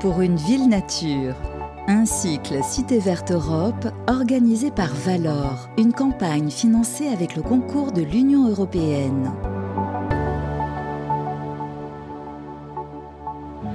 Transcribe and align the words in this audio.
pour 0.00 0.20
une 0.20 0.36
ville 0.36 0.68
nature. 0.68 1.34
Un 1.88 2.04
cycle 2.04 2.58
Cité 2.62 2.98
Verte 2.98 3.30
Europe 3.30 3.86
organisé 4.08 4.70
par 4.70 4.92
Valor, 4.92 5.70
une 5.78 5.92
campagne 5.92 6.50
financée 6.50 7.06
avec 7.06 7.36
le 7.36 7.42
concours 7.42 7.92
de 7.92 8.02
l'Union 8.02 8.48
européenne. 8.48 9.32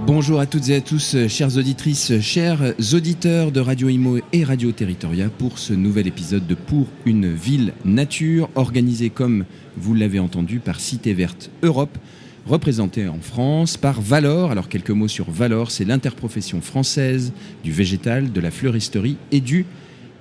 Bonjour 0.05 0.39
à 0.39 0.46
toutes 0.46 0.70
et 0.70 0.76
à 0.76 0.82
tous, 0.82 1.16
chères 1.28 1.57
auditrices, 1.57 2.20
chers 2.20 2.74
auditeurs 2.94 3.52
de 3.52 3.62
Radio 3.62 3.88
Imo 3.88 4.18
et 4.34 4.44
Radio 4.44 4.72
Territoria 4.72 5.30
pour 5.30 5.58
ce 5.58 5.74
nouvel 5.74 6.08
épisode 6.08 6.46
de 6.46 6.56
Pour 6.56 6.88
une 7.06 7.32
ville 7.32 7.74
nature, 7.86 8.50
organisé 8.56 9.10
comme 9.10 9.46
vous 9.78 9.94
l'avez 9.94 10.20
entendu 10.20 10.60
par 10.60 10.80
Cité 10.80 11.14
Verte 11.14 11.50
Europe, 11.64 11.98
représenté 12.46 13.08
en 13.08 13.20
France 13.20 13.78
par 13.78 14.02
Valor. 14.02 14.52
Alors 14.52 14.70
quelques 14.70 14.92
mots 14.92 15.07
sur 15.07 15.29
Valor, 15.32 15.71
c'est 15.71 15.86
l'interprofession 15.86 16.61
française 16.61 17.34
du 17.64 17.71
végétal, 17.71 18.32
de 18.32 18.42
la 18.42 18.52
fleuristerie 18.52 19.18
et 19.32 19.42
du 19.42 19.65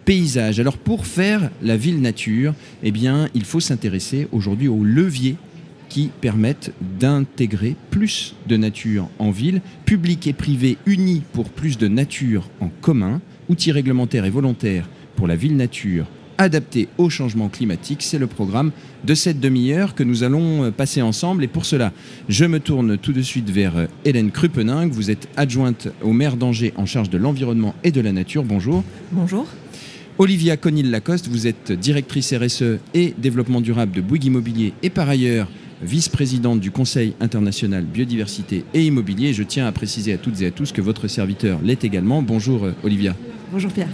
paysage. 0.04 0.60
Alors 0.60 0.78
pour 0.78 1.06
faire 1.06 1.50
la 1.62 1.76
ville 1.76 2.00
nature, 2.00 2.54
eh 2.82 2.90
bien, 2.90 3.28
il 3.34 3.44
faut 3.44 3.60
s'intéresser 3.60 4.28
aujourd'hui 4.32 4.68
aux 4.68 4.84
leviers 4.84 5.36
qui 5.88 6.10
permettent 6.20 6.72
d'intégrer 7.00 7.74
plus 7.90 8.34
de 8.46 8.56
nature 8.56 9.08
en 9.18 9.30
ville, 9.30 9.60
public 9.84 10.26
et 10.26 10.32
privé 10.32 10.78
unis 10.86 11.22
pour 11.32 11.50
plus 11.50 11.78
de 11.78 11.88
nature 11.88 12.48
en 12.60 12.70
commun, 12.80 13.20
outils 13.48 13.72
réglementaires 13.72 14.24
et 14.24 14.30
volontaires 14.30 14.88
pour 15.16 15.26
la 15.26 15.36
ville 15.36 15.56
nature 15.56 16.06
adapté 16.40 16.88
au 16.96 17.10
changement 17.10 17.48
climatique. 17.48 18.02
C'est 18.02 18.18
le 18.18 18.26
programme 18.26 18.72
de 19.04 19.14
cette 19.14 19.40
demi-heure 19.40 19.94
que 19.94 20.02
nous 20.02 20.22
allons 20.22 20.64
euh, 20.64 20.70
passer 20.70 21.02
ensemble. 21.02 21.44
Et 21.44 21.48
pour 21.48 21.66
cela, 21.66 21.92
je 22.28 22.46
me 22.46 22.60
tourne 22.60 22.96
tout 22.96 23.12
de 23.12 23.20
suite 23.20 23.50
vers 23.50 23.76
euh, 23.76 23.86
Hélène 24.06 24.30
Krupening. 24.30 24.90
Vous 24.90 25.10
êtes 25.10 25.28
adjointe 25.36 25.88
au 26.02 26.12
maire 26.12 26.36
d'Angers 26.36 26.72
en 26.76 26.86
charge 26.86 27.10
de 27.10 27.18
l'environnement 27.18 27.74
et 27.84 27.92
de 27.92 28.00
la 28.00 28.12
nature. 28.12 28.42
Bonjour. 28.42 28.82
Bonjour. 29.12 29.46
Olivia 30.16 30.56
Conil-Lacoste, 30.56 31.28
vous 31.28 31.46
êtes 31.46 31.72
directrice 31.72 32.34
RSE 32.34 32.78
et 32.94 33.14
développement 33.16 33.60
durable 33.60 33.92
de 33.92 34.00
Bouygues 34.00 34.26
Immobilier 34.26 34.72
et 34.82 34.90
par 34.90 35.08
ailleurs 35.08 35.48
vice-présidente 35.82 36.60
du 36.60 36.70
Conseil 36.70 37.14
international 37.20 37.84
biodiversité 37.84 38.64
et 38.74 38.84
immobilier. 38.84 39.32
Je 39.32 39.42
tiens 39.42 39.66
à 39.66 39.72
préciser 39.72 40.12
à 40.12 40.18
toutes 40.18 40.40
et 40.42 40.46
à 40.46 40.50
tous 40.50 40.72
que 40.72 40.82
votre 40.82 41.08
serviteur 41.08 41.60
l'est 41.62 41.84
également. 41.84 42.22
Bonjour 42.22 42.64
euh, 42.64 42.72
Olivia. 42.82 43.14
Bonjour 43.52 43.72
Pierre. 43.72 43.88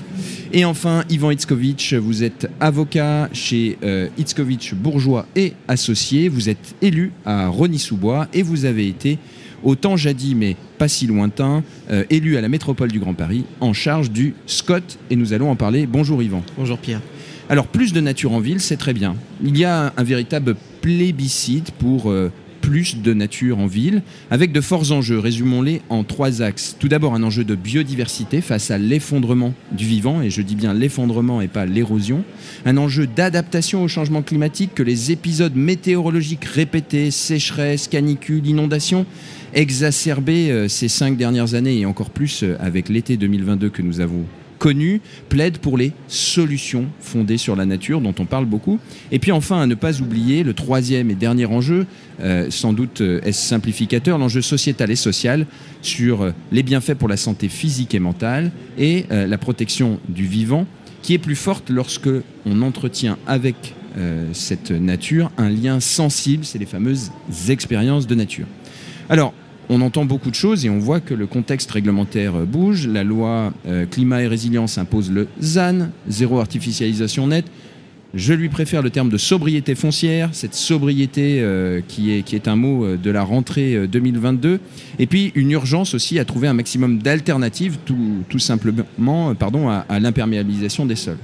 Et 0.52 0.64
enfin, 0.64 1.05
Yvan 1.11 1.33
Itzkovitch, 1.33 1.94
vous 1.94 2.22
êtes 2.22 2.48
avocat 2.61 3.28
chez 3.33 3.78
euh, 3.83 4.08
Itzkovitch 4.16 4.75
Bourgeois 4.75 5.27
et 5.34 5.55
Associés. 5.66 6.28
Vous 6.28 6.48
êtes 6.48 6.75
élu 6.83 7.12
à 7.25 7.48
Rony-sous-Bois 7.48 8.28
et 8.33 8.42
vous 8.42 8.64
avez 8.64 8.86
été, 8.86 9.19
autant 9.64 9.97
jadis 9.97 10.34
mais 10.34 10.56
pas 10.78 10.89
si 10.89 11.06
lointain, 11.06 11.64
euh, 11.91 12.05
élu 12.11 12.36
à 12.36 12.41
la 12.41 12.48
métropole 12.48 12.92
du 12.92 13.00
Grand 13.00 13.14
Paris 13.14 13.44
en 13.61 13.72
charge 13.72 14.11
du 14.11 14.34
Scott. 14.47 14.98
Et 15.11 15.17
nous 15.17 15.33
allons 15.33 15.50
en 15.50 15.56
parler. 15.56 15.86
Bonjour 15.86 16.22
Yvan. 16.22 16.42
Bonjour 16.56 16.78
Pierre. 16.78 17.00
Alors, 17.48 17.69
plus 17.69 17.92
de 17.92 18.00
nature 18.00 18.33
en 18.33 18.41
ville, 18.41 18.61
c'est 18.61 18.77
très 18.77 18.92
bien. 18.92 19.14
Il 19.44 19.56
y 19.56 19.64
a 19.64 19.92
un 19.97 20.02
véritable 20.02 20.56
plébiscite 20.80 21.70
pour 21.72 22.11
euh, 22.11 22.33
plus 22.67 22.97
de 23.00 23.14
nature 23.14 23.61
en 23.61 23.69
ville, 23.69 24.03
avec 24.28 24.50
de 24.50 24.61
forts 24.61 24.91
enjeux. 24.91 25.20
Résumons-les 25.20 25.83
en 25.89 26.03
trois 26.03 26.42
axes. 26.42 26.75
Tout 26.81 26.89
d'abord, 26.89 27.14
un 27.14 27.23
enjeu 27.23 27.45
de 27.45 27.55
biodiversité 27.55 28.41
face 28.41 28.73
à 28.73 28.78
l'effondrement 28.78 29.55
du 29.70 29.84
vivant, 29.84 30.20
et 30.20 30.31
je 30.31 30.42
dis 30.42 30.56
bien 30.56 30.75
l'effondrement 30.75 31.41
et 31.41 31.47
pas 31.47 31.64
l'érosion. 31.64 32.25
Un 32.64 32.77
enjeu 32.77 33.06
d'adaptation 33.06 33.84
au 33.84 33.89
changement 33.89 34.20
climatique 34.20 34.75
que 34.75 34.83
les 34.83 35.12
épisodes 35.12 35.55
météorologiques 35.55 36.45
répétés, 36.45 37.12
sécheresse, 37.12 37.86
canicule, 37.86 38.45
inondations, 38.45 39.06
exacerbés 39.55 40.51
euh, 40.51 40.67
ces 40.67 40.89
cinq 40.89 41.17
dernières 41.17 41.55
années 41.55 41.78
et 41.78 41.86
encore 41.86 42.11
plus 42.11 42.42
euh, 42.42 42.56
avec 42.58 42.89
l'été 42.89 43.17
2022 43.17 43.70
que 43.70 43.83
nous 43.83 44.01
avons 44.01 44.25
connu, 44.58 45.00
plaide 45.28 45.58
pour 45.58 45.78
les 45.78 45.92
solutions 46.08 46.86
fondées 47.00 47.39
sur 47.39 47.56
la 47.56 47.67
nature, 47.67 48.00
dont 48.00 48.14
on 48.18 48.24
parle 48.24 48.46
beaucoup. 48.46 48.78
Et 49.12 49.18
puis 49.18 49.33
enfin, 49.33 49.61
à 49.61 49.67
ne 49.67 49.74
pas 49.74 50.00
oublier 50.00 50.42
le 50.42 50.55
troisième 50.55 51.11
et 51.11 51.14
dernier 51.14 51.46
enjeu, 51.46 51.86
euh, 52.20 52.46
sans 52.50 52.72
doute 52.72 53.00
euh, 53.00 53.20
est-ce 53.24 53.46
simplificateur, 53.46 54.18
l'enjeu 54.18 54.42
sociétal 54.42 54.90
et 54.90 54.96
social 54.96 55.46
sur 55.83 56.22
euh, 56.22 56.30
les 56.52 56.62
bienfaits 56.62 56.95
pour 56.95 57.08
la 57.08 57.16
santé 57.16 57.48
physique 57.48 57.95
et 57.95 57.98
mentale 57.98 58.50
et 58.78 59.05
la 59.11 59.39
protection 59.39 60.00
du 60.08 60.27
vivant, 60.27 60.66
qui 61.02 61.14
est 61.14 61.18
plus 61.18 61.36
forte 61.36 61.70
lorsque 61.70 62.08
on 62.45 62.62
entretient 62.62 63.18
avec 63.27 63.74
cette 64.33 64.70
nature 64.70 65.30
un 65.39 65.48
lien 65.48 65.80
sensible, 65.80 66.45
c'est 66.45 66.58
les 66.58 66.66
fameuses 66.66 67.11
expériences 67.48 68.06
de 68.06 68.14
nature. 68.14 68.46
Alors, 69.08 69.33
on 69.68 69.80
entend 69.80 70.04
beaucoup 70.04 70.30
de 70.30 70.34
choses 70.34 70.64
et 70.64 70.70
on 70.70 70.78
voit 70.78 71.00
que 71.00 71.14
le 71.14 71.27
contexte 71.27 71.70
réglementaire 71.70 72.32
bouge. 72.46 72.86
La 72.86 73.04
loi 73.04 73.52
euh, 73.66 73.86
climat 73.86 74.22
et 74.22 74.27
résilience 74.27 74.78
impose 74.78 75.10
le 75.10 75.28
ZAN, 75.40 75.88
zéro 76.08 76.38
artificialisation 76.38 77.27
nette. 77.27 77.46
Je 78.14 78.32
lui 78.32 78.48
préfère 78.48 78.82
le 78.82 78.90
terme 78.90 79.10
de 79.10 79.18
sobriété 79.18 79.74
foncière, 79.74 80.30
cette 80.32 80.54
sobriété 80.54 81.40
euh, 81.40 81.80
qui, 81.86 82.12
est, 82.12 82.48
un 82.48 82.56
mot 82.56 82.84
euh, 82.84 82.96
de 82.96 83.10
la 83.10 83.22
rentrée 83.22 83.86
2022. 83.86 84.60
Et 84.98 85.06
puis 85.06 85.32
une 85.34 85.50
urgence 85.50 85.94
aussi 85.94 86.18
à 86.18 86.24
trouver 86.24 86.48
un 86.48 86.54
maximum 86.54 86.98
d'alternatives, 86.98 87.78
tout, 87.84 88.38
simplement 88.38 89.34
à 89.88 90.00
l'imperméabilisation 90.00 90.86
des 90.86 90.96
sols. 90.96 91.18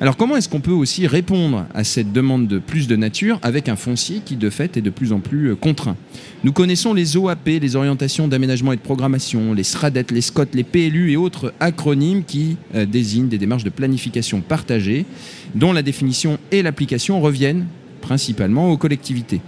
Alors 0.00 0.16
comment 0.16 0.36
est-ce 0.36 0.48
qu'on 0.48 0.60
peut 0.60 0.72
aussi 0.72 1.06
répondre 1.06 1.66
à 1.72 1.84
cette 1.84 2.12
demande 2.12 2.48
de 2.48 2.58
plus 2.58 2.88
de 2.88 2.96
nature 2.96 3.38
avec 3.42 3.68
un 3.68 3.76
foncier 3.76 4.22
qui 4.24 4.34
de 4.34 4.50
fait 4.50 4.76
est 4.76 4.82
de 4.82 4.90
plus 4.90 5.12
en 5.12 5.20
plus 5.20 5.50
euh, 5.50 5.54
contraint? 5.54 5.96
Nous 6.42 6.52
connaissons 6.52 6.94
les 6.94 7.16
OAP, 7.16 7.46
les 7.46 7.76
orientations 7.76 8.26
d'aménagement 8.26 8.72
et 8.72 8.76
de 8.76 8.80
programmation, 8.80 9.54
les 9.54 9.62
SRADET, 9.62 10.06
les 10.10 10.20
SCOT, 10.20 10.46
les 10.52 10.64
PLU 10.64 11.12
et 11.12 11.16
autres 11.16 11.54
acronymes 11.60 12.24
qui 12.24 12.56
euh, 12.74 12.86
désignent 12.86 13.28
des 13.28 13.38
démarches 13.38 13.62
de 13.62 13.70
planification 13.70 14.40
partagée 14.40 15.06
dont 15.54 15.72
la 15.72 15.82
définition 15.82 16.38
et 16.50 16.62
l'application 16.62 17.20
reviennent 17.20 17.66
principalement 18.00 18.72
aux 18.72 18.76
collectivités. 18.76 19.42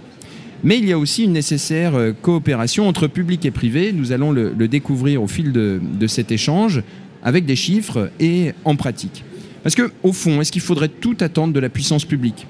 Mais 0.63 0.77
il 0.79 0.87
y 0.87 0.93
a 0.93 0.97
aussi 0.97 1.25
une 1.25 1.33
nécessaire 1.33 1.95
euh, 1.95 2.13
coopération 2.13 2.87
entre 2.87 3.07
public 3.07 3.45
et 3.45 3.51
privé. 3.51 3.91
Nous 3.91 4.13
allons 4.13 4.31
le, 4.31 4.53
découvrir 4.69 5.21
au 5.21 5.27
fil 5.27 5.51
de 5.51 6.07
cet 6.07 6.31
échange 6.31 6.83
avec 7.21 7.45
des 7.45 7.57
chiffres 7.57 8.11
et 8.21 8.53
en 8.63 8.77
pratique. 8.77 9.25
Parce 9.67 9.75
que, 9.75 9.91
au 10.01 10.13
fond, 10.13 10.39
est-ce 10.39 10.53
qu'il 10.53 10.61
faudrait 10.61 10.87
tout 10.87 11.17
attendre 11.19 11.51
de 11.51 11.59
la 11.59 11.67
puissance 11.67 12.05
publique? 12.05 12.47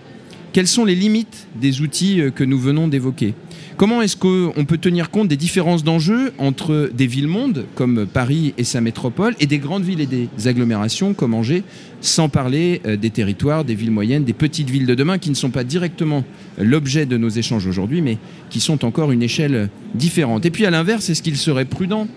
Quelles 0.54 0.68
sont 0.68 0.86
les 0.86 0.94
limites 0.94 1.48
des 1.60 1.82
outils 1.82 2.22
euh, 2.22 2.30
que 2.30 2.44
nous 2.44 2.60
venons 2.60 2.88
d'évoquer? 2.88 3.34
Comment 3.76 4.04
est-ce 4.04 4.16
qu'on 4.16 4.66
peut 4.66 4.78
tenir 4.78 5.10
compte 5.10 5.28
des 5.28 5.36
différences 5.36 5.84
d'enjeux 5.84 6.32
entre 6.38 6.92
des 6.94 7.08
villes-mondes 7.08 7.66
comme 7.74 8.06
Paris 8.06 8.54
et 8.60 8.64
sa 8.64 8.82
métropole 8.82 9.34
et 9.40 9.48
des 9.48 9.58
grandes 9.58 9.84
villes 9.84 10.02
et 10.02 10.06
des 10.06 10.30
agglomérations 10.46 11.16
comme 11.16 11.34
Angers, 11.34 11.64
sans 12.02 12.30
parler 12.30 12.84
euh, 12.86 12.98
des 12.98 13.10
territoires, 13.10 13.66
des 13.66 13.74
villes 13.74 13.90
moyennes, 13.90 14.24
des 14.24 14.34
petites 14.34 14.70
villes 14.70 14.86
de 14.86 14.94
demain 14.94 15.18
qui 15.18 15.32
ne 15.32 15.36
sont 15.36 15.50
pas 15.50 15.64
directement 15.64 16.24
l'objet 16.60 17.08
de 17.08 17.18
nos 17.18 17.30
échanges 17.30 17.66
aujourd'hui, 17.66 18.04
mais 18.04 18.20
qui 18.52 18.60
sont 18.60 18.86
encore 18.86 19.12
une 19.12 19.24
échelle 19.24 19.72
différente? 19.96 20.46
Et 20.46 20.52
puis 20.52 20.68
à 20.68 20.70
l'inverse, 20.70 21.10
est-ce 21.10 21.24
qu'il 21.24 21.38
serait 21.38 21.66
prudent 21.66 22.08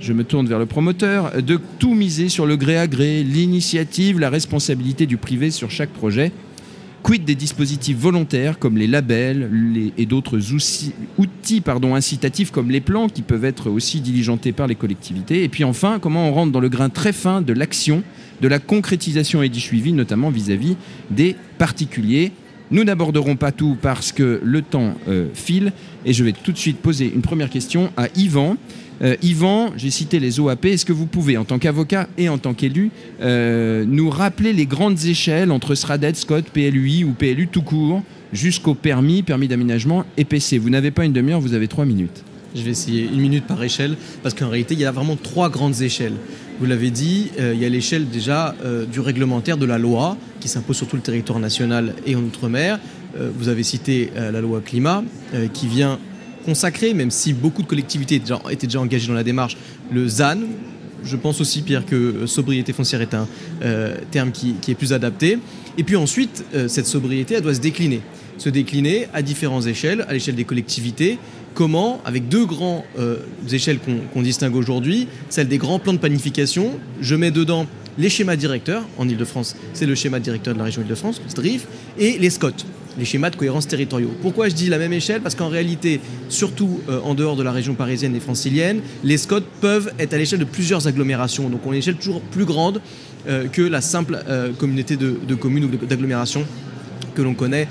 je 0.00 0.12
me 0.12 0.24
tourne 0.24 0.46
vers 0.46 0.58
le 0.58 0.66
promoteur, 0.66 1.42
de 1.42 1.60
tout 1.78 1.94
miser 1.94 2.28
sur 2.28 2.46
le 2.46 2.56
gré 2.56 2.78
à 2.78 2.86
gré, 2.86 3.22
l'initiative, 3.22 4.18
la 4.18 4.30
responsabilité 4.30 5.06
du 5.06 5.18
privé 5.18 5.50
sur 5.50 5.70
chaque 5.70 5.90
projet. 5.90 6.32
Quid 7.02 7.24
des 7.24 7.34
dispositifs 7.34 7.96
volontaires 7.96 8.58
comme 8.58 8.76
les 8.76 8.86
labels 8.86 9.48
et 9.96 10.06
d'autres 10.06 10.52
outils, 10.52 10.92
incitatifs 11.94 12.50
comme 12.50 12.70
les 12.70 12.80
plans 12.80 13.08
qui 13.08 13.22
peuvent 13.22 13.44
être 13.44 13.70
aussi 13.70 14.00
diligentés 14.00 14.52
par 14.52 14.66
les 14.66 14.74
collectivités? 14.74 15.44
Et 15.44 15.48
puis 15.48 15.64
enfin, 15.64 15.98
comment 15.98 16.28
on 16.28 16.32
rentre 16.32 16.52
dans 16.52 16.60
le 16.60 16.68
grain 16.68 16.88
très 16.88 17.12
fin 17.12 17.40
de 17.40 17.52
l'action, 17.52 18.02
de 18.40 18.48
la 18.48 18.58
concrétisation 18.58 19.42
et 19.42 19.48
du 19.48 19.60
suivi, 19.60 19.92
notamment 19.92 20.30
vis-à-vis 20.30 20.76
des 21.10 21.36
particuliers? 21.58 22.32
Nous 22.70 22.84
n'aborderons 22.84 23.36
pas 23.36 23.50
tout 23.50 23.76
parce 23.80 24.12
que 24.12 24.40
le 24.44 24.62
temps 24.62 24.94
euh, 25.08 25.26
file 25.34 25.72
et 26.04 26.12
je 26.12 26.22
vais 26.22 26.32
tout 26.32 26.52
de 26.52 26.58
suite 26.58 26.78
poser 26.78 27.10
une 27.12 27.22
première 27.22 27.50
question 27.50 27.90
à 27.96 28.06
Yvan. 28.14 28.56
Euh, 29.02 29.16
Yvan, 29.22 29.72
j'ai 29.76 29.90
cité 29.90 30.20
les 30.20 30.40
OAP. 30.40 30.66
Est-ce 30.66 30.84
que 30.84 30.92
vous 30.92 31.06
pouvez, 31.06 31.36
en 31.36 31.44
tant 31.44 31.58
qu'avocat 31.58 32.08
et 32.18 32.28
en 32.28 32.38
tant 32.38 32.52
qu'élu, 32.52 32.90
euh, 33.22 33.84
nous 33.86 34.10
rappeler 34.10 34.52
les 34.52 34.66
grandes 34.66 35.04
échelles 35.06 35.50
entre 35.50 35.74
SRADET, 35.74 36.14
Scott, 36.14 36.44
PLUI 36.52 37.04
ou 37.04 37.12
PLU 37.12 37.48
tout 37.48 37.62
court, 37.62 38.02
jusqu'au 38.32 38.74
permis, 38.74 39.22
permis 39.22 39.48
d'aménagement 39.48 40.04
et 40.16 40.24
PC 40.24 40.58
Vous 40.58 40.70
n'avez 40.70 40.90
pas 40.90 41.04
une 41.04 41.12
demi-heure, 41.12 41.40
vous 41.40 41.54
avez 41.54 41.68
trois 41.68 41.86
minutes. 41.86 42.24
Je 42.54 42.62
vais 42.62 42.72
essayer 42.72 43.04
une 43.04 43.20
minute 43.20 43.46
par 43.46 43.62
échelle, 43.62 43.96
parce 44.22 44.34
qu'en 44.34 44.48
réalité, 44.48 44.74
il 44.74 44.80
y 44.80 44.84
a 44.84 44.92
vraiment 44.92 45.16
trois 45.16 45.48
grandes 45.48 45.80
échelles. 45.80 46.14
Vous 46.58 46.66
l'avez 46.66 46.90
dit, 46.90 47.30
euh, 47.38 47.54
il 47.54 47.62
y 47.62 47.64
a 47.64 47.68
l'échelle 47.70 48.08
déjà 48.08 48.54
du 48.92 49.00
réglementaire 49.00 49.56
de 49.56 49.64
la 49.64 49.78
loi, 49.78 50.18
qui 50.40 50.48
s'impose 50.48 50.76
sur 50.76 50.88
tout 50.88 50.96
le 50.96 51.02
territoire 51.02 51.38
national 51.38 51.94
et 52.06 52.16
en 52.16 52.20
Outre-mer. 52.20 52.78
vous 53.16 53.48
avez 53.48 53.62
cité 53.62 54.10
la 54.14 54.40
loi 54.40 54.60
climat, 54.60 55.02
qui 55.52 55.66
vient 55.68 55.98
consacré, 56.44 56.94
même 56.94 57.10
si 57.10 57.32
beaucoup 57.32 57.62
de 57.62 57.66
collectivités 57.66 58.16
étaient 58.16 58.66
déjà, 58.66 58.80
engagées 58.80 59.08
dans 59.08 59.14
la 59.14 59.24
démarche, 59.24 59.56
le 59.92 60.08
ZAN. 60.08 60.38
Je 61.02 61.16
pense 61.16 61.40
aussi, 61.40 61.62
Pierre, 61.62 61.86
que 61.86 61.94
euh, 61.96 62.26
sobriété 62.26 62.72
foncière 62.72 63.00
est 63.00 63.14
un 63.14 63.26
euh, 63.62 63.96
terme 64.10 64.32
qui, 64.32 64.56
est 64.68 64.74
plus 64.74 64.92
adapté. 64.92 65.38
Et 65.78 65.84
puis 65.84 65.96
ensuite, 65.96 66.44
euh, 66.54 66.68
cette 66.68 66.86
sobriété, 66.86 67.34
elle 67.34 67.42
doit 67.42 67.54
se 67.54 67.60
décliner. 67.60 68.02
Se 68.36 68.50
décliner 68.50 69.06
à 69.14 69.22
différentes 69.22 69.66
échelles, 69.66 70.04
à 70.08 70.12
l'échelle 70.12 70.34
des 70.34 70.44
collectivités, 70.44 71.18
comment, 71.54 72.00
avec 72.04 72.28
deux 72.28 72.46
grandes 72.46 72.84
échelles 73.52 73.78
qu'on 74.14 74.22
distingue 74.22 74.54
aujourd'hui, 74.54 75.08
celle 75.28 75.48
des 75.48 75.58
grands 75.58 75.78
plans 75.78 75.92
de 75.92 75.98
planification, 75.98 76.70
je 77.02 77.16
mets 77.16 77.32
dedans 77.32 77.66
les 77.98 78.08
schémas 78.08 78.36
directeurs, 78.36 78.82
en 78.96 79.08
Ile-de-France, 79.08 79.56
c'est 79.74 79.84
le 79.84 79.94
schéma 79.94 80.20
directeur 80.20 80.54
de 80.54 80.58
la 80.58 80.64
région 80.64 80.80
Ile-de-France, 80.80 81.20
STRIF, 81.28 81.66
et 81.98 82.18
les 82.18 82.30
SCOT, 82.30 82.64
les 82.98 83.04
schémas 83.04 83.30
de 83.30 83.36
cohérence 83.36 83.66
territoriaux. 83.66 84.10
Pourquoi 84.22 84.48
je 84.48 84.54
dis 84.54 84.68
la 84.68 84.78
même 84.78 84.92
échelle? 84.92 85.20
Parce 85.20 85.34
qu'en 85.34 85.48
réalité, 85.48 86.00
surtout 86.28 86.80
euh, 86.88 87.00
en 87.02 87.14
dehors 87.14 87.36
de 87.36 87.42
la 87.42 87.52
région 87.52 87.74
parisienne 87.74 88.14
et 88.14 88.20
francilienne, 88.20 88.80
les 89.04 89.16
SCOT 89.16 89.42
peuvent 89.60 89.92
être 89.98 90.14
à 90.14 90.18
l'échelle 90.18 90.38
de 90.38 90.44
plusieurs 90.44 90.86
agglomérations, 90.86 91.48
donc 91.48 91.60
on 91.64 91.70
est 91.70 91.72
à 91.72 91.76
une 91.76 91.78
échelle 91.78 91.96
toujours 91.96 92.20
plus 92.20 92.44
grande 92.44 92.80
euh, 93.28 93.46
que 93.48 93.62
la 93.62 93.80
simple 93.80 94.18
euh, 94.28 94.52
communauté 94.52 94.96
de, 94.96 95.34
communes 95.34 95.64
ou 95.64 95.68
d'agglomérations 95.68 96.44
que 97.14 97.22
l'on 97.22 97.34
connaît 97.34 97.66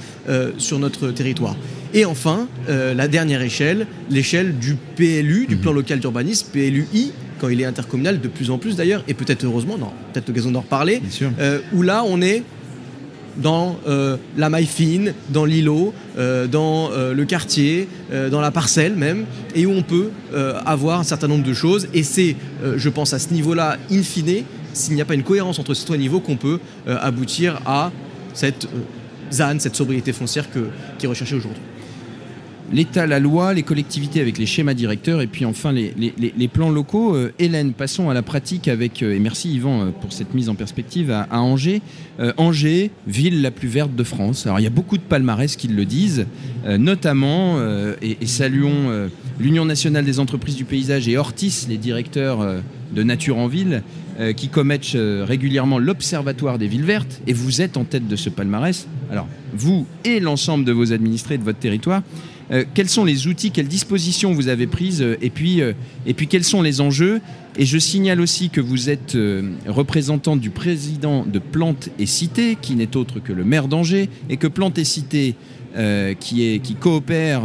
sur 0.58 0.80
notre 0.80 1.12
territoire. 1.12 1.56
Et 1.94 2.04
enfin, 2.04 2.48
la 2.68 3.08
dernière 3.08 3.42
échelle, 3.42 3.88
l'échelle 4.10 4.58
du 4.58 4.76
PLU, 4.96 5.46
du 5.48 5.56
mmh. 5.56 5.60
plan 5.60 5.72
local 5.72 6.00
d'urbanisme, 6.00 6.48
PLUI, 6.52 7.14
quand 7.40 7.48
il 7.48 7.62
est 7.62 7.66
intercommunal, 7.66 8.20
de 8.20 8.28
plus 8.28 8.52
en 8.52 8.58
plus 8.58 8.76
d'ailleurs, 8.76 9.04
et 9.08 9.14
peut-être 9.14 9.46
heureusement, 9.46 9.78
non, 9.78 9.92
peut-être 10.12 10.28
l'occasion 10.28 10.52
d'en 10.52 10.62
reparler, 10.62 11.02
où 11.74 11.82
là 11.84 12.04
on 12.06 12.22
est 12.22 12.44
dans 13.42 13.78
euh, 13.88 14.18
la 14.38 14.50
maille 14.50 14.66
fine, 14.66 15.14
dans 15.30 15.46
l'îlot, 15.46 15.94
euh, 16.18 16.48
dans 16.48 16.90
le 16.90 17.26
quartier, 17.26 17.88
dans 18.32 18.42
la 18.42 18.52
parcelle 18.52 18.96
même, 18.96 19.26
et 19.56 19.66
où 19.66 19.72
on 19.72 19.84
peut 19.84 20.10
avoir 20.66 21.00
un 21.00 21.04
certain 21.04 21.28
nombre 21.28 21.44
de 21.44 21.54
choses. 21.54 21.88
Et 21.94 22.04
c'est, 22.04 22.36
je 22.76 22.90
pense, 22.90 23.14
à 23.14 23.20
ce 23.20 23.34
niveau-là, 23.34 23.78
in 23.92 24.02
fine, 24.02 24.44
s'il 24.74 24.96
n'y 24.96 25.02
a 25.02 25.06
pas 25.06 25.16
une 25.16 25.24
cohérence 25.24 25.60
entre 25.60 25.74
ces 25.74 25.86
trois 25.86 25.98
niveaux, 25.98 26.20
qu'on 26.20 26.38
peut 26.38 26.60
aboutir 26.88 27.60
à 27.66 27.92
cette 28.34 28.68
ZAN, 29.32 29.60
cette 29.60 29.76
sobriété 29.76 30.14
foncière 30.14 30.46
qui 30.52 31.06
est 31.06 31.10
recherchée 31.10 31.36
aujourd'hui 31.36 31.62
l'État, 32.72 33.08
la 33.08 33.20
loi, 33.20 33.54
les 33.54 33.64
collectivités 33.64 34.22
avec 34.22 34.38
les 34.38 34.46
schémas 34.46 34.74
directeurs 34.74 35.22
et 35.22 35.28
puis 35.28 35.46
enfin 35.46 35.72
les, 35.72 36.48
plans 36.52 36.70
locaux. 36.70 37.16
Euh, 37.16 37.34
Hélène, 37.40 37.74
passons 37.74 38.10
à 38.10 38.14
la 38.14 38.22
pratique 38.22 38.68
avec, 38.68 39.04
euh, 39.04 39.16
et 39.16 39.20
merci 39.20 39.54
Yvan 39.54 39.82
euh, 39.82 39.90
pour 39.90 40.14
cette 40.14 40.34
mise 40.34 40.50
en 40.50 40.56
perspective, 40.56 41.12
à, 41.12 41.28
Angers. 41.42 41.82
Angers, 42.38 42.92
ville 43.08 43.42
la 43.42 43.52
plus 43.52 43.70
verte 43.70 43.96
de 43.96 44.04
France. 44.04 44.46
Alors 44.46 44.60
il 44.60 44.64
y 44.64 44.68
a 44.68 44.72
beaucoup 44.72 44.98
de 44.98 45.04
palmarès 45.04 45.56
qui 45.56 45.70
le 45.70 45.86
disent, 45.86 46.26
notamment, 46.68 47.58
et, 48.02 48.18
saluons 48.26 49.10
l'Union 49.40 49.64
nationale 49.64 50.04
des 50.04 50.20
entreprises 50.20 50.58
du 50.58 50.66
paysage 50.66 51.08
et 51.08 51.18
Ortis, 51.18 51.68
les 51.70 51.78
directeurs 51.78 52.46
de 52.94 53.04
Nature 53.04 53.38
en 53.38 53.48
ville, 53.48 53.84
qui 54.36 54.50
commettent 54.50 54.98
régulièrement 54.98 55.80
l'Observatoire 55.80 56.58
des 56.58 56.68
villes 56.68 56.84
vertes, 56.84 57.22
et 57.26 57.32
vous 57.32 57.62
êtes 57.62 57.78
en 57.78 57.86
tête 57.86 58.10
de 58.10 58.18
ce 58.18 58.30
palmarès. 58.30 58.88
Alors, 59.10 59.28
vous 59.54 59.88
et 60.04 60.20
l'ensemble 60.20 60.66
de 60.66 60.74
vos 60.74 60.92
administrés 60.92 61.38
de 61.38 61.44
votre 61.44 61.60
territoire, 61.60 62.04
euh, 62.52 62.64
quels 62.74 62.90
sont 62.90 63.06
les 63.06 63.28
outils, 63.28 63.52
quelles 63.52 63.68
dispositions 63.68 64.34
vous 64.34 64.48
avez 64.48 64.68
prises 64.68 65.02
euh, 65.02 65.18
et, 65.22 65.30
puis, 65.30 65.62
euh, 65.62 65.74
et 66.06 66.14
puis 66.14 66.28
quels 66.28 66.44
sont 66.44 66.62
les 66.62 66.82
enjeux. 66.82 67.22
Et 67.58 67.66
je 67.66 67.78
signale 67.78 68.22
aussi 68.22 68.50
que 68.50 68.62
vous 68.62 68.90
êtes 68.90 69.18
représentant 69.68 70.38
du 70.38 70.50
président 70.50 71.26
de 71.26 71.40
Plantes 71.40 71.90
et 72.00 72.06
Cité, 72.06 72.58
qui 72.62 72.76
n'est 72.76 72.96
autre 72.96 73.20
que 73.20 73.34
le 73.34 73.44
maire 73.44 73.68
d'Angers, 73.68 74.08
et 74.30 74.38
que 74.38 74.48
Plantes 74.48 74.78
et 74.78 74.86
Cité, 74.86 75.36
qui 76.22 76.76
coopère 76.80 77.42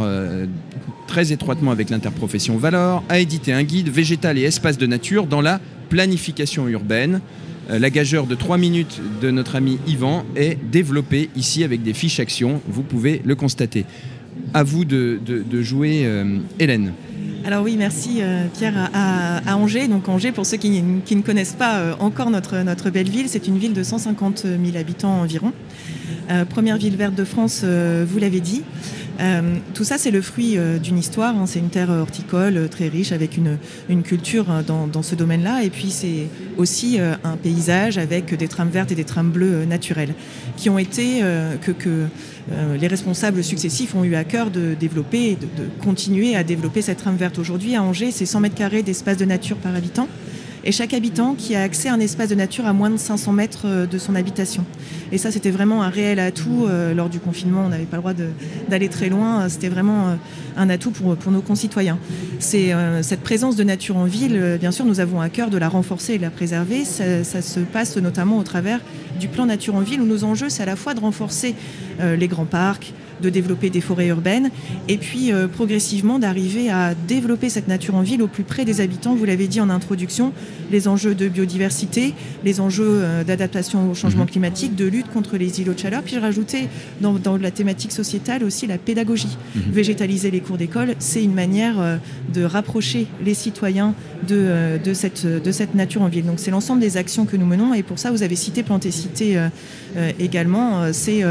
très 1.07 1.33
étroitement 1.33 1.71
avec 1.71 1.89
l'interprofession 1.89 2.55
Valor, 2.55 3.03
a 3.09 3.19
édité 3.19 3.51
un 3.51 3.63
guide 3.63 3.89
végétal 3.89 4.37
et 4.37 4.43
espace 4.43 4.77
de 4.77 4.85
nature 4.85 5.25
dans 5.25 5.41
la 5.41 5.59
planification 5.89 6.69
urbaine. 6.69 7.19
La 7.67 7.89
gageure 7.89 8.27
de 8.27 8.35
3 8.35 8.57
minutes 8.57 9.01
de 9.21 9.31
notre 9.31 9.55
ami 9.55 9.79
Yvan 9.85 10.23
est 10.37 10.57
développée 10.71 11.29
ici 11.35 11.65
avec 11.65 11.83
des 11.83 11.93
fiches 11.93 12.21
actions, 12.21 12.61
vous 12.69 12.83
pouvez 12.83 13.21
le 13.25 13.35
constater. 13.35 13.85
À 14.53 14.63
vous 14.63 14.85
de, 14.85 15.19
jouer, 15.61 16.03
euh, 16.05 16.39
Hélène. 16.59 16.93
Alors 17.45 17.63
oui, 17.63 17.75
merci 17.77 18.21
euh, 18.21 18.45
Pierre 18.57 18.89
à, 18.93 19.55
Angers. 19.57 19.87
Donc 19.87 20.07
Angers, 20.09 20.31
pour 20.31 20.45
ceux 20.45 20.57
qui, 20.57 20.81
ne 20.81 21.21
connaissent 21.21 21.53
pas 21.53 21.77
euh, 21.77 21.93
encore 21.99 22.31
notre, 22.31 22.57
notre 22.63 22.89
belle 22.89 23.09
ville, 23.09 23.27
c'est 23.27 23.47
une 23.47 23.57
ville 23.57 23.73
de 23.73 23.83
150 23.83 24.45
000 24.63 24.77
habitants 24.77 25.21
environ. 25.21 25.51
première 26.49 26.77
ville 26.77 26.95
verte 26.95 27.15
de 27.15 27.23
France, 27.23 27.63
vous 27.63 28.19
l'avez 28.19 28.39
dit. 28.39 28.63
Tout 29.73 29.83
ça, 29.83 29.97
c'est 29.97 30.11
le 30.11 30.21
fruit 30.21 30.57
d'une 30.81 30.97
histoire. 30.97 31.35
Hein. 31.35 31.45
C'est 31.45 31.59
une 31.59 31.69
terre 31.69 31.89
horticole 31.89 32.69
très 32.69 32.87
riche 32.87 33.11
avec 33.11 33.37
une, 33.37 33.57
culture 34.03 34.45
dans, 34.65 35.03
ce 35.03 35.15
domaine-là. 35.15 35.63
Et 35.63 35.69
puis, 35.69 35.89
c'est 35.89 36.27
aussi 36.57 36.99
un 36.99 37.37
paysage 37.37 37.97
avec 37.97 38.33
des 38.35 38.47
trames 38.47 38.69
vertes 38.69 38.91
et 38.91 38.95
des 38.95 39.03
trames 39.03 39.31
bleues 39.31 39.65
naturelles 39.65 40.13
qui 40.57 40.69
ont 40.69 40.77
été 40.77 41.21
que, 41.61 42.07
euh, 42.51 42.77
les 42.77 42.87
responsables 42.87 43.43
successifs 43.43 43.95
ont 43.95 44.03
eu 44.03 44.15
à 44.15 44.23
cœur 44.23 44.51
de 44.51 44.75
développer, 44.79 45.35
de, 45.35 45.63
de 45.63 45.69
continuer 45.81 46.35
à 46.35 46.43
développer 46.43 46.81
cette 46.81 46.99
trame 46.99 47.15
verte. 47.15 47.39
Aujourd'hui, 47.39 47.75
à 47.75 47.81
Angers, 47.81 48.11
c'est 48.11 48.25
100 48.25 48.39
mètres 48.41 48.55
carrés 48.55 48.83
d'espace 48.83 49.17
de 49.17 49.25
nature 49.25 49.57
par 49.57 49.73
habitant 49.75 50.07
et 50.65 50.71
chaque 50.71 50.93
habitant 50.93 51.35
qui 51.35 51.55
a 51.55 51.61
accès 51.61 51.89
à 51.89 51.93
un 51.93 51.99
espace 51.99 52.29
de 52.29 52.35
nature 52.35 52.65
à 52.65 52.73
moins 52.73 52.89
de 52.89 52.97
500 52.97 53.31
mètres 53.31 53.61
euh, 53.65 53.85
de 53.85 53.97
son 53.97 54.15
habitation. 54.15 54.65
Et 55.11 55.19
ça, 55.19 55.31
c'était 55.31 55.51
vraiment 55.51 55.83
un 55.83 55.89
réel 55.89 56.19
atout. 56.19 56.65
Euh, 56.67 56.93
lors 56.93 57.09
du 57.09 57.19
confinement, 57.19 57.63
on 57.65 57.69
n'avait 57.69 57.85
pas 57.85 57.97
le 57.97 58.01
droit 58.01 58.13
d'aller 58.67 58.89
très 58.89 59.09
loin. 59.09 59.47
C'était 59.47 59.69
vraiment 59.69 60.17
un 60.57 60.69
atout 60.69 60.89
pour, 60.89 61.31
nos 61.31 61.41
concitoyens. 61.41 61.99
Cette 62.39 63.21
présence 63.21 63.55
de 63.55 63.63
nature 63.63 63.97
en 63.97 64.05
ville, 64.05 64.57
bien 64.59 64.71
sûr, 64.71 64.85
nous 64.85 64.99
avons 64.99 65.21
à 65.21 65.29
cœur 65.29 65.49
de 65.49 65.57
la 65.57 65.69
renforcer 65.69 66.13
et 66.13 66.17
de 66.17 66.23
la 66.23 66.31
préserver. 66.31 66.83
Ça 66.85 67.41
se 67.41 67.59
passe 67.59 67.97
notamment 67.97 68.37
au 68.37 68.43
travers 68.43 68.79
du 69.19 69.27
plan 69.27 69.45
nature 69.45 69.75
en 69.75 69.81
ville 69.81 70.01
où 70.01 70.05
nos 70.05 70.23
enjeux, 70.23 70.49
c'est 70.49 70.63
à 70.63 70.65
la 70.65 70.75
fois 70.75 70.93
de 70.93 70.99
renforcer 70.99 71.55
les 71.99 72.27
grands 72.27 72.45
parcs, 72.45 72.93
de 73.21 73.29
développer 73.29 73.69
des 73.69 73.81
forêts 73.81 74.07
urbaines 74.07 74.49
et 74.87 74.97
puis 74.97 75.31
euh, 75.31 75.47
progressivement 75.47 76.19
d'arriver 76.19 76.69
à 76.69 76.93
développer 77.07 77.49
cette 77.49 77.67
nature 77.67 77.95
en 77.95 78.01
ville 78.01 78.21
au 78.21 78.27
plus 78.27 78.43
près 78.43 78.65
des 78.65 78.81
habitants. 78.81 79.15
Vous 79.15 79.25
l'avez 79.25 79.47
dit 79.47 79.61
en 79.61 79.69
introduction, 79.69 80.33
les 80.71 80.87
enjeux 80.87 81.15
de 81.15 81.27
biodiversité, 81.27 82.13
les 82.43 82.59
enjeux 82.59 82.99
euh, 83.01 83.23
d'adaptation 83.23 83.89
au 83.89 83.93
changement 83.93 84.23
mhm. 84.23 84.29
climatique, 84.29 84.75
de 84.75 84.85
lutte 84.85 85.09
contre 85.11 85.37
les 85.37 85.61
îlots 85.61 85.73
de 85.73 85.79
chaleur. 85.79 86.03
Puis 86.03 86.13
j'ai 86.13 86.19
rajouté 86.19 86.67
dans, 87.01 87.37
la 87.37 87.51
thématique 87.51 87.91
sociétale 87.91 88.43
aussi 88.43 88.67
la 88.67 88.77
pédagogie. 88.77 89.37
Mhm. 89.55 89.63
Végétaliser 89.71 90.31
les 90.31 90.41
cours 90.41 90.57
d'école, 90.57 90.95
c'est 90.99 91.23
une 91.23 91.33
manière 91.33 91.79
euh, 91.79 91.97
de 92.33 92.43
rapprocher 92.43 93.07
les 93.23 93.33
citoyens 93.33 93.93
de, 94.27 94.79
de, 94.83 94.93
cette, 94.93 95.25
de 95.25 95.51
cette 95.51 95.75
nature 95.75 96.01
en 96.01 96.07
ville. 96.07 96.25
Donc 96.25 96.39
c'est 96.39 96.51
l'ensemble 96.51 96.81
des 96.81 96.97
actions 96.97 97.25
que 97.25 97.37
nous 97.37 97.45
menons 97.45 97.73
et 97.73 97.83
pour 97.83 97.99
ça 97.99 98.11
vous 98.11 98.23
avez 98.23 98.35
cité 98.35 98.63
Planté 98.63 98.91
Cité 98.91 99.39
également. 100.19 100.91
C'est 100.93 101.23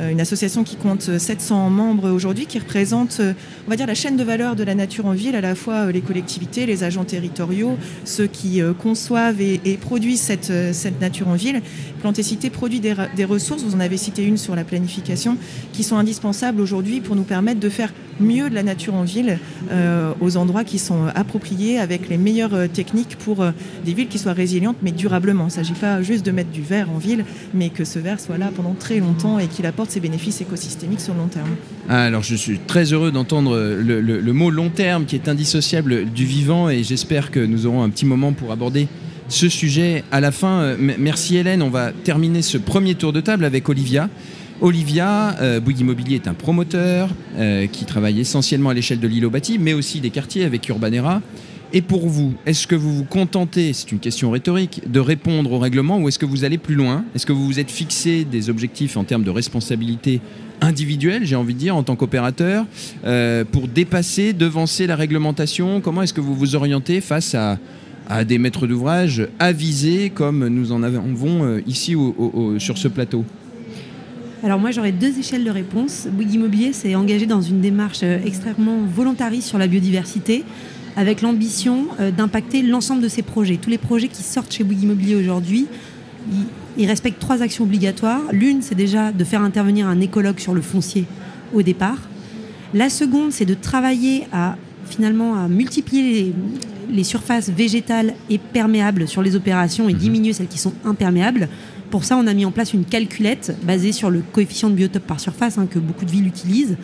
une 0.00 0.20
association 0.20 0.64
qui 0.64 0.76
compte 0.76 1.18
700 1.18 1.70
membres 1.70 2.10
aujourd'hui 2.10 2.46
qui 2.46 2.58
représentent, 2.58 3.18
euh, 3.20 3.32
on 3.66 3.70
va 3.70 3.76
dire, 3.76 3.86
la 3.86 3.94
chaîne 3.94 4.16
de 4.16 4.24
valeur 4.24 4.54
de 4.54 4.62
la 4.62 4.74
nature 4.74 5.06
en 5.06 5.12
ville, 5.12 5.34
à 5.34 5.40
la 5.40 5.54
fois 5.54 5.86
euh, 5.86 5.92
les 5.92 6.00
collectivités, 6.00 6.66
les 6.66 6.84
agents 6.84 7.04
territoriaux, 7.04 7.76
ceux 8.04 8.26
qui 8.26 8.62
euh, 8.62 8.72
conçoivent 8.72 9.40
et, 9.40 9.58
produisent 9.80 10.20
cette, 10.20 11.00
nature 11.00 11.28
en 11.28 11.34
ville. 11.34 11.62
Plantécité 12.00 12.50
produit 12.50 12.80
des, 12.80 13.24
ressources, 13.24 13.62
vous 13.62 13.74
en 13.74 13.80
avez 13.80 13.96
cité 13.96 14.24
une 14.24 14.36
sur 14.36 14.54
la 14.54 14.64
planification, 14.64 15.36
qui 15.72 15.82
sont 15.82 15.96
indispensables 15.96 16.60
aujourd'hui 16.60 17.00
pour 17.00 17.16
nous 17.16 17.22
permettre 17.22 17.60
de 17.60 17.68
faire 17.68 17.92
mieux 18.20 18.50
de 18.50 18.54
la 18.54 18.62
nature 18.62 18.94
en 18.94 19.04
ville 19.04 19.38
aux 20.20 20.36
endroits 20.36 20.64
qui 20.64 20.78
sont 20.78 21.06
appropriés 21.14 21.78
avec 21.78 22.08
les 22.08 22.16
meilleures 22.16 22.68
techniques 22.72 23.16
pour 23.16 23.44
des 23.84 23.94
villes 23.94 24.08
qui 24.08 24.18
soient 24.18 24.32
résilientes 24.32 24.76
mais 24.82 24.92
durablement. 24.92 25.44
Il 25.44 25.46
ne 25.46 25.52
s'agit 25.52 25.72
pas 25.74 26.02
juste 26.02 26.24
de 26.24 26.30
mettre 26.30 26.50
du 26.50 26.62
verre 26.62 26.90
en 26.90 26.98
ville, 26.98 27.24
mais 27.54 27.70
que 27.70 27.84
ce 27.84 27.98
verre 27.98 28.20
soit 28.20 28.38
là 28.38 28.50
pendant 28.54 28.74
très 28.74 28.98
longtemps 28.98 29.38
et 29.38 29.46
qu'il 29.46 29.66
apporte 29.66 29.90
ses 29.90 30.00
bénéfices 30.00 30.40
écosystémiques 30.40 31.00
sur 31.00 31.14
long 31.14 31.28
terme. 31.28 31.50
Alors 31.88 32.22
je 32.22 32.34
suis 32.34 32.58
très 32.58 32.92
heureux 32.92 33.10
d'entendre 33.10 33.58
le, 33.58 34.32
mot 34.32 34.50
long 34.50 34.70
terme 34.70 35.04
qui 35.04 35.16
est 35.16 35.28
indissociable 35.28 36.10
du 36.10 36.24
vivant 36.24 36.68
et 36.68 36.82
j'espère 36.82 37.30
que 37.30 37.40
nous 37.40 37.66
aurons 37.66 37.82
un 37.82 37.90
petit 37.90 38.06
moment 38.06 38.32
pour 38.32 38.52
aborder 38.52 38.88
ce 39.28 39.48
sujet 39.48 40.04
à 40.10 40.20
la 40.20 40.32
fin. 40.32 40.60
Euh, 40.60 40.76
merci 40.78 41.36
Hélène, 41.36 41.62
on 41.62 41.70
va 41.70 41.92
terminer 41.92 42.42
ce 42.42 42.56
premier 42.58 42.94
tour 42.94 43.12
de 43.12 43.20
table 43.20 43.44
avec 43.44 43.68
Olivia. 43.68 44.08
Olivia, 44.60 45.36
euh, 45.40 45.60
Bouygues 45.60 45.80
Immobilier 45.80 46.16
est 46.16 46.26
un 46.26 46.34
promoteur 46.34 47.10
euh, 47.36 47.68
qui 47.68 47.84
travaille 47.84 48.18
essentiellement 48.18 48.70
à 48.70 48.74
l'échelle 48.74 48.98
de 48.98 49.06
l'île 49.06 49.24
au 49.24 49.30
bâti, 49.30 49.56
mais 49.58 49.72
aussi 49.72 50.00
des 50.00 50.10
quartiers 50.10 50.44
avec 50.44 50.68
Urbanera. 50.68 51.22
Et 51.72 51.80
pour 51.80 52.08
vous, 52.08 52.34
est-ce 52.44 52.66
que 52.66 52.74
vous 52.74 52.92
vous 52.92 53.04
contentez, 53.04 53.72
c'est 53.72 53.92
une 53.92 54.00
question 54.00 54.30
rhétorique, 54.30 54.90
de 54.90 54.98
répondre 54.98 55.52
au 55.52 55.58
règlement 55.58 55.98
ou 55.98 56.08
est-ce 56.08 56.18
que 56.18 56.26
vous 56.26 56.44
allez 56.44 56.58
plus 56.58 56.74
loin? 56.74 57.04
Est-ce 57.14 57.24
que 57.24 57.32
vous 57.32 57.46
vous 57.46 57.60
êtes 57.60 57.70
fixé 57.70 58.24
des 58.24 58.50
objectifs 58.50 58.96
en 58.96 59.04
termes 59.04 59.22
de 59.22 59.30
responsabilité 59.30 60.20
individuelle, 60.60 61.24
j'ai 61.24 61.36
envie 61.36 61.54
de 61.54 61.58
dire, 61.60 61.76
en 61.76 61.84
tant 61.84 61.94
qu'opérateur, 61.94 62.66
euh, 63.04 63.44
pour 63.44 63.68
dépasser, 63.68 64.32
devancer 64.32 64.88
la 64.88 64.96
réglementation? 64.96 65.80
Comment 65.80 66.02
est-ce 66.02 66.14
que 66.14 66.20
vous 66.20 66.34
vous 66.34 66.56
orientez 66.56 67.00
face 67.00 67.36
à, 67.36 67.58
des 68.24 68.38
maîtres 68.38 68.66
d'ouvrage 68.66 69.28
avisés 69.38 70.08
comme 70.08 70.48
nous 70.48 70.72
en 70.72 70.82
avons 70.82 71.44
euh, 71.44 71.60
ici 71.66 71.94
sur 72.58 72.78
ce 72.78 72.88
plateau? 72.88 73.24
Alors 74.44 74.58
moi 74.58 74.70
j'aurais 74.70 74.92
deux 74.92 75.18
échelles 75.18 75.44
de 75.44 75.50
réponse. 75.50 76.06
Bouygues 76.10 76.34
Immobilier 76.34 76.72
s'est 76.72 76.94
engagé 76.94 77.26
dans 77.26 77.42
une 77.42 77.60
démarche 77.60 78.00
euh, 78.02 78.18
extrêmement 78.24 78.78
volontariste 78.82 79.48
sur 79.48 79.58
la 79.58 79.66
biodiversité 79.66 80.44
avec 80.96 81.22
l'ambition 81.22 81.86
euh, 82.00 82.10
d'impacter 82.10 82.62
l'ensemble 82.62 83.02
de 83.02 83.08
ces 83.08 83.22
projets. 83.22 83.56
Tous 83.56 83.70
les 83.70 83.78
projets 83.78 84.08
qui 84.08 84.22
sortent 84.22 84.52
chez 84.52 84.64
Bouygues 84.64 84.84
Immobilier 84.84 85.16
aujourd'hui, 85.16 85.66
ils, 86.76 86.86
respectent 86.86 87.18
trois 87.18 87.42
actions 87.42 87.64
obligatoires. 87.64 88.20
L'une, 88.32 88.62
c'est 88.62 88.74
déjà 88.74 89.12
de 89.12 89.24
faire 89.24 89.42
intervenir 89.42 89.88
un 89.88 90.00
écologue 90.00 90.38
sur 90.38 90.54
le 90.54 90.60
foncier 90.60 91.06
au 91.54 91.62
départ. 91.62 91.98
La 92.74 92.90
seconde, 92.90 93.32
c'est 93.32 93.44
de 93.44 93.54
travailler 93.54 94.26
à 94.32 94.56
finalement 94.88 95.36
à 95.36 95.48
multiplier 95.48 96.34
les, 96.90 97.04
surfaces 97.04 97.50
végétales 97.50 98.14
et 98.30 98.38
perméables 98.38 99.06
sur 99.06 99.22
les 99.22 99.36
opérations 99.36 99.88
et 99.88 99.92
mhm. 99.92 99.98
diminuer 99.98 100.32
celles 100.32 100.48
qui 100.48 100.58
sont 100.58 100.72
imperméables. 100.84 101.48
Pour 101.90 102.04
ça, 102.04 102.16
on 102.16 102.26
a 102.26 102.34
mis 102.34 102.44
en 102.44 102.50
place 102.50 102.74
une 102.74 102.84
calculette 102.84 103.56
basée 103.62 103.92
sur 103.92 104.10
le 104.10 104.22
coefficient 104.32 104.68
de 104.68 104.74
biotope 104.74 105.06
par 105.06 105.20
surface 105.20 105.56
hein, 105.56 105.66
que 105.70 105.78
beaucoup 105.78 106.04
de 106.04 106.10
villes 106.10 106.26
utilisent. 106.26 106.76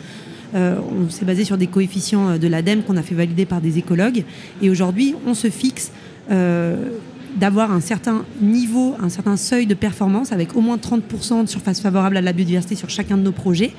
Euh, 0.55 0.77
on 0.79 1.09
s'est 1.09 1.25
basé 1.25 1.43
sur 1.43 1.57
des 1.57 1.67
coefficients 1.67 2.29
euh, 2.29 2.37
de 2.37 2.47
l'ADEME 2.47 2.83
qu'on 2.83 2.97
a 2.97 3.01
fait 3.01 3.15
valider 3.15 3.45
par 3.45 3.61
des 3.61 3.77
écologues. 3.77 4.23
Et 4.61 4.69
aujourd'hui, 4.69 5.15
on 5.27 5.33
se 5.33 5.49
fixe 5.49 5.91
euh, 6.31 6.89
d'avoir 7.35 7.71
un 7.71 7.81
certain 7.81 8.25
niveau, 8.41 8.95
un 9.01 9.09
certain 9.09 9.37
seuil 9.37 9.65
de 9.67 9.73
performance 9.73 10.31
avec 10.31 10.55
au 10.55 10.61
moins 10.61 10.77
30% 10.77 11.43
de 11.43 11.49
surface 11.49 11.81
favorable 11.81 12.17
à 12.17 12.21
la 12.21 12.33
biodiversité 12.33 12.75
sur 12.75 12.89
chacun 12.89 13.17
de 13.17 13.23
nos 13.23 13.31
projets. 13.31 13.73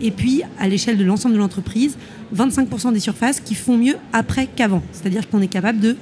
Et 0.00 0.10
puis, 0.10 0.42
à 0.58 0.68
l'échelle 0.68 0.96
de 0.96 1.04
l'ensemble 1.04 1.34
de 1.34 1.40
l'entreprise, 1.40 1.96
25% 2.34 2.92
des 2.92 3.00
surfaces 3.00 3.40
qui 3.40 3.54
font 3.54 3.76
mieux 3.76 3.96
après 4.12 4.46
qu'avant. 4.46 4.82
C'est-à-dire 4.92 5.28
qu'on 5.28 5.40
est 5.40 5.48
capable 5.48 5.80
de 5.80 5.96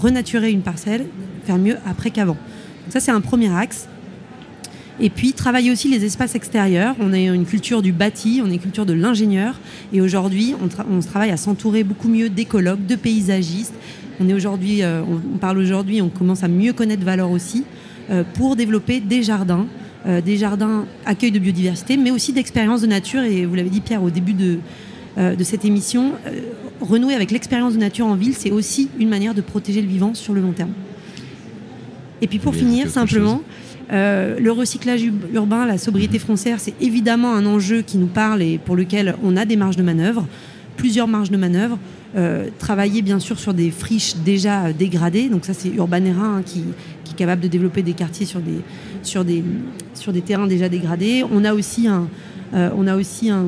renaturer 0.00 0.50
une 0.50 0.62
parcelle, 0.62 1.06
faire 1.44 1.58
mieux 1.58 1.76
après 1.86 2.10
qu'avant. 2.10 2.36
Ça, 2.88 3.00
c'est 3.00 3.12
un 3.12 3.20
premier 3.20 3.54
axe. 3.54 3.88
Et 5.02 5.08
puis, 5.08 5.32
travailler 5.32 5.70
aussi 5.70 5.88
les 5.88 6.04
espaces 6.04 6.34
extérieurs. 6.34 6.94
On 7.00 7.14
est 7.14 7.24
une 7.24 7.46
culture 7.46 7.80
du 7.80 7.90
bâti, 7.90 8.42
on 8.44 8.50
est 8.50 8.54
une 8.54 8.60
culture 8.60 8.84
de 8.84 8.92
l'ingénieur. 8.92 9.58
Et 9.94 10.02
aujourd'hui, 10.02 10.54
on, 10.62 10.68
on, 10.94 11.00
travaille 11.00 11.30
à 11.30 11.38
s'entourer 11.38 11.84
beaucoup 11.84 12.08
mieux 12.08 12.28
d'écologues, 12.28 12.84
de 12.84 12.96
paysagistes. 12.96 13.72
On, 14.20 14.28
est 14.28 14.34
aujourd'hui, 14.34 14.82
euh, 14.82 15.00
on, 15.02 15.38
parle 15.38 15.56
aujourd'hui, 15.56 16.02
on 16.02 16.10
commence 16.10 16.44
à 16.44 16.48
mieux 16.48 16.74
connaître 16.74 17.02
Valor 17.02 17.30
aussi, 17.30 17.64
euh, 18.10 18.24
pour 18.34 18.56
développer 18.56 19.00
des 19.00 19.22
jardins, 19.22 19.66
euh, 20.06 20.20
des 20.20 20.36
jardins 20.36 20.84
accueil 21.06 21.30
de 21.30 21.38
biodiversité, 21.38 21.96
mais 21.96 22.10
aussi 22.10 22.34
d'expériences 22.34 22.82
de 22.82 22.86
nature. 22.86 23.22
Et 23.22 23.46
vous 23.46 23.54
l'avez 23.54 23.70
dit, 23.70 23.80
Pierre, 23.80 24.02
au 24.02 24.10
début 24.10 24.34
de, 24.34 24.58
de 25.16 25.44
cette 25.44 25.64
émission, 25.64 26.12
renouer 26.82 27.14
avec 27.14 27.30
l'expérience 27.30 27.72
de 27.72 27.78
nature 27.78 28.06
en 28.06 28.14
ville, 28.14 28.34
c'est 28.34 28.50
aussi 28.50 28.90
une 28.98 29.08
manière 29.08 29.34
de 29.34 29.40
protéger 29.40 29.80
le 29.80 29.88
vivant 29.88 30.12
sur 30.14 30.34
le 30.34 30.42
long 30.42 30.52
terme. 30.52 30.72
Et 32.22 32.26
puis 32.26 32.38
pour 32.38 32.54
finir, 32.54 32.90
simplement, 32.90 33.42
euh, 33.92 34.38
le 34.38 34.52
recyclage 34.52 35.02
urbain, 35.32 35.66
la 35.66 35.78
sobriété 35.78 36.18
foncière, 36.18 36.60
c'est 36.60 36.74
évidemment 36.80 37.34
un 37.34 37.46
enjeu 37.46 37.82
qui 37.82 37.98
nous 37.98 38.06
parle 38.06 38.42
et 38.42 38.58
pour 38.58 38.76
lequel 38.76 39.16
on 39.22 39.36
a 39.36 39.44
des 39.44 39.56
marges 39.56 39.76
de 39.76 39.82
manœuvre, 39.82 40.26
plusieurs 40.76 41.08
marges 41.08 41.30
de 41.30 41.36
manœuvre. 41.36 41.78
Euh, 42.16 42.48
travailler 42.58 43.02
bien 43.02 43.20
sûr 43.20 43.38
sur 43.38 43.54
des 43.54 43.70
friches 43.70 44.16
déjà 44.16 44.72
dégradées, 44.72 45.28
donc 45.28 45.44
ça 45.44 45.54
c'est 45.54 45.68
Urbanera 45.68 46.26
hein, 46.26 46.42
qui, 46.44 46.64
est 47.08 47.16
capable 47.16 47.42
de 47.42 47.48
développer 47.48 47.82
des 47.82 47.92
quartiers 47.92 48.24
sur 48.26 48.40
des, 48.40 48.60
sur 49.02 49.24
des, 49.24 49.44
sur 49.94 50.12
des 50.12 50.20
terrains 50.20 50.46
déjà 50.46 50.68
dégradés. 50.68 51.24
On 51.30 51.44
a 51.44 51.54
aussi 51.54 51.86
un, 51.86 52.08
euh, 52.54 52.70
on 52.76 52.86
a 52.86 52.96
aussi 52.96 53.30
un, 53.30 53.46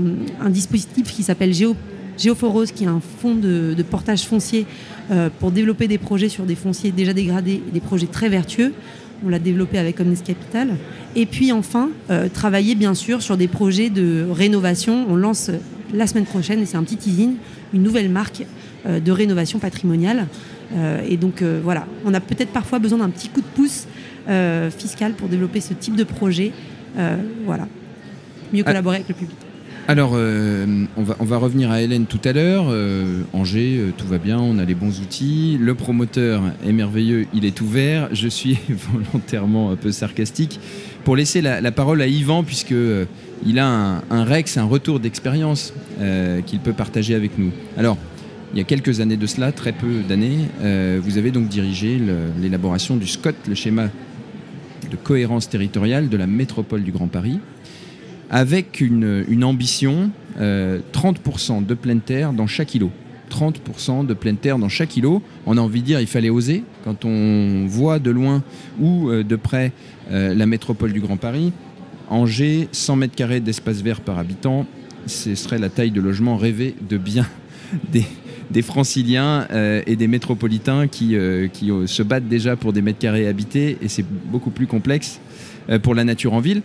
dispositif 0.48 1.12
qui 1.12 1.22
s'appelle 1.22 1.52
Géo, 1.52 1.76
Géophoros, 2.18 2.66
qui 2.66 2.84
est 2.84 2.88
un 2.88 3.00
fonds 3.20 3.34
de, 3.34 3.74
portage 3.88 4.22
foncier 4.22 4.66
pour 5.38 5.50
développer 5.50 5.88
des 5.88 5.98
projets 5.98 6.28
sur 6.28 6.44
des 6.44 6.54
fonciers 6.54 6.90
déjà 6.90 7.12
dégradés 7.12 7.62
des 7.72 7.80
projets 7.80 8.06
très 8.06 8.28
vertueux 8.28 8.72
on 9.24 9.28
l'a 9.28 9.38
développé 9.38 9.78
avec 9.78 10.00
Omnis 10.00 10.22
Capital. 10.24 10.76
Et 11.14 11.26
puis 11.26 11.52
enfin, 11.52 11.90
euh, 12.10 12.28
travailler 12.28 12.74
bien 12.74 12.94
sûr 12.94 13.22
sur 13.22 13.36
des 13.36 13.48
projets 13.48 13.90
de 13.90 14.26
rénovation. 14.30 15.06
On 15.08 15.16
lance 15.16 15.50
la 15.92 16.06
semaine 16.06 16.24
prochaine, 16.24 16.60
et 16.60 16.66
c'est 16.66 16.76
un 16.76 16.82
petit 16.82 16.96
teasing, 16.96 17.34
une 17.72 17.82
nouvelle 17.82 18.08
marque 18.08 18.44
euh, 18.86 19.00
de 19.00 19.12
rénovation 19.12 19.58
patrimoniale. 19.58 20.26
Euh, 20.74 21.02
et 21.06 21.16
donc 21.16 21.42
voilà, 21.42 21.86
on 22.04 22.14
a 22.14 22.20
peut-être 22.20 22.50
parfois 22.50 22.78
besoin 22.78 22.98
d'un 22.98 23.10
petit 23.10 23.28
coup 23.28 23.40
de 23.40 23.46
pouce 23.46 23.86
fiscal 24.78 25.12
pour 25.14 25.28
développer 25.28 25.60
ce 25.60 25.74
type 25.74 25.96
de 25.96 26.04
projet. 26.04 26.52
voilà, 27.44 27.66
mieux 28.52 28.62
collaborer 28.62 28.96
avec 28.96 29.08
le 29.08 29.14
public. 29.14 29.36
Alors, 29.88 30.12
euh, 30.14 30.84
on, 30.96 31.24
va, 31.24 31.36
revenir 31.38 31.72
à 31.72 31.82
Hélène 31.82 32.06
tout 32.06 32.20
à 32.24 32.32
l'heure. 32.32 32.66
Euh, 32.68 33.22
Angers, 33.32 33.78
euh, 33.78 33.90
tout 33.96 34.06
va 34.06 34.18
bien, 34.18 34.38
on 34.38 34.58
a 34.58 34.64
les 34.64 34.76
bons 34.76 35.00
outils. 35.00 35.58
Le 35.60 35.74
promoteur 35.74 36.40
est 36.64 36.72
merveilleux, 36.72 37.26
il 37.34 37.44
est 37.44 37.60
ouvert. 37.60 38.08
Je 38.12 38.28
suis 38.28 38.58
volontairement 38.68 39.72
un 39.72 39.76
peu 39.76 39.90
sarcastique 39.90 40.60
pour 41.04 41.16
laisser 41.16 41.42
la, 41.42 41.72
parole 41.72 42.00
à 42.00 42.06
Yvan, 42.06 42.44
puisque 42.44 42.74
il 43.44 43.58
a 43.58 43.66
un, 43.66 44.02
un, 44.10 44.24
Rex, 44.24 44.56
un 44.56 44.64
retour 44.64 45.00
d'expérience 45.00 45.74
qu'il 46.46 46.60
peut 46.60 46.72
partager 46.72 47.16
avec 47.16 47.36
nous. 47.38 47.50
Alors, 47.76 47.98
il 48.54 48.58
y 48.58 48.60
a 48.60 48.64
quelques 48.64 49.00
années 49.00 49.16
de 49.16 49.26
cela, 49.26 49.50
très 49.50 49.72
peu 49.72 50.02
d'années, 50.08 50.46
vous 51.02 51.18
avez 51.18 51.32
donc 51.32 51.48
dirigé 51.48 52.00
l'élaboration 52.40 52.96
du 52.96 53.08
SCOT, 53.08 53.32
le 53.48 53.56
schéma 53.56 53.88
de 54.90 54.96
cohérence 54.96 55.48
territoriale 55.48 56.08
de 56.08 56.16
la 56.16 56.28
métropole 56.28 56.84
du 56.84 56.92
Grand 56.92 57.08
Paris 57.08 57.40
avec 58.32 58.80
une, 58.80 59.44
ambition 59.44 60.10
30% 60.40 60.40
euh, 60.40 61.60
de 61.60 61.74
pleine 61.74 62.00
terre 62.00 62.32
dans 62.32 62.46
chaque 62.46 62.74
îlot. 62.74 62.90
30% 63.30 64.06
de 64.06 64.14
pleine 64.14 64.36
terre 64.36 64.58
dans 64.58 64.70
chaque 64.70 64.96
îlot. 64.96 65.22
On 65.46 65.56
a 65.58 65.60
envie 65.60 65.82
de 65.82 65.86
dire 65.86 66.00
il 66.00 66.06
fallait 66.06 66.30
oser. 66.30 66.64
Quand 66.82 67.04
on 67.04 67.66
voit 67.68 67.98
de 67.98 68.10
loin 68.10 68.42
ou 68.80 69.10
euh, 69.10 69.22
de 69.22 69.36
près 69.36 69.72
euh, 70.10 70.34
la 70.34 70.46
métropole 70.46 70.92
du 70.92 71.00
Grand 71.00 71.18
Paris, 71.18 71.52
Angers, 72.08 72.68
100 72.72 72.96
mètres 72.96 73.14
carrés 73.14 73.40
d'espace 73.40 73.82
vert 73.82 74.00
par 74.00 74.18
habitant, 74.18 74.66
ce 75.06 75.34
serait 75.34 75.58
la 75.58 75.68
taille 75.68 75.90
de 75.90 76.00
logement 76.00 76.36
rêvé 76.38 76.74
de 76.88 76.96
bien 76.96 77.26
des, 77.92 78.62
franciliens 78.62 79.48
et 79.86 79.96
des 79.96 80.08
métropolitains 80.08 80.86
qui 80.88 81.14
se 81.14 82.02
battent 82.02 82.28
déjà 82.28 82.54
pour 82.54 82.74
des 82.74 82.82
mètres 82.82 82.98
carrés 82.98 83.26
habités 83.26 83.78
et 83.80 83.88
c'est 83.88 84.04
beaucoup 84.04 84.50
plus 84.50 84.66
complexe 84.66 85.20
pour 85.82 85.94
la 85.94 86.04
nature 86.04 86.34
en 86.34 86.40
ville. 86.40 86.62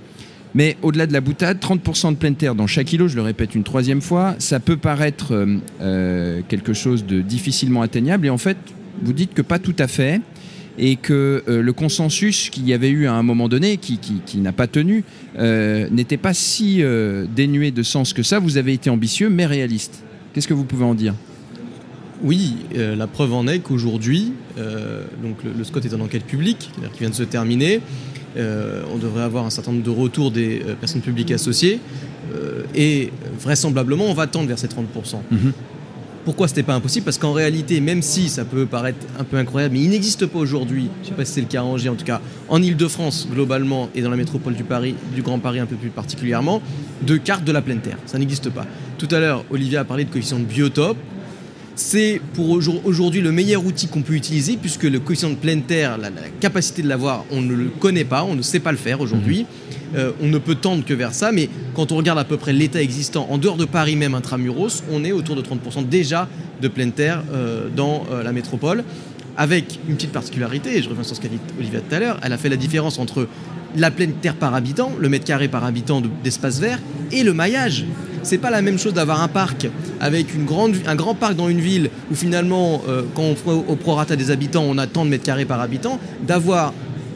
Mais 0.55 0.77
au-delà 0.81 1.07
de 1.07 1.13
la 1.13 1.21
boutade, 1.21 1.59
30% 1.59 2.11
de 2.11 2.15
pleine 2.15 2.35
terre 2.35 2.55
dans 2.55 2.67
chaque 2.67 2.91
îlot, 2.93 3.07
je 3.07 3.15
le 3.15 3.21
répète 3.21 3.55
une 3.55 3.63
troisième 3.63 4.01
fois, 4.01 4.35
ça 4.39 4.59
peut 4.59 4.77
paraître 4.77 5.33
euh, 5.33 5.57
euh, 5.81 6.41
quelque 6.47 6.73
chose 6.73 7.05
de 7.05 7.21
difficilement 7.21 7.81
atteignable. 7.81 8.25
Et 8.27 8.29
en 8.29 8.37
fait, 8.37 8.57
vous 9.01 9.13
dites 9.13 9.33
que 9.33 9.41
pas 9.41 9.59
tout 9.59 9.75
à 9.79 9.87
fait. 9.87 10.21
Et 10.79 10.95
que 10.95 11.43
euh, 11.47 11.63
le 11.63 11.73
consensus 11.73 12.51
qu'il 12.51 12.67
y 12.67 12.73
avait 12.73 12.89
eu 12.91 13.07
à 13.07 13.13
un 13.13 13.23
moment 13.23 13.49
donné, 13.49 13.77
qui, 13.77 13.99
n'a 14.35 14.51
pas 14.51 14.67
tenu, 14.67 15.03
n'était 15.35 16.17
pas 16.17 16.35
si 16.35 16.83
dénué 17.35 17.71
de 17.71 17.83
sens 17.83 18.13
que 18.13 18.21
ça. 18.21 18.37
Vous 18.39 18.57
avez 18.57 18.73
été 18.73 18.89
ambitieux, 18.89 19.29
mais 19.29 19.47
réaliste. 19.47 20.03
Qu'est-ce 20.33 20.47
que 20.47 20.53
vous 20.53 20.65
pouvez 20.65 20.85
en 20.85 20.93
dire? 20.93 21.15
Oui, 22.23 22.57
la 22.75 23.07
preuve 23.07 23.33
en 23.33 23.47
est 23.47 23.59
qu'aujourd'hui, 23.59 24.33
le, 24.55 25.03
le, 25.57 25.63
SCOT 25.63 25.79
est 25.79 25.93
en 25.95 25.99
enquête 25.99 26.25
publique, 26.25 26.69
qui 26.93 26.99
vient 26.99 27.09
de 27.09 27.15
se 27.15 27.23
terminer, 27.23 27.81
euh, 28.35 28.83
on 28.93 28.97
devrait 28.97 29.23
avoir 29.23 29.45
un 29.45 29.49
certain 29.49 29.71
nombre 29.71 29.83
de 29.83 29.89
retours 29.89 30.31
des 30.31 30.61
euh, 30.65 30.75
personnes 30.75 31.01
publiques 31.01 31.31
associées. 31.31 31.79
Euh, 32.35 32.63
et 32.75 33.11
vraisemblablement, 33.39 34.05
on 34.05 34.13
va 34.13 34.27
tendre 34.27 34.47
vers 34.47 34.59
ces 34.59 34.67
30%. 34.67 34.75
Mhm. 35.31 35.53
Pourquoi 36.25 36.49
ce 36.49 36.53
n'était 36.53 36.63
pas 36.63 36.73
impossible? 36.73 37.05
Parce 37.05 37.17
qu'en 37.17 37.31
réalité, 37.31 37.79
même 37.79 38.01
si 38.01 38.27
ça 38.27 38.43
peut 38.43 38.65
paraître 38.65 38.99
un 39.17 39.23
peu 39.23 39.37
incroyable, 39.37 39.75
mais 39.75 39.81
il 39.81 39.89
n'existe 39.89 40.25
pas 40.25 40.39
aujourd'hui, 40.39 40.89
je 41.01 41.05
ne 41.05 41.09
sais 41.11 41.15
pas 41.15 41.23
si 41.23 41.31
c'est 41.31 41.41
le 41.41 41.47
cas 41.47 41.61
à 41.61 41.63
Angers, 41.63 41.87
en 41.87 41.95
tout 41.95 42.03
cas 42.03 42.19
en 42.49 42.61
Ile-de-France 42.61 43.29
globalement 43.31 43.89
et 43.95 44.01
dans 44.01 44.09
la 44.09 44.17
métropole 44.17 44.53
du, 44.53 44.65
Paris, 44.65 44.95
du 45.15 45.21
Grand 45.21 45.39
Paris 45.39 45.59
un 45.59 45.65
peu 45.65 45.77
plus 45.77 45.89
particulièrement, 45.89 46.61
de 47.01 47.15
carte 47.15 47.45
de 47.45 47.53
la 47.53 47.61
pleine 47.61 47.79
terre. 47.79 47.97
Ça 48.05 48.19
n'existe 48.19 48.49
pas. 48.49 48.65
Tout 48.97 49.07
à 49.11 49.21
l'heure, 49.21 49.45
Olivier 49.51 49.77
a 49.77 49.85
parlé 49.85 50.03
de 50.03 50.09
coefficient 50.09 50.39
de 50.39 50.43
biotope 50.43 50.97
c'est 51.77 52.19
pour 52.33 52.59
aujourd'hui 52.85 53.21
le 53.21 53.31
meilleur 53.31 53.65
outil 53.65 53.87
qu'on 53.87 54.01
peut 54.01 54.13
utiliser 54.13 54.57
puisque 54.57 54.83
le 54.83 54.99
coefficient 54.99 55.29
de 55.29 55.35
pleine 55.35 55.61
terre, 55.61 55.97
la, 55.97 56.09
capacité 56.39 56.81
de 56.81 56.89
l'avoir, 56.89 57.23
on 57.31 57.41
ne 57.41 57.53
le 57.53 57.69
connaît 57.69 58.03
pas, 58.03 58.23
on 58.23 58.35
ne 58.35 58.41
sait 58.41 58.59
pas 58.59 58.71
le 58.71 58.77
faire 58.77 58.99
aujourd'hui. 58.99 59.41
Mhm. 59.41 59.67
Euh, 59.95 60.11
on 60.21 60.27
ne 60.27 60.37
peut 60.37 60.55
tendre 60.55 60.83
que 60.83 60.93
vers 60.93 61.13
ça, 61.13 61.31
mais 61.31 61.49
quand 61.73 61.91
on 61.91 61.97
regarde 61.97 62.19
à 62.19 62.25
peu 62.25 62.35
près 62.35 62.51
l'état 62.51 62.81
existant 62.81 63.27
en 63.29 63.37
dehors 63.37 63.55
de 63.55 63.65
Paris 63.65 63.95
même 63.95 64.15
intramuros, 64.15 64.83
on 64.91 65.05
est 65.05 65.13
autour 65.13 65.35
de 65.35 65.41
30% 65.41 65.87
déjà 65.87 66.27
de 66.61 66.67
pleine 66.67 66.91
terre 66.91 67.23
euh, 67.31 67.69
dans 67.73 68.05
euh, 68.11 68.21
la 68.21 68.33
métropole, 68.33 68.83
avec 69.37 69.79
une 69.87 69.95
petite 69.95 70.11
particularité, 70.11 70.77
et 70.77 70.81
je 70.81 70.89
reviens 70.89 71.03
sur 71.03 71.15
ce 71.15 71.21
qu'a 71.21 71.29
dit 71.29 71.39
Olivia 71.57 71.79
tout 71.79 71.95
à 71.95 71.99
l'heure, 71.99 72.19
elle 72.23 72.33
a 72.33 72.37
fait 72.37 72.49
la 72.49 72.57
différence 72.57 72.99
entre 72.99 73.27
la 73.77 73.91
pleine 73.91 74.13
terre 74.13 74.35
par 74.35 74.55
habitant, 74.55 74.91
le 74.99 75.07
mètre 75.07 75.25
carré 75.25 75.47
par 75.47 75.63
habitant 75.63 76.01
d'espace 76.23 76.59
vert, 76.59 76.79
et 77.11 77.23
le 77.23 77.33
maillage. 77.33 77.85
C'est 78.27 78.39
pas 78.39 78.49
la 78.49 78.61
même 78.61 78.77
chose 78.77 78.93
d'avoir 78.93 79.23
un 79.23 79.29
parc 79.29 79.69
avec 80.01 80.35
une 80.35 80.43
grande, 80.43 80.75
un 80.85 80.95
grand 80.95 81.15
parc 81.15 81.37
dans 81.37 81.47
une 81.47 81.61
ville 81.61 81.89
où 82.11 82.13
finalement, 82.13 82.81
euh, 82.89 83.03
quand 83.15 83.21
on 83.21 83.35
fait 83.35 83.51
au 83.51 83.77
prorata 83.77 84.17
des 84.17 84.31
habitants, 84.31 84.65
on 84.67 84.77
a 84.77 84.85
tant 84.85 85.05
de 85.05 85.09
mètres 85.09 85.23
carrés 85.23 85.45
par 85.45 85.61
habitant, 85.61 85.97
d'avoir 86.27 86.73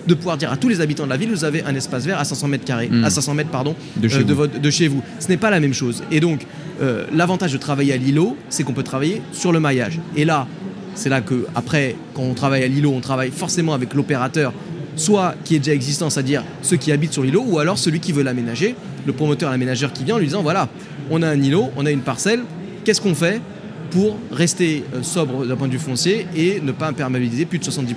de 0.07 0.13
pouvoir 0.13 0.37
dire 0.37 0.49
à 0.53 0.55
tous 0.55 0.69
les 0.69 0.79
habitants 0.79 1.03
de 1.03 1.09
la 1.09 1.17
ville, 1.17 1.29
vous 1.29 1.43
avez 1.43 1.63
un 1.63 1.75
espace 1.75 2.05
vert 2.05 2.17
à 2.17 2.23
500 2.23 2.47
mètres 2.47 2.63
carrés, 2.63 2.87
hmm. 2.87 3.03
à 3.03 3.09
500 3.09 3.33
mètres 3.33 3.49
pardon, 3.49 3.75
de 3.97 4.07
chez, 4.07 4.19
euh, 4.21 4.47
de, 4.47 4.69
chez 4.69 4.87
vous. 4.87 5.03
Ce 5.19 5.27
n'est 5.27 5.35
pas 5.35 5.49
la 5.49 5.59
même 5.59 5.73
chose. 5.73 6.01
Et 6.11 6.21
donc, 6.21 6.47
euh, 6.81 7.03
l'avantage 7.13 7.51
de 7.51 7.57
travailler 7.57 7.91
à 7.91 7.97
l'îlot, 7.97 8.37
c'est 8.47 8.63
qu'on 8.63 8.71
peut 8.71 8.81
travailler 8.81 9.21
sur 9.33 9.51
le 9.51 9.59
maillage. 9.59 9.99
Et 10.15 10.23
là, 10.23 10.47
c'est 10.95 11.09
là 11.09 11.19
que 11.19 11.45
après, 11.55 11.97
quand 12.13 12.23
on 12.23 12.35
travaille 12.35 12.63
à 12.63 12.69
l'îlot, 12.69 12.93
on 12.95 13.01
travaille 13.01 13.31
forcément 13.31 13.73
avec 13.73 13.95
l'opérateur 13.95 14.53
soit 14.95 15.35
qui 15.43 15.55
est 15.55 15.59
déjà 15.59 15.73
existant, 15.73 16.09
c'est-à-dire 16.09 16.43
ceux 16.61 16.77
qui 16.77 16.91
habitent 16.91 17.13
sur 17.13 17.23
l'îlot, 17.23 17.43
ou 17.45 17.59
alors 17.59 17.77
celui 17.77 17.99
qui 17.99 18.11
veut 18.11 18.23
l'aménager, 18.23 18.75
le 19.05 19.13
promoteur, 19.13 19.51
l'aménageur 19.51 19.93
qui 19.93 20.03
vient 20.03 20.15
en 20.15 20.19
lui 20.19 20.27
disant 20.27 20.43
voilà, 20.43 20.69
on 21.09 21.21
a 21.21 21.29
un 21.29 21.41
îlot, 21.41 21.69
on 21.77 21.85
a 21.85 21.91
une 21.91 22.01
parcelle, 22.01 22.41
qu'est-ce 22.83 23.01
qu'on 23.01 23.15
fait 23.15 23.41
pour 23.89 24.17
rester 24.31 24.83
euh, 24.93 25.03
sobre 25.03 25.45
d'un 25.45 25.55
point 25.55 25.67
de 25.67 25.73
vue 25.73 25.79
foncier 25.79 26.25
et 26.35 26.61
ne 26.61 26.71
pas 26.71 26.87
imperméabiliser 26.87 27.45
plus 27.45 27.59
de 27.59 27.63
70% 27.63 27.95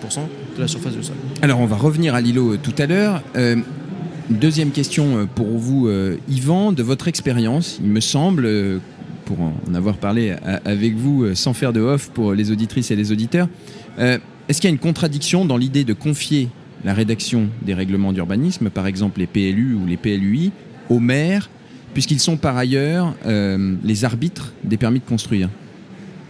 de 0.56 0.60
la 0.60 0.68
surface 0.68 0.94
du 0.94 1.02
sol? 1.02 1.14
Alors 1.40 1.60
on 1.60 1.66
va 1.66 1.76
revenir 1.76 2.14
à 2.14 2.20
l'îlot 2.20 2.54
euh, 2.54 2.58
tout 2.60 2.74
à 2.78 2.86
l'heure. 2.86 3.22
Euh, 3.36 3.56
deuxième 4.28 4.70
question 4.70 5.28
pour 5.34 5.58
vous, 5.58 5.90
Yvan, 6.30 6.72
de 6.72 6.82
votre 6.82 7.08
expérience, 7.08 7.78
il 7.82 7.90
me 7.90 8.00
semble 8.00 8.80
pour 9.26 9.38
en 9.40 9.74
avoir 9.74 9.98
parlé 9.98 10.34
avec 10.64 10.96
vous 10.96 11.34
sans 11.34 11.52
faire 11.52 11.74
de 11.74 11.80
off 11.80 12.08
pour 12.08 12.32
les 12.32 12.50
auditrices 12.50 12.90
et 12.90 12.96
les 12.96 13.12
auditeurs. 13.12 13.48
Est-ce 13.98 14.62
qu'il 14.62 14.64
y 14.64 14.72
a 14.72 14.74
une 14.74 14.78
contradiction 14.78 15.44
dans 15.44 15.58
l'idée 15.58 15.84
de 15.84 15.92
confier 15.92 16.48
la 16.84 16.94
rédaction 16.94 17.48
des 17.60 17.74
règlements 17.74 18.14
d'urbanisme, 18.14 18.70
par 18.70 18.86
exemple 18.86 19.20
les 19.20 19.26
PLU 19.26 19.74
ou 19.74 19.86
les 19.86 19.98
PLUI, 19.98 20.52
aux 20.88 21.00
maires, 21.00 21.50
puisqu'ils 21.94 22.20
sont 22.20 22.36
par 22.36 22.56
ailleurs 22.56 23.14
les 23.24 24.04
arbitres 24.04 24.52
des 24.62 24.76
permis 24.76 25.00
de 25.00 25.04
construire 25.04 25.48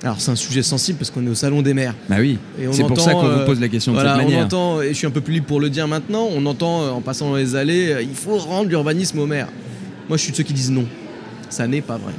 alors 0.05 0.21
c'est 0.21 0.31
un 0.31 0.37
sujet 0.37 0.63
sensible 0.63 0.99
parce 0.99 1.11
qu'on 1.11 1.27
est 1.27 1.31
au 1.31 1.35
salon 1.35 1.63
des 1.63 1.73
maires. 1.73 1.95
Bah 2.11 2.17
oui. 2.19 2.37
C'est 2.73 2.87
pour 2.87 3.01
ça 3.01 3.15
qu'on 3.15 3.39
vous 3.39 3.47
pose 3.47 3.59
la 3.59 3.69
question 3.69 3.93
de 3.93 3.99
cette 3.99 4.07
manière. 4.07 4.41
On 4.41 4.45
entend, 4.45 4.83
et 4.83 4.89
je 4.89 4.93
suis 4.93 5.07
un 5.07 5.11
peu 5.11 5.23
plus 5.23 5.33
libre 5.33 5.47
pour 5.47 5.61
le 5.61 5.71
dire 5.71 5.89
maintenant, 5.89 6.29
on 6.31 6.45
entend 6.45 6.95
en 6.95 7.01
passant 7.01 7.31
dans 7.31 7.37
les 7.37 7.57
allées, 7.57 7.97
il 8.03 8.15
faut 8.15 8.37
rendre 8.37 8.69
l'urbanisme 8.69 9.19
aux 9.19 9.27
maires. 9.27 9.49
Moi 10.09 10.19
je 10.19 10.23
suis 10.23 10.33
de 10.33 10.37
ceux 10.37 10.43
qui 10.43 10.53
disent 10.53 10.71
non. 10.71 10.85
Ça 11.49 11.67
n'est 11.67 11.81
pas 11.81 11.97
vrai. 11.97 12.13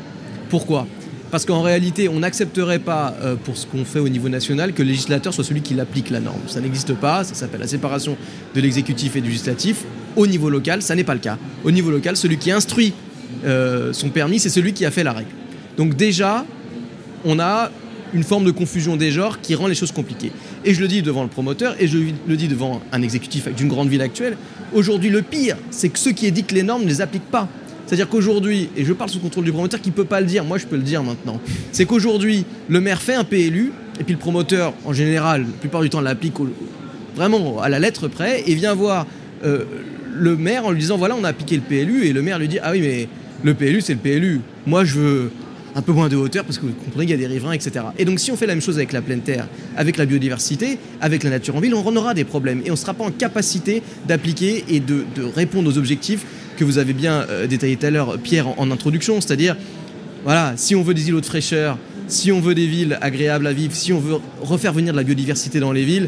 Pourquoi? 0.49 0.87
Parce 1.29 1.45
qu'en 1.45 1.61
réalité, 1.61 2.07
on 2.09 2.19
n'accepterait 2.19 2.79
pas 2.79 3.15
euh, 3.21 3.35
pour 3.35 3.57
ce 3.57 3.67
qu'on 3.67 3.83
fait 3.83 3.99
au 3.99 4.09
niveau 4.09 4.29
national 4.29 4.73
que 4.73 4.81
le 4.81 4.89
législateur 4.89 5.33
soit 5.33 5.43
celui 5.43 5.61
qui 5.61 5.79
applique 5.79 6.09
la 6.09 6.19
norme. 6.19 6.39
Ça 6.47 6.61
n'existe 6.61 6.93
pas, 6.93 7.23
ça 7.23 7.35
s'appelle 7.35 7.59
la 7.59 7.67
séparation 7.67 8.15
de 8.55 8.61
l'exécutif 8.61 9.15
et 9.15 9.21
du 9.21 9.27
législatif. 9.29 9.83
Au 10.15 10.27
niveau 10.27 10.49
local, 10.49 10.81
ça 10.81 10.95
n'est 10.95 11.03
pas 11.03 11.13
le 11.13 11.19
cas. 11.19 11.37
Au 11.63 11.71
niveau 11.71 11.91
local, 11.91 12.15
celui 12.15 12.37
qui 12.37 12.51
instruit 12.51 12.93
euh, 13.45 13.93
son 13.93 14.09
permis, 14.09 14.39
c'est 14.39 14.49
celui 14.49 14.73
qui 14.73 14.85
a 14.85 14.91
fait 14.91 15.03
la 15.03 15.13
règle. 15.13 15.31
Donc 15.77 15.95
déjà, 15.95 16.45
on 17.25 17.39
a 17.39 17.71
une 18.13 18.23
forme 18.23 18.45
de 18.45 18.51
confusion 18.51 18.95
des 18.95 19.11
genres 19.11 19.41
qui 19.41 19.55
rend 19.55 19.67
les 19.67 19.75
choses 19.75 19.91
compliquées. 19.91 20.31
Et 20.63 20.73
je 20.73 20.79
le 20.79 20.87
dis 20.87 21.01
devant 21.01 21.23
le 21.23 21.29
promoteur 21.29 21.75
et 21.79 21.87
je 21.87 21.97
le 22.27 22.37
dis 22.37 22.47
devant 22.47 22.81
un 22.91 23.01
exécutif 23.01 23.47
d'une 23.53 23.67
grande 23.67 23.89
ville 23.89 24.01
actuelle. 24.01 24.37
Aujourd'hui, 24.73 25.09
le 25.09 25.21
pire, 25.21 25.57
c'est 25.69 25.89
que 25.89 25.99
ceux 25.99 26.11
qui 26.11 26.25
éditent 26.25 26.51
les 26.51 26.63
normes 26.63 26.83
ne 26.83 26.87
les 26.87 27.01
appliquent 27.01 27.29
pas. 27.29 27.49
C'est-à-dire 27.85 28.09
qu'aujourd'hui, 28.09 28.69
et 28.75 28.83
je 28.83 28.93
parle 28.93 29.09
sous 29.09 29.19
contrôle 29.19 29.43
du 29.43 29.51
promoteur 29.51 29.79
qui 29.79 29.89
ne 29.89 29.93
peut 29.93 30.05
pas 30.05 30.19
le 30.19 30.25
dire, 30.25 30.43
moi 30.43 30.57
je 30.57 30.65
peux 30.65 30.75
le 30.75 30.81
dire 30.81 31.03
maintenant, 31.03 31.39
c'est 31.71 31.85
qu'aujourd'hui, 31.85 32.45
le 32.67 32.81
maire 32.81 32.99
fait 32.99 33.13
un 33.13 33.23
PLU, 33.23 33.71
et 33.99 34.03
puis 34.03 34.13
le 34.13 34.19
promoteur, 34.19 34.73
en 34.85 34.93
général, 34.93 35.41
la 35.41 35.57
plupart 35.59 35.81
du 35.81 35.89
temps, 35.89 36.01
l'applique 36.01 36.33
vraiment 37.15 37.61
à 37.61 37.69
la 37.69 37.79
lettre 37.79 38.07
près, 38.07 38.43
et 38.47 38.55
vient 38.55 38.73
voir 38.73 39.05
euh, 39.43 39.65
le 40.13 40.35
maire 40.35 40.65
en 40.65 40.71
lui 40.71 40.79
disant 40.79 40.97
voilà, 40.97 41.15
on 41.15 41.23
a 41.23 41.29
appliqué 41.29 41.55
le 41.55 41.61
PLU, 41.61 42.05
et 42.05 42.13
le 42.13 42.23
maire 42.23 42.39
lui 42.39 42.47
dit 42.47 42.57
ah 42.63 42.71
oui, 42.71 42.81
mais 42.81 43.07
le 43.43 43.53
PLU, 43.53 43.81
c'est 43.81 43.93
le 43.93 43.99
PLU. 43.99 44.41
Moi, 44.65 44.83
je 44.85 44.99
veux 44.99 45.31
un 45.75 45.81
peu 45.81 45.91
moins 45.91 46.07
de 46.07 46.15
hauteur 46.15 46.45
parce 46.45 46.57
que 46.57 46.65
vous 46.65 46.71
comprenez 46.71 47.05
qu'il 47.05 47.15
y 47.15 47.25
a 47.25 47.27
des 47.27 47.31
riverains, 47.31 47.51
etc. 47.51 47.85
Et 47.99 48.05
donc 48.05 48.19
si 48.19 48.31
on 48.31 48.37
fait 48.37 48.47
la 48.47 48.53
même 48.53 48.61
chose 48.61 48.77
avec 48.77 48.93
la 48.93 49.01
pleine 49.01 49.19
terre, 49.19 49.47
avec 49.75 49.97
la 49.97 50.05
biodiversité, 50.05 50.79
avec 51.01 51.23
la 51.23 51.29
nature 51.29 51.55
en 51.57 51.59
ville, 51.59 51.75
on 51.75 51.95
aura 51.95 52.13
des 52.13 52.23
problèmes 52.23 52.61
et 52.65 52.69
on 52.69 52.73
ne 52.73 52.77
sera 52.77 52.93
pas 52.93 53.03
en 53.03 53.11
capacité 53.11 53.83
d'appliquer 54.07 54.63
et 54.69 54.79
de, 54.79 55.05
répondre 55.35 55.69
aux 55.69 55.77
objectifs 55.77 56.25
que 56.55 56.63
vous 56.63 56.77
avez 56.77 56.93
bien 56.93 57.25
euh, 57.29 57.45
détaillé 57.45 57.75
tout 57.75 57.85
à 57.85 57.91
l'heure, 57.91 58.17
Pierre, 58.17 58.57
en, 58.57 58.71
introduction. 58.71 59.19
C'est-à-dire, 59.19 59.57
voilà, 60.23 60.53
si 60.55 60.75
on 60.75 60.81
veut 60.81 60.93
des 60.93 61.09
îlots 61.09 61.19
de 61.19 61.25
fraîcheur, 61.25 61.77
si 62.07 62.31
on 62.31 62.39
veut 62.39 62.55
des 62.55 62.67
villes 62.67 62.97
agréables 63.01 63.45
à 63.45 63.51
vivre, 63.51 63.75
si 63.75 63.91
on 63.91 63.99
veut 63.99 64.15
refaire 64.41 64.71
venir 64.71 64.93
de 64.93 64.97
la 64.97 65.03
biodiversité 65.03 65.59
dans 65.59 65.73
les 65.73 65.83
villes, 65.83 66.07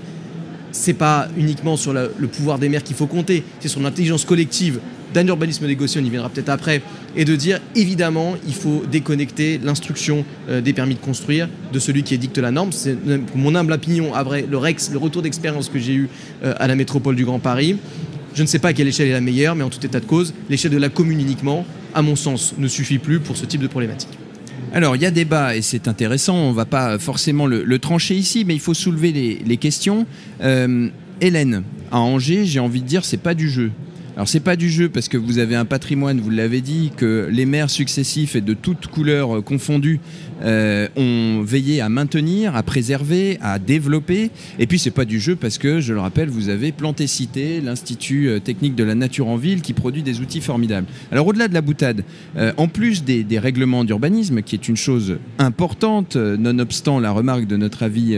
c'est 0.72 0.94
pas 0.94 1.28
uniquement 1.36 1.76
sur 1.76 1.92
le 1.92 2.10
pouvoir 2.28 2.60
des 2.60 2.70
maires 2.70 2.84
qu'il 2.84 2.96
faut 2.96 3.08
compter, 3.08 3.44
c'est 3.60 3.68
sur 3.68 3.82
l'intelligence 3.82 4.24
collective 4.24 4.80
d'un 5.18 5.28
urbanisme 5.28 5.66
négocié, 5.66 6.00
on 6.00 6.06
y 6.06 6.10
viendra 6.12 6.30
peut-être 6.30 6.50
après, 6.50 6.82
et 7.16 7.26
de 7.26 7.36
dire 7.36 7.60
évidemment 7.76 8.36
il 8.48 8.54
faut 8.54 8.84
déconnecter 8.92 9.60
l'instruction 9.64 10.24
euh, 10.48 10.62
des 10.62 10.74
permis 10.74 10.94
de 10.94 11.00
construire 11.00 11.50
de 11.74 11.80
celui 11.80 12.04
qui 12.04 12.14
édicte 12.14 12.38
la 12.38 12.52
norme. 12.52 12.72
C'est 12.72 12.96
mon 13.36 13.56
humble 13.56 13.74
opinion, 13.74 14.14
après 14.14 14.46
le, 14.48 14.58
retour 14.58 15.24
d'expérience 15.24 15.70
que 15.70 15.80
j'ai 15.80 15.94
eu 15.94 16.10
euh, 16.44 16.54
à 16.60 16.68
la 16.68 16.76
métropole 16.76 17.16
du 17.16 17.26
Grand 17.26 17.40
Paris. 17.40 17.78
Je 18.36 18.44
ne 18.44 18.48
sais 18.48 18.60
pas 18.60 18.74
quelle 18.74 18.88
échelle 18.88 19.08
est 19.08 19.14
la 19.14 19.22
meilleure, 19.22 19.56
mais 19.56 19.64
en 19.64 19.70
tout 19.70 19.84
état 19.84 20.00
de 20.00 20.06
cause, 20.06 20.36
l'échelle 20.52 20.72
de 20.72 20.78
la 20.78 20.90
commune 20.90 21.20
uniquement, 21.20 21.66
à 21.96 22.04
mon 22.04 22.16
sens, 22.16 22.54
ne 22.60 22.68
suffit 22.68 23.00
plus 23.00 23.20
pour 23.20 23.36
ce 23.36 23.48
type 23.48 23.62
de 23.62 23.68
problématique. 23.68 24.10
Alors, 24.72 24.96
il 24.96 25.02
y 25.02 25.08
a 25.08 25.12
débat 25.12 25.56
et 25.56 25.64
c'est 25.64 25.88
intéressant. 25.88 26.36
On 26.36 26.52
ne 26.52 26.56
va 26.56 26.66
pas 26.66 27.00
forcément 27.00 27.48
le, 27.48 27.80
trancher 27.80 28.14
ici, 28.14 28.46
mais 28.46 28.54
il 28.54 28.60
faut 28.60 28.76
soulever 28.76 29.12
les, 29.12 29.58
questions. 29.58 30.06
Euh, 30.42 30.90
Hélène, 31.22 31.64
à 31.92 31.98
Angers, 32.00 32.46
j'ai 32.46 32.60
envie 32.60 32.82
de 32.82 32.88
dire, 32.88 33.04
c'est 33.04 33.18
pas 33.18 33.34
du 33.34 33.50
jeu. 33.50 33.72
Alors 34.18 34.28
c'est 34.28 34.40
pas 34.40 34.56
du 34.56 34.72
jeu 34.72 34.90
parce 34.90 35.10
que 35.10 35.18
vous 35.18 35.38
avez 35.38 35.56
un 35.56 35.66
patrimoine, 35.66 36.20
vous 36.20 36.32
l'avez 36.32 36.62
dit, 36.62 36.92
que 36.98 37.30
les 37.32 37.46
maires 37.46 37.70
successifs 37.70 38.36
et 38.36 38.42
de 38.42 38.56
toutes 38.56 38.88
couleurs 38.88 39.44
confondues 39.44 40.00
euh, 40.42 40.88
ont 40.96 41.44
veillé 41.44 41.82
à 41.82 41.90
maintenir, 41.90 42.56
à 42.56 42.64
préserver, 42.64 43.38
à 43.42 43.60
développer. 43.60 44.32
Et 44.58 44.66
puis 44.66 44.80
c'est 44.80 44.90
pas 44.90 45.06
du 45.06 45.20
jeu 45.20 45.36
parce 45.36 45.60
que, 45.60 45.82
je 45.82 45.94
le 45.94 46.00
rappelle, 46.00 46.30
vous 46.30 46.50
avez 46.50 46.72
Planté 46.72 47.06
Cité, 47.06 47.62
l'Institut 47.62 48.30
euh, 48.30 48.40
technique 48.40 48.74
de 48.74 48.84
la 48.84 48.96
nature 48.96 49.28
en 49.28 49.36
ville, 49.36 49.62
qui 49.62 49.74
produit 49.74 50.02
des 50.02 50.20
outils 50.20 50.42
formidables. 50.42 50.88
Alors 51.12 51.28
au-delà 51.28 51.48
de 51.48 51.54
la 51.54 51.62
boutade, 51.62 52.04
euh, 52.38 52.54
en 52.58 52.68
plus 52.68 53.04
des, 53.04 53.38
règlements 53.38 53.84
d'urbanisme, 53.84 54.42
qui 54.42 54.56
est 54.56 54.68
une 54.68 54.78
chose 54.78 55.20
importante, 55.38 56.16
nonobstant 56.16 57.00
la 57.00 57.12
remarque 57.12 57.46
de 57.46 57.56
notre 57.56 57.84
avis 57.84 58.18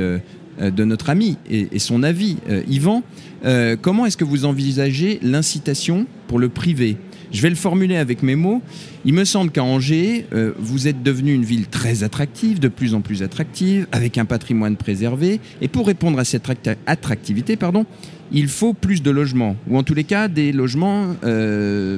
de 0.60 0.84
notre 0.84 1.10
ami 1.10 1.38
et, 1.50 1.80
son 1.80 2.04
avis, 2.04 2.38
Yvan, 2.67 3.04
euh, 3.45 3.76
comment 3.82 4.06
est-ce 4.06 4.17
que 4.17 4.26
vous 4.26 4.45
envisagez 4.45 5.19
l'incitation 5.22 6.06
pour 6.28 6.39
le 6.39 6.50
privé? 6.50 6.98
Je 7.32 7.41
vais 7.41 7.50
le 7.50 7.56
formuler 7.56 7.95
avec 7.95 8.24
mes 8.24 8.36
mots. 8.36 8.62
Il 9.06 9.13
me 9.13 9.24
semble 9.24 9.52
qu'à 9.52 9.63
Angers, 9.63 10.26
euh, 10.34 10.52
vous 10.58 10.88
êtes 10.88 11.04
devenu 11.04 11.34
une 11.34 11.43
ville 11.43 11.67
très 11.67 12.04
attractive, 12.04 12.60
de 12.60 12.67
plus 12.67 12.95
en 12.95 13.02
plus 13.02 13.22
attractive, 13.22 13.88
avec 13.91 14.17
un 14.17 14.26
patrimoine 14.26 14.76
préservé. 14.76 15.39
Et 15.62 15.67
pour 15.67 15.86
répondre 15.88 16.17
à 16.17 16.26
cette 16.26 16.50
attractivité, 16.88 17.56
pardon, 17.56 17.86
il 18.32 18.48
faut 18.48 18.74
plus 18.74 19.04
de 19.04 19.12
logements, 19.12 19.56
ou 19.67 19.78
en 19.78 19.84
tous 19.84 19.93
les 19.93 20.04
cas 20.04 20.28
des 20.28 20.52
logements, 20.52 21.15
euh, 21.24 21.98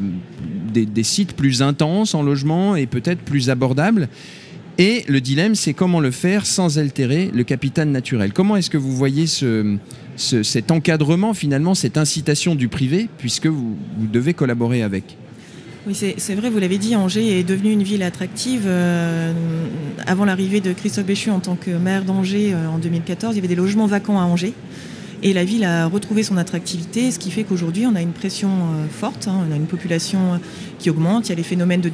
des, 0.74 1.04
sites 1.04 1.34
plus 1.34 1.62
intenses 1.62 2.14
en 2.14 2.24
logement 2.24 2.76
et 2.76 2.86
peut-être 2.86 3.22
plus 3.22 3.50
abordables. 3.50 4.08
Et 4.82 5.04
le 5.08 5.22
dilemme, 5.22 5.54
c'est 5.54 5.76
comment 5.76 6.00
le 6.00 6.10
faire 6.10 6.48
sans 6.48 6.80
altérer 6.80 7.30
le 7.36 7.44
capital 7.44 7.90
naturel. 7.90 8.34
Comment 8.34 8.56
est-ce 8.58 8.72
que 8.72 8.80
vous 8.80 8.96
voyez 8.96 9.28
ce, 9.28 9.78
cet 10.16 10.72
encadrement, 10.72 11.36
finalement, 11.36 11.76
cette 11.76 12.00
incitation 12.00 12.56
du 12.56 12.68
privé, 12.68 13.08
puisque 13.20 13.46
vous, 13.46 13.78
devez 14.12 14.34
collaborer 14.34 14.82
avec? 14.82 15.18
Oui, 15.86 15.94
c'est 15.94 16.34
vrai, 16.34 16.50
vous 16.50 16.58
l'avez 16.58 16.80
dit, 16.80 16.96
Angers 16.96 17.38
est 17.38 17.44
devenue 17.44 17.72
une 17.72 17.84
ville 17.84 18.02
attractive. 18.02 18.64
Euh, 18.66 19.32
avant 20.08 20.26
l'arrivée 20.26 20.62
de 20.62 20.74
Christophe 20.74 21.06
Béchu 21.06 21.30
en 21.30 21.42
tant 21.42 21.56
que 21.56 21.70
maire 21.70 22.04
d'Angers 22.04 22.56
euh, 22.56 22.68
en 22.68 22.80
2014, 22.80 23.36
il 23.36 23.38
y 23.38 23.40
avait 23.40 23.48
des 23.48 23.56
logements 23.56 23.86
vacants 23.86 24.20
à 24.20 24.24
Angers. 24.24 24.56
Et 25.24 25.34
la 25.34 25.44
ville 25.44 25.64
a 25.64 25.86
retrouvé 25.86 26.24
son 26.24 26.38
attractivité, 26.38 27.12
ce 27.12 27.20
qui 27.20 27.30
fait 27.30 27.44
qu'aujourd'hui, 27.44 27.86
on 27.86 27.96
a 27.96 28.02
une 28.02 28.14
pression 28.14 28.50
euh, 28.50 28.88
forte, 28.90 29.28
hein. 29.28 29.46
on 29.48 29.54
a 29.54 29.56
une 29.56 29.68
population 29.68 30.40
qui 30.80 30.90
augmente, 30.90 31.28
il 31.28 31.30
y 31.30 31.34
a 31.34 31.36
les 31.36 31.44
phénomènes 31.44 31.82
de 31.82 31.92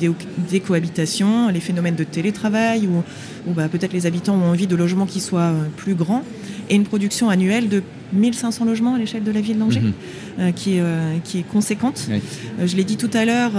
décohabitation, 0.50 1.50
les 1.50 1.60
phénomènes 1.60 1.96
de 1.96 2.06
télétravail, 2.06 2.88
où, 2.88 3.54
bah, 3.54 3.68
peut-être 3.68 3.94
les 3.94 4.06
habitants 4.06 4.36
ont 4.36 4.50
envie 4.50 4.68
de 4.68 4.76
logements 4.76 5.06
qui 5.06 5.20
soient 5.20 5.52
plus 5.76 5.94
grands, 5.94 6.24
et 6.70 6.76
une 6.76 6.86
production 6.86 7.30
annuelle 7.30 7.70
de 7.70 7.84
1500 8.13 8.66
logements 8.66 8.96
à 8.96 8.98
l'échelle 8.98 9.24
de 9.24 9.32
la 9.32 9.42
ville 9.42 9.58
d'Angers, 9.58 9.82
mhm. 9.82 9.94
euh, 10.40 10.52
qui, 10.52 10.78
est, 10.78 10.82
euh, 10.82 11.18
qui 11.24 11.40
est 11.40 11.48
conséquente. 11.48 12.08
Euh, 12.10 12.68
je 12.68 12.76
l'ai 12.76 12.84
dit 12.84 12.98
tout 12.98 13.10
à 13.13 13.26
l'heure, 13.26 13.52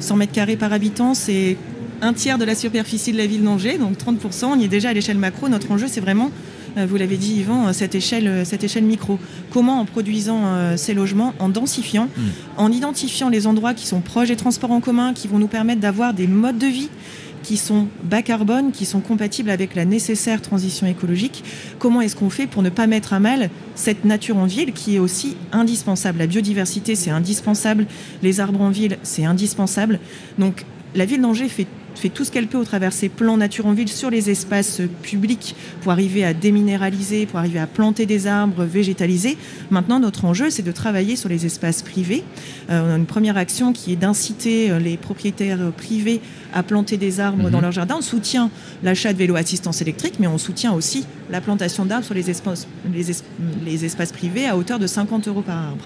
100 0.00 0.16
mètres 0.16 0.32
carrés 0.32 0.56
par 0.56 0.72
habitant, 0.72 1.14
c'est 1.14 1.56
un 2.02 2.12
tiers 2.12 2.38
de 2.38 2.44
la 2.44 2.54
superficie 2.54 3.12
de 3.12 3.18
la 3.18 3.26
ville 3.26 3.42
d'Angers, 3.42 3.78
donc 3.78 3.98
30%. 3.98 4.46
On 4.46 4.58
y 4.58 4.64
est 4.64 4.68
déjà 4.68 4.90
à 4.90 4.92
l'échelle 4.92 5.18
macro. 5.18 5.48
Notre 5.48 5.70
enjeu, 5.70 5.86
c'est 5.86 6.00
vraiment, 6.00 6.30
vous 6.76 6.96
l'avez 6.96 7.16
dit 7.16 7.40
Yvan, 7.40 7.72
cette 7.72 7.94
échelle, 7.94 8.44
cette 8.44 8.64
échelle 8.64 8.84
micro. 8.84 9.18
Comment 9.50 9.80
en 9.80 9.84
produisant 9.84 10.76
ces 10.76 10.94
logements, 10.94 11.34
en 11.38 11.48
densifiant, 11.48 12.08
mhm. 12.16 12.24
en 12.56 12.72
identifiant 12.72 13.28
les 13.28 13.46
endroits 13.46 13.74
qui 13.74 13.86
sont 13.86 14.00
proches 14.00 14.28
des 14.28 14.36
transports 14.36 14.70
en 14.70 14.80
commun, 14.80 15.12
qui 15.14 15.28
vont 15.28 15.38
nous 15.38 15.48
permettre 15.48 15.80
d'avoir 15.80 16.14
des 16.14 16.26
modes 16.26 16.58
de 16.58 16.66
vie 16.66 16.90
qui 17.42 17.56
sont 17.56 17.88
bas 18.02 18.22
carbone, 18.22 18.72
qui 18.72 18.84
sont 18.84 19.00
compatibles 19.00 19.50
avec 19.50 19.74
la 19.74 19.84
nécessaire 19.84 20.42
transition 20.42 20.86
écologique. 20.86 21.44
Comment 21.78 22.00
est-ce 22.00 22.16
qu'on 22.16 22.30
fait 22.30 22.46
pour 22.46 22.62
ne 22.62 22.68
pas 22.68 22.86
mettre 22.86 23.12
à 23.12 23.20
mal 23.20 23.50
cette 23.74 24.04
nature 24.04 24.36
en 24.36 24.46
ville 24.46 24.72
qui 24.72 24.96
est 24.96 24.98
aussi 24.98 25.36
indispensable? 25.52 26.18
La 26.18 26.26
biodiversité, 26.26 26.94
c'est 26.94 27.10
indispensable. 27.10 27.86
Les 28.22 28.40
arbres 28.40 28.60
en 28.60 28.70
ville, 28.70 28.98
c'est 29.02 29.24
indispensable. 29.24 29.98
Donc 30.38 30.64
la 30.94 31.04
ville 31.04 31.20
d'Angers 31.20 31.48
fait 31.48 31.66
fait 31.94 32.08
tout 32.08 32.24
ce 32.24 32.30
qu'elle 32.30 32.46
peut 32.46 32.58
au 32.58 32.64
travers 32.64 32.90
de 32.90 32.94
ses 32.94 33.08
plans 33.08 33.36
nature 33.36 33.66
en 33.66 33.72
ville 33.72 33.88
sur 33.88 34.10
les 34.10 34.30
espaces 34.30 34.80
publics 35.02 35.54
pour 35.82 35.92
arriver 35.92 36.24
à 36.24 36.34
déminéraliser, 36.34 37.26
pour 37.26 37.38
arriver 37.38 37.58
à 37.58 37.66
planter 37.66 38.06
des 38.06 38.26
arbres, 38.26 38.64
végétaliser. 38.64 39.36
Maintenant, 39.70 40.00
notre 40.00 40.24
enjeu, 40.24 40.50
c'est 40.50 40.62
de 40.62 40.72
travailler 40.72 41.16
sur 41.16 41.28
les 41.28 41.46
espaces 41.46 41.82
privés. 41.82 42.24
Euh, 42.70 42.82
on 42.86 42.92
a 42.92 42.96
une 42.96 43.06
première 43.06 43.36
action 43.36 43.72
qui 43.72 43.92
est 43.92 43.96
d'inciter 43.96 44.70
euh, 44.70 44.78
les 44.78 44.96
propriétaires 44.96 45.72
privés 45.76 46.20
à 46.54 46.62
planter 46.62 46.96
des 46.96 47.20
arbres 47.20 47.50
dans 47.50 47.58
mhm. 47.58 47.62
leur 47.62 47.72
jardin. 47.72 47.96
On 47.98 48.02
soutient 48.02 48.50
l'achat 48.82 49.12
de 49.12 49.18
vélos 49.18 49.36
assistance 49.36 49.82
électrique, 49.82 50.14
mais 50.18 50.26
on 50.26 50.38
soutient 50.38 50.72
aussi 50.72 51.04
la 51.30 51.40
plantation 51.40 51.84
d'arbres 51.84 52.04
sur 52.04 52.14
les 52.14 52.30
espaces, 52.30 52.66
les 53.64 53.84
espaces 53.84 54.12
privés 54.12 54.46
à 54.46 54.56
hauteur 54.56 54.78
de 54.78 54.86
50 54.86 55.28
euros 55.28 55.42
par 55.42 55.56
arbre. 55.56 55.84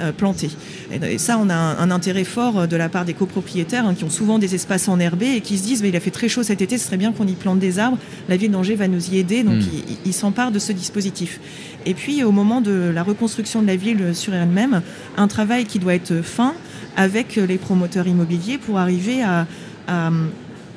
Euh, 0.00 0.12
plantés. 0.12 0.50
Et, 0.90 1.18
ça, 1.18 1.38
on 1.38 1.48
a 1.50 1.54
un, 1.54 1.90
intérêt 1.90 2.24
fort 2.24 2.60
euh, 2.60 2.66
de 2.66 2.76
la 2.76 2.88
part 2.88 3.04
des 3.04 3.14
copropriétaires 3.14 3.86
hein, 3.86 3.94
qui 3.94 4.04
ont 4.04 4.10
souvent 4.10 4.38
des 4.38 4.54
espaces 4.54 4.88
enherbés 4.88 5.36
et 5.36 5.40
qui 5.40 5.58
se 5.58 5.62
disent 5.62 5.82
mais 5.82 5.90
il 5.90 5.96
a 5.96 6.00
fait 6.00 6.10
très 6.10 6.28
chaud 6.28 6.42
cet 6.42 6.62
été, 6.62 6.78
ce 6.78 6.86
serait 6.86 6.96
bien 6.96 7.12
qu'on 7.12 7.26
y 7.26 7.34
plante 7.34 7.58
des 7.58 7.78
arbres. 7.78 7.98
La 8.28 8.36
ville 8.36 8.50
d'Angers 8.50 8.76
va 8.76 8.88
nous 8.88 9.10
y 9.10 9.18
aider, 9.18 9.42
donc 9.42 9.56
hmm. 9.56 9.96
ils 10.04 10.12
s'emparent 10.12 10.52
de 10.52 10.58
ce 10.58 10.72
dispositif. 10.72 11.40
Et 11.86 11.94
puis 11.94 12.24
au 12.24 12.32
moment 12.32 12.60
de 12.60 12.90
la 12.92 13.02
reconstruction 13.02 13.62
de 13.62 13.66
la 13.66 13.76
ville 13.76 14.14
sur 14.14 14.34
elle-même, 14.34 14.82
un 15.16 15.28
travail 15.28 15.64
qui 15.64 15.78
doit 15.78 15.94
être 15.94 16.22
fin 16.22 16.54
avec 16.96 17.36
les 17.36 17.58
promoteurs 17.58 18.06
immobiliers 18.06 18.58
pour 18.58 18.78
arriver 18.78 19.22
à, 19.22 19.46
à 19.86 20.10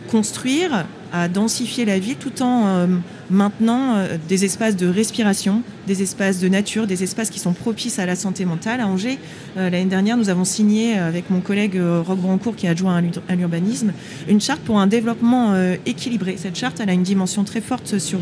construire 0.09 0.85
à 1.13 1.27
densifier 1.27 1.85
la 1.85 1.99
ville 1.99 2.17
tout 2.17 2.41
en 2.41 2.65
euh, 2.67 2.87
maintenant 3.29 3.95
euh, 3.95 4.17
des 4.27 4.45
espaces 4.45 4.75
de 4.75 4.87
respiration, 4.87 5.61
des 5.87 6.01
espaces 6.01 6.39
de 6.39 6.47
nature, 6.47 6.87
des 6.87 7.03
espaces 7.03 7.29
qui 7.29 7.39
sont 7.39 7.53
propices 7.53 7.99
à 7.99 8.05
la 8.05 8.15
santé 8.15 8.45
mentale. 8.45 8.81
À 8.81 8.87
Angers, 8.87 9.19
euh, 9.57 9.69
l'année 9.69 9.89
dernière, 9.89 10.17
nous 10.17 10.29
avons 10.29 10.45
signé 10.45 10.97
avec 10.97 11.29
mon 11.29 11.41
collègue 11.41 11.79
Roch 11.79 12.17
Brancourt, 12.17 12.55
qui 12.55 12.65
est 12.65 12.69
adjoint 12.69 13.01
à 13.27 13.35
l'urbanisme, 13.35 13.93
une 14.27 14.41
charte 14.41 14.61
pour 14.61 14.79
un 14.79 14.87
développement 14.87 15.53
équilibré. 15.85 16.35
Cette 16.37 16.55
charte, 16.55 16.79
elle 16.79 16.89
a 16.89 16.93
une 16.93 17.03
dimension 17.03 17.43
très 17.43 17.61
forte 17.61 17.99
sur, 17.99 18.19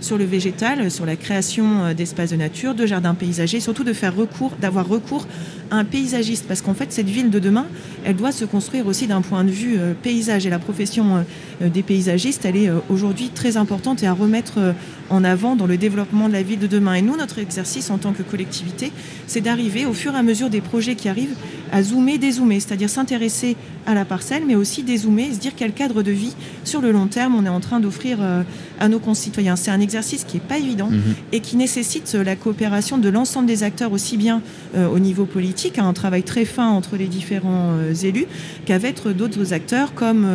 sur 0.00 0.18
le 0.18 0.24
végétal, 0.24 0.90
sur 0.90 1.06
la 1.06 1.16
création 1.16 1.92
d'espaces 1.94 2.30
de 2.30 2.36
nature, 2.36 2.74
de 2.74 2.86
jardins 2.86 3.14
paysagers, 3.14 3.60
surtout 3.60 3.84
de 3.84 3.92
faire 3.92 4.14
recours, 4.14 4.52
d'avoir 4.60 4.86
recours 4.86 5.26
à 5.70 5.76
un 5.76 5.84
paysagiste, 5.84 6.46
parce 6.46 6.62
qu'en 6.62 6.74
fait, 6.74 6.92
cette 6.92 7.08
ville 7.08 7.30
de 7.30 7.38
demain, 7.38 7.66
elle 8.04 8.16
doit 8.16 8.32
se 8.32 8.44
construire 8.44 8.86
aussi 8.86 9.06
d'un 9.06 9.22
point 9.22 9.44
de 9.44 9.50
vue 9.50 9.78
paysage 10.02 10.46
et 10.46 10.50
la 10.50 10.58
profession 10.58 11.24
des 11.60 11.82
paysagistes, 11.82 12.44
elle 12.44 12.56
est 12.56 12.70
aujourd'hui 12.88 13.30
très 13.34 13.56
importante 13.56 14.02
et 14.02 14.06
à 14.06 14.12
remettre 14.12 14.38
euh, 14.56 14.72
en 15.10 15.24
avant 15.24 15.56
dans 15.56 15.66
le 15.66 15.76
développement 15.76 16.28
de 16.28 16.32
la 16.32 16.42
ville 16.42 16.58
de 16.58 16.66
demain. 16.66 16.94
Et 16.94 17.02
nous, 17.02 17.16
notre 17.16 17.38
exercice 17.38 17.90
en 17.90 17.98
tant 17.98 18.12
que 18.12 18.22
collectivité, 18.22 18.92
c'est 19.26 19.40
d'arriver 19.40 19.86
au 19.86 19.92
fur 19.92 20.14
et 20.14 20.18
à 20.18 20.22
mesure 20.22 20.50
des 20.50 20.60
projets 20.60 20.94
qui 20.94 21.08
arrivent 21.08 21.36
à 21.72 21.82
zoomer, 21.82 22.18
dézoomer, 22.18 22.60
c'est-à-dire 22.60 22.90
s'intéresser 22.90 23.56
à 23.86 23.94
la 23.94 24.04
parcelle, 24.04 24.44
mais 24.46 24.54
aussi 24.54 24.82
dézoomer, 24.82 25.32
se 25.32 25.38
dire 25.38 25.52
quel 25.56 25.72
cadre 25.72 26.02
de 26.02 26.10
vie 26.10 26.34
sur 26.64 26.80
le 26.80 26.92
long 26.92 27.06
terme 27.06 27.34
on 27.34 27.44
est 27.44 27.50
en 27.50 27.60
train 27.60 27.80
d'offrir 27.80 28.18
euh, 28.20 28.42
à 28.80 28.88
nos 28.88 28.98
concitoyens. 28.98 29.56
C'est 29.56 29.70
un 29.70 29.80
exercice 29.80 30.24
qui 30.24 30.36
n'est 30.36 30.42
pas 30.42 30.58
évident 30.58 30.90
mhm. 30.90 31.14
et 31.32 31.40
qui 31.40 31.56
nécessite 31.56 32.12
la 32.14 32.36
coopération 32.36 32.98
de 32.98 33.08
l'ensemble 33.08 33.46
des 33.46 33.62
acteurs, 33.62 33.92
aussi 33.92 34.16
bien 34.16 34.42
euh, 34.76 34.88
au 34.88 34.98
niveau 34.98 35.24
politique, 35.24 35.78
un 35.78 35.92
travail 35.92 36.22
très 36.22 36.44
fin 36.44 36.68
entre 36.68 36.96
les 36.96 37.06
différents 37.06 37.72
élus, 38.02 38.26
qu'avec 38.66 39.06
d'autres 39.06 39.52
acteurs 39.52 39.94
comme, 39.94 40.26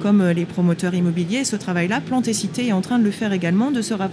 comme 0.00 0.28
les 0.28 0.44
promoteurs 0.44 0.94
immobiliers. 0.94 1.44
Ce 1.44 1.56
travail-là, 1.56 2.00
Planté 2.00 2.32
Cité 2.32 2.68
est 2.68 2.72
en 2.72 2.80
train 2.80 2.98
de 2.98 3.04
le 3.04 3.10
faire 3.10 3.32
également, 3.32 3.70
de 3.70 3.82
se 3.82 3.94
rapprocher 3.94 4.11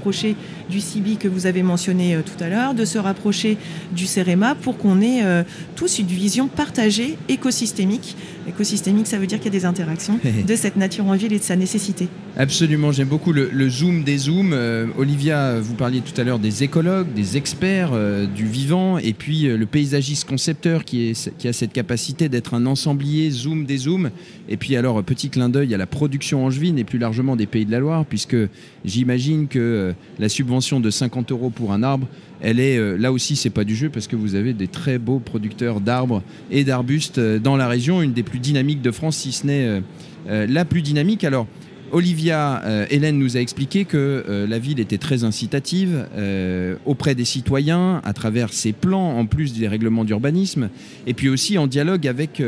du 0.69 0.79
CIBI 0.79 1.17
que 1.17 1.27
vous 1.27 1.45
avez 1.45 1.63
mentionné 1.63 2.15
euh, 2.15 2.21
tout 2.21 2.43
à 2.43 2.49
l'heure, 2.49 2.73
de 2.73 2.85
se 2.85 2.97
rapprocher 2.97 3.57
du 3.91 4.05
CEREMA 4.05 4.55
pour 4.55 4.77
qu'on 4.77 5.01
ait 5.01 5.23
euh, 5.23 5.43
tous 5.75 5.99
une 5.99 6.07
vision 6.07 6.47
partagée 6.47 7.17
écosystémique. 7.27 8.15
Écosystémique, 8.47 9.07
ça 9.07 9.19
veut 9.19 9.27
dire 9.27 9.39
qu'il 9.39 9.53
y 9.53 9.55
a 9.55 9.59
des 9.59 9.65
interactions 9.65 10.19
de 10.47 10.55
cette 10.55 10.75
nature 10.75 11.05
en 11.05 11.15
ville 11.15 11.33
et 11.33 11.39
de 11.39 11.43
sa 11.43 11.55
nécessité. 11.55 12.07
Absolument, 12.37 12.91
j'aime 12.91 13.07
beaucoup 13.07 13.33
le, 13.33 13.69
zoom 13.69 14.03
des 14.03 14.17
zooms. 14.17 14.53
Euh, 14.53 14.87
Olivia, 14.97 15.59
vous 15.59 15.75
parliez 15.75 16.01
tout 16.01 16.19
à 16.19 16.23
l'heure 16.23 16.39
des 16.39 16.63
écologues, 16.63 17.13
des 17.13 17.37
experts 17.37 17.91
du 18.33 18.45
vivant, 18.45 18.97
et 18.97 19.13
puis 19.13 19.43
le 19.43 19.65
paysagiste 19.65 20.27
concepteur 20.27 20.85
qui, 20.85 21.09
est, 21.09 21.37
qui 21.37 21.47
a 21.47 21.53
cette 21.53 21.73
capacité 21.73 22.29
d'être 22.29 22.53
un 22.53 22.65
ensemblier 22.65 23.29
zoom 23.29 23.65
des 23.65 23.77
zooms. 23.77 24.09
Et 24.47 24.57
puis 24.57 24.75
alors, 24.75 25.03
petit 25.03 25.29
clin 25.29 25.49
d'œil 25.49 25.73
à 25.73 25.77
la 25.77 25.85
production 25.85 26.45
angevine 26.45 26.79
et 26.79 26.83
plus 26.83 26.97
largement 26.97 27.35
des 27.35 27.45
Pays 27.45 27.65
de 27.65 27.71
la 27.71 27.79
Loire, 27.79 28.05
puisque 28.05 28.37
j'imagine 28.85 29.47
que 29.47 29.88
euh, 29.89 29.93
la 30.19 30.29
subvention 30.29 30.79
de 30.79 30.89
50 30.89 31.31
euros 31.31 31.49
pour 31.49 31.73
un 31.73 31.83
arbre, 31.83 32.07
elle 32.41 32.59
est 32.59 32.77
euh, 32.77 32.97
là 32.97 33.11
aussi, 33.11 33.35
c'est 33.35 33.49
pas 33.49 33.63
du 33.63 33.75
jeu 33.75 33.89
parce 33.89 34.07
que 34.07 34.15
vous 34.15 34.35
avez 34.35 34.53
des 34.53 34.67
très 34.67 34.97
beaux 34.97 35.19
producteurs 35.19 35.81
d'arbres 35.81 36.23
et 36.51 36.63
d'arbustes 36.63 37.17
euh, 37.17 37.39
dans 37.39 37.57
la 37.57 37.67
région, 37.67 38.01
une 38.01 38.13
des 38.13 38.23
plus 38.23 38.39
dynamiques 38.39 38.81
de 38.81 38.91
France, 38.91 39.17
si 39.17 39.31
ce 39.31 39.45
n'est 39.45 39.81
la 40.27 40.65
plus 40.65 40.81
dynamique. 40.81 41.23
Alors, 41.23 41.47
Olivia, 41.91 42.61
euh, 42.65 42.85
Hélène 42.89 43.17
nous 43.17 43.37
a 43.37 43.39
expliqué 43.39 43.85
que 43.85 44.23
euh, 44.27 44.47
la 44.47 44.59
ville 44.59 44.79
était 44.79 44.97
très 44.97 45.23
incitative 45.23 46.07
euh, 46.15 46.75
auprès 46.85 47.15
des 47.15 47.25
citoyens 47.25 48.01
à 48.03 48.13
travers 48.13 48.53
ses 48.53 48.73
plans, 48.73 49.17
en 49.17 49.25
plus 49.25 49.53
des 49.53 49.67
règlements 49.67 50.05
d'urbanisme, 50.05 50.69
et 51.07 51.13
puis 51.13 51.29
aussi 51.29 51.57
en 51.57 51.67
dialogue 51.67 52.07
avec 52.07 52.41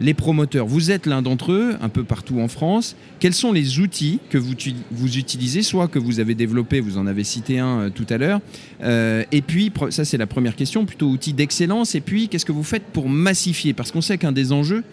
les 0.00 0.14
promoteurs. 0.14 0.66
Vous 0.66 0.90
êtes 0.90 1.06
l'un 1.06 1.22
d'entre 1.22 1.52
eux, 1.52 1.76
un 1.80 1.88
peu 1.88 2.04
partout 2.04 2.40
en 2.40 2.48
France. 2.48 2.96
Quels 3.20 3.34
sont 3.34 3.52
les 3.52 3.78
outils 3.80 4.20
que 4.30 4.38
vous, 4.38 4.52
utilisez, 5.18 5.62
soit 5.62 5.88
que 5.88 5.98
vous 5.98 6.20
avez 6.20 6.34
développé, 6.34 6.80
vous 6.80 6.98
en 6.98 7.06
avez 7.06 7.24
cité 7.24 7.58
un 7.58 7.90
tout 7.90 8.06
à 8.10 8.18
l'heure, 8.18 8.40
et 8.82 9.42
puis, 9.42 9.72
ça 9.90 10.04
c'est 10.04 10.18
la 10.18 10.26
première 10.26 10.56
question, 10.56 10.84
plutôt 10.84 11.08
outils 11.08 11.32
d'excellence, 11.32 11.94
et 11.94 12.00
puis 12.00 12.28
qu'est-ce 12.28 12.46
que 12.46 12.52
vous 12.52 12.64
faites 12.64 12.84
pour 12.84 13.08
massifier? 13.08 13.72
Parce 13.72 13.92
qu'on 13.92 14.02
sait 14.02 14.18
qu'un 14.18 14.32
des 14.32 14.52
enjeux, 14.52 14.84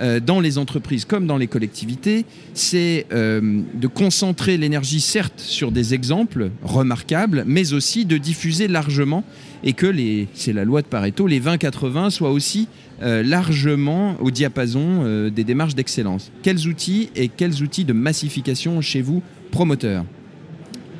euh, 0.00 0.20
dans 0.20 0.40
les 0.40 0.58
entreprises 0.58 1.04
comme 1.04 1.26
dans 1.26 1.36
les 1.36 1.46
collectivités, 1.46 2.24
c'est 2.54 3.06
euh, 3.12 3.62
de 3.74 3.86
concentrer 3.86 4.56
l'énergie 4.56 5.00
certes 5.00 5.40
sur 5.40 5.72
des 5.72 5.94
exemples 5.94 6.50
remarquables, 6.62 7.44
mais 7.46 7.72
aussi 7.72 8.04
de 8.04 8.16
diffuser 8.16 8.68
largement 8.68 9.24
et 9.64 9.72
que 9.72 9.86
les, 9.86 10.28
c'est 10.34 10.52
la 10.52 10.64
loi 10.64 10.82
de 10.82 10.86
Pareto, 10.86 11.26
les 11.26 11.40
20-80 11.40 12.10
soient 12.10 12.30
aussi 12.30 12.68
euh, 13.02 13.22
largement 13.22 14.16
au 14.20 14.30
diapason 14.30 15.28
des 15.30 15.44
démarches 15.44 15.74
d'excellence. 15.74 16.30
Quels 16.42 16.68
outils 16.68 17.10
et 17.16 17.28
quels 17.28 17.62
outils 17.62 17.84
de 17.84 17.92
massification 17.92 18.80
chez 18.80 19.02
vous, 19.02 19.22
promoteurs? 19.50 20.04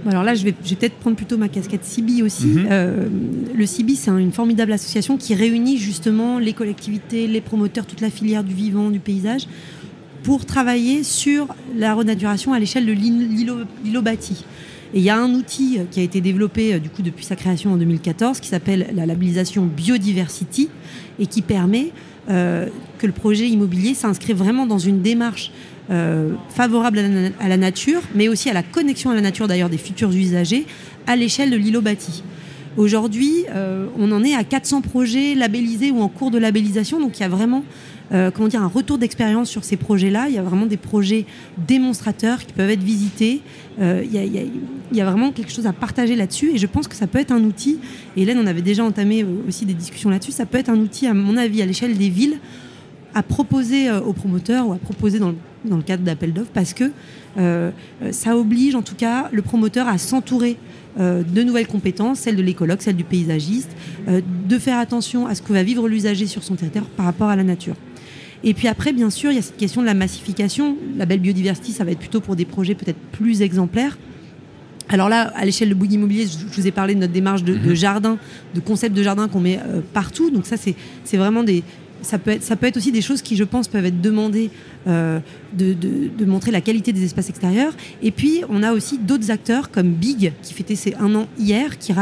Alors 0.06 0.22
là, 0.22 0.34
je 0.34 0.44
vais, 0.44 0.52
peut-être 0.52 0.94
prendre 0.94 1.16
plutôt 1.16 1.36
ma 1.36 1.48
casquette 1.48 1.84
CIBI 1.84 2.22
aussi. 2.22 2.46
Mhm. 2.46 2.68
Euh, 2.70 3.08
le 3.54 3.66
CIBI, 3.66 3.96
c'est 3.96 4.10
une 4.10 4.32
formidable 4.32 4.72
association 4.72 5.16
qui 5.16 5.34
réunit 5.34 5.76
justement 5.76 6.38
les 6.38 6.52
collectivités, 6.52 7.26
les 7.26 7.40
promoteurs, 7.40 7.86
toute 7.86 8.00
la 8.00 8.10
filière 8.10 8.44
du 8.44 8.54
vivant, 8.54 8.90
du 8.90 9.00
paysage, 9.00 9.46
pour 10.22 10.46
travailler 10.46 11.02
sur 11.02 11.48
la 11.76 11.94
renaturation 11.94 12.52
à 12.52 12.58
l'échelle 12.58 12.86
de 12.86 12.92
l'îlot 12.92 14.02
bâti. 14.02 14.44
Et 14.94 14.98
il 14.98 15.04
y 15.04 15.10
a 15.10 15.18
un 15.18 15.34
outil 15.34 15.78
qui 15.90 16.00
a 16.00 16.02
été 16.02 16.20
développé 16.20 16.74
euh, 16.74 16.78
du 16.78 16.88
coup 16.88 17.02
depuis 17.02 17.24
sa 17.24 17.36
création 17.36 17.72
en 17.72 17.76
2014 17.76 18.40
qui 18.40 18.48
s'appelle 18.48 18.88
la 18.94 19.04
labellisation 19.04 19.66
Biodiversity 19.66 20.70
et 21.18 21.26
qui 21.26 21.42
permet 21.42 21.92
euh, 22.30 22.66
que 22.98 23.06
le 23.06 23.12
projet 23.12 23.48
immobilier 23.48 23.94
s'inscrive 23.94 24.36
vraiment 24.36 24.66
dans 24.66 24.78
une 24.78 25.00
démarche 25.02 25.50
euh, 25.90 26.34
favorable 26.50 26.98
à 27.40 27.48
la, 27.48 27.56
nature, 27.56 28.02
mais 28.14 28.28
aussi 28.28 28.50
à 28.50 28.52
la 28.52 28.62
connexion 28.62 29.08
à 29.08 29.14
la 29.14 29.22
nature 29.22 29.48
d'ailleurs 29.48 29.70
des 29.70 29.78
futurs 29.78 30.10
usagers 30.10 30.66
à 31.06 31.16
l'échelle 31.16 31.48
de 31.48 31.56
l'îlot 31.56 31.80
bâti. 31.80 32.22
Aujourd'hui, 32.76 33.46
euh, 33.54 33.86
on 33.98 34.12
en 34.12 34.22
est 34.22 34.34
à 34.34 34.44
400 34.44 34.82
projets 34.82 35.34
labellisés 35.34 35.90
ou 35.90 36.02
en 36.02 36.08
cours 36.08 36.30
de 36.30 36.36
labellisation, 36.36 37.00
donc 37.00 37.18
il 37.18 37.22
y 37.22 37.24
a 37.24 37.30
vraiment 37.30 37.64
euh, 38.12 38.30
comment 38.30 38.48
dire, 38.48 38.62
un 38.62 38.68
retour 38.68 38.98
d'expérience 38.98 39.48
sur 39.48 39.64
ces 39.64 39.78
projets-là. 39.78 40.26
Il 40.28 40.34
y 40.34 40.38
a 40.38 40.42
vraiment 40.42 40.66
des 40.66 40.76
projets 40.76 41.24
démonstrateurs 41.66 42.44
qui 42.44 42.52
peuvent 42.52 42.70
être 42.70 42.82
visités. 42.82 43.40
il, 43.80 44.12
y 44.92 45.00
a, 45.00 45.04
vraiment 45.06 45.32
quelque 45.32 45.50
chose 45.50 45.66
à 45.66 45.72
partager 45.72 46.16
là-dessus 46.16 46.50
et 46.54 46.58
je 46.58 46.66
pense 46.66 46.86
que 46.86 46.96
ça 46.96 47.06
peut 47.06 47.18
être 47.18 47.32
un 47.32 47.42
outil, 47.44 47.78
Hélène, 48.14 48.38
on 48.38 48.46
avait 48.46 48.60
déjà 48.60 48.84
entamé 48.84 49.24
aussi 49.48 49.64
des 49.64 49.74
discussions 49.74 50.10
là-dessus, 50.10 50.32
ça 50.32 50.44
peut 50.44 50.58
être 50.58 50.68
un 50.68 50.78
outil, 50.78 51.06
à 51.06 51.14
mon 51.14 51.38
avis, 51.38 51.62
à 51.62 51.66
l'échelle 51.66 51.96
des 51.96 52.10
villes 52.10 52.38
à 53.14 53.22
proposer 53.22 53.90
aux 53.90 54.12
promoteurs 54.12 54.68
ou 54.68 54.72
à 54.72 54.76
proposer 54.76 55.18
dans 55.18 55.30
le 55.30 55.36
dans 55.64 55.76
le 55.76 55.82
cadre 55.82 56.02
d'appel 56.02 56.32
d'offres 56.32 56.50
parce 56.52 56.72
que 56.72 56.90
euh, 57.38 57.70
ça 58.10 58.36
oblige 58.36 58.74
en 58.74 58.82
tout 58.82 58.94
cas 58.94 59.28
le 59.32 59.42
promoteur 59.42 59.88
à 59.88 59.98
s'entourer 59.98 60.56
euh, 60.98 61.22
de 61.22 61.42
nouvelles 61.42 61.66
compétences, 61.66 62.20
celles 62.20 62.36
de 62.36 62.42
l'écologue, 62.42 62.80
celles 62.80 62.96
du 62.96 63.04
paysagiste, 63.04 63.70
euh, 64.08 64.20
de 64.48 64.58
faire 64.58 64.78
attention 64.78 65.26
à 65.26 65.34
ce 65.34 65.42
que 65.42 65.52
va 65.52 65.62
vivre 65.62 65.88
l'usager 65.88 66.26
sur 66.26 66.42
son 66.42 66.54
territoire 66.56 66.86
par 66.86 67.06
rapport 67.06 67.28
à 67.28 67.36
la 67.36 67.44
nature. 67.44 67.74
Et 68.44 68.54
puis 68.54 68.68
après, 68.68 68.92
bien 68.92 69.10
sûr, 69.10 69.32
il 69.32 69.34
y 69.34 69.38
a 69.38 69.42
cette 69.42 69.56
question 69.56 69.80
de 69.80 69.86
la 69.86 69.94
massification. 69.94 70.76
La 70.96 71.06
belle 71.06 71.20
biodiversité, 71.20 71.72
ça 71.72 71.84
va 71.84 71.90
être 71.90 71.98
plutôt 71.98 72.20
pour 72.20 72.36
des 72.36 72.44
projets 72.44 72.76
peut-être 72.76 72.98
plus 73.12 73.42
exemplaires. 73.42 73.98
Alors 74.88 75.08
là, 75.08 75.32
à 75.34 75.44
l'échelle 75.44 75.68
de 75.68 75.74
Bouygues 75.74 75.94
Immobilier, 75.94 76.26
je 76.26 76.60
vous 76.60 76.66
ai 76.66 76.70
parlé 76.70 76.94
de 76.94 77.00
notre 77.00 77.12
démarche 77.12 77.42
de, 77.42 77.54
mhm. 77.54 77.74
jardin, 77.74 78.16
de 78.54 78.60
concept 78.60 78.96
de 78.96 79.02
jardin 79.02 79.28
qu'on 79.28 79.40
met 79.40 79.58
partout. 79.92 80.30
Donc 80.30 80.46
ça, 80.46 80.56
c'est 80.56 81.16
vraiment 81.16 81.42
des, 81.42 81.62
ça 82.02 82.18
peut, 82.18 82.30
être, 82.30 82.76
aussi 82.76 82.92
des 82.92 83.00
choses 83.00 83.22
qui, 83.22 83.36
je 83.36 83.44
pense, 83.44 83.68
peuvent 83.68 83.84
être 83.84 84.00
demandées 84.00 84.50
euh, 84.86 85.18
de, 85.52 86.24
montrer 86.24 86.50
la 86.50 86.60
qualité 86.60 86.92
des 86.92 87.04
espaces 87.04 87.28
extérieurs. 87.28 87.72
Et 88.02 88.10
puis, 88.10 88.42
on 88.48 88.62
a 88.62 88.72
aussi 88.72 88.98
d'autres 88.98 89.30
acteurs 89.30 89.70
comme 89.70 89.90
Big, 89.90 90.32
qui 90.42 90.54
fêtait 90.54 90.76
ses 90.76 90.94
un 90.94 91.14
an 91.14 91.26
hier, 91.38 91.78
qui, 91.78 91.92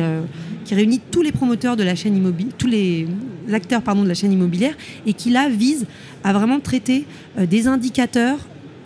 euh, 0.00 0.22
réunit 0.70 1.00
tous 1.10 1.22
les 1.22 1.32
promoteurs 1.32 1.76
de 1.76 1.82
la 1.82 1.94
chaîne 1.94 2.16
immobilière, 2.16 2.54
tous 2.56 2.68
les 2.68 3.08
acteurs 3.52 3.82
de 3.82 4.08
la 4.08 4.14
chaîne 4.14 4.32
immobilière, 4.32 4.74
et 5.06 5.14
qui 5.14 5.30
là 5.30 5.48
vise 5.48 5.86
à 6.22 6.32
vraiment 6.32 6.60
traiter 6.60 7.06
euh, 7.38 7.46
des 7.46 7.66
indicateurs 7.66 8.38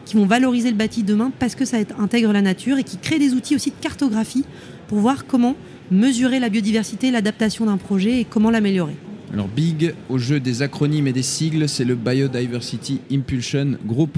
qui 0.05 0.17
vont 0.17 0.27
valoriser 0.27 0.71
le 0.71 0.77
bâti 0.77 1.03
demain 1.03 1.33
parce 1.39 1.55
que 1.55 1.65
ça 1.65 1.79
intègre 1.99 2.33
la 2.33 2.43
nature 2.43 2.79
et 2.79 2.85
qui 2.85 2.99
crée 2.99 3.19
des 3.19 3.33
outils 3.33 3.55
aussi 3.55 3.71
de 3.71 3.77
cartographie 3.81 4.45
pour 4.87 4.99
voir 4.99 5.27
comment 5.27 5.57
mesurer 5.91 6.41
la 6.41 6.49
biodiversité, 6.49 7.11
l'adaptation 7.11 7.67
d'un 7.67 7.77
projet 7.77 8.21
et 8.21 8.25
comment 8.25 8.51
l'améliorer. 8.51 8.97
Alors 9.35 9.49
Big, 9.49 9.95
au 10.11 10.17
jeu 10.17 10.39
des 10.39 10.63
acronymes 10.63 11.09
et 11.09 11.13
des 11.13 11.25
sigles, 11.25 11.69
c'est 11.69 11.85
le 11.85 11.97
Biodiversity 11.97 13.01
Impulsion 13.11 13.77
Group 13.85 14.17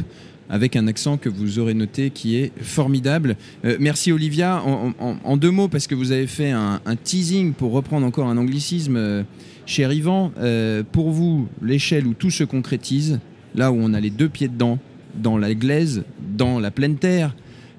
avec 0.51 0.77
un 0.77 0.87
accent 0.89 1.17
que 1.17 1.31
vous 1.31 1.59
aurez 1.59 1.73
noté 1.73 2.11
qui 2.11 2.37
est 2.37 2.53
formidable. 2.61 3.37
Euh, 3.65 3.79
merci 3.81 4.13
Olivia. 4.13 4.63
En, 4.63 5.37
deux 5.39 5.51
mots, 5.51 5.69
parce 5.69 5.87
que 5.87 5.95
vous 5.95 6.13
avez 6.13 6.27
fait 6.27 6.51
un, 6.51 6.81
teasing 7.03 7.55
pour 7.55 7.73
reprendre 7.73 8.07
encore 8.07 8.29
un 8.29 8.37
anglicisme, 8.37 8.97
euh, 8.99 9.23
cher 9.65 9.91
Yvan, 9.91 10.33
euh, 10.37 10.83
pour 10.93 11.09
vous, 11.09 11.49
l'échelle 11.63 12.07
où 12.07 12.13
tout 12.13 12.31
se 12.31 12.45
concrétise, 12.45 13.19
là 13.55 13.73
où 13.73 13.79
on 13.81 13.95
a 13.95 14.01
les 14.01 14.11
deux 14.11 14.29
pieds 14.29 14.49
dedans, 14.49 14.79
dans 15.15 15.39
la 15.39 15.55
glaise, 15.55 16.05
dans 16.37 16.61
la 16.61 16.71
pleine 16.71 16.97
terre, 16.97 17.35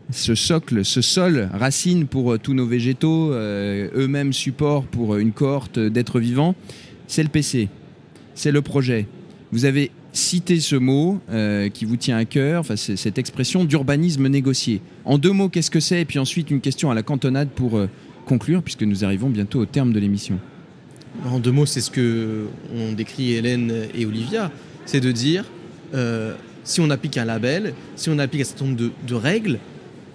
ce 0.09 0.33
socle, 0.33 0.83
ce 0.83 1.01
sol, 1.01 1.49
racine 1.53 2.07
pour 2.07 2.39
tous 2.39 2.55
nos 2.55 2.65
végétaux, 2.65 3.31
eux-mêmes 3.33 4.31
support 4.33 4.85
pour 4.85 5.17
une 5.17 5.33
cohorte 5.33 5.77
d'êtres 5.77 6.21
vivants, 6.21 6.55
c'est 7.07 7.23
le 7.23 7.29
PC, 7.29 7.69
c'est 8.35 8.51
le 8.51 8.61
projet. 8.61 9.07
Vous 9.51 9.65
avez 9.65 9.91
citer 10.17 10.59
ce 10.59 10.75
mot 10.75 11.19
euh, 11.29 11.69
qui 11.69 11.85
vous 11.85 11.95
tient 11.95 12.17
à 12.17 12.25
cœur, 12.25 12.65
cette 12.75 13.17
expression 13.17 13.63
d'urbanisme 13.63 14.27
négocié. 14.27 14.81
En 15.05 15.17
deux 15.17 15.31
mots, 15.31 15.47
qu'est-ce 15.47 15.71
que 15.71 15.79
c'est? 15.79 16.01
Et 16.01 16.05
puis 16.05 16.19
ensuite, 16.19 16.51
une 16.51 16.59
question 16.59 16.91
à 16.91 16.95
la 16.95 17.03
cantonade 17.03 17.49
pour 17.49 17.77
euh, 17.77 17.87
conclure, 18.25 18.61
puisque 18.63 18.83
nous 18.83 19.05
arrivons 19.05 19.29
bientôt 19.29 19.59
au 19.59 19.65
terme 19.65 19.93
de 19.93 19.99
l'émission. 19.99 20.39
En 21.25 21.39
deux 21.39 21.51
mots, 21.51 21.65
c'est 21.65 21.81
ce 21.81 21.89
que 21.89 22.47
décrit 22.95 23.33
Hélène 23.33 23.71
et 23.95 24.05
Olivia, 24.05 24.51
c'est 24.85 24.99
de 24.99 25.11
dire 25.11 25.45
euh, 25.93 26.35
si 26.63 26.81
on 26.81 26.89
applique 26.89 27.17
un 27.17 27.25
label, 27.25 27.73
si 27.95 28.09
on 28.09 28.19
applique 28.19 28.41
un 28.41 28.45
certain 28.45 28.65
nombre 28.65 28.91
de, 29.07 29.15
règles, 29.15 29.59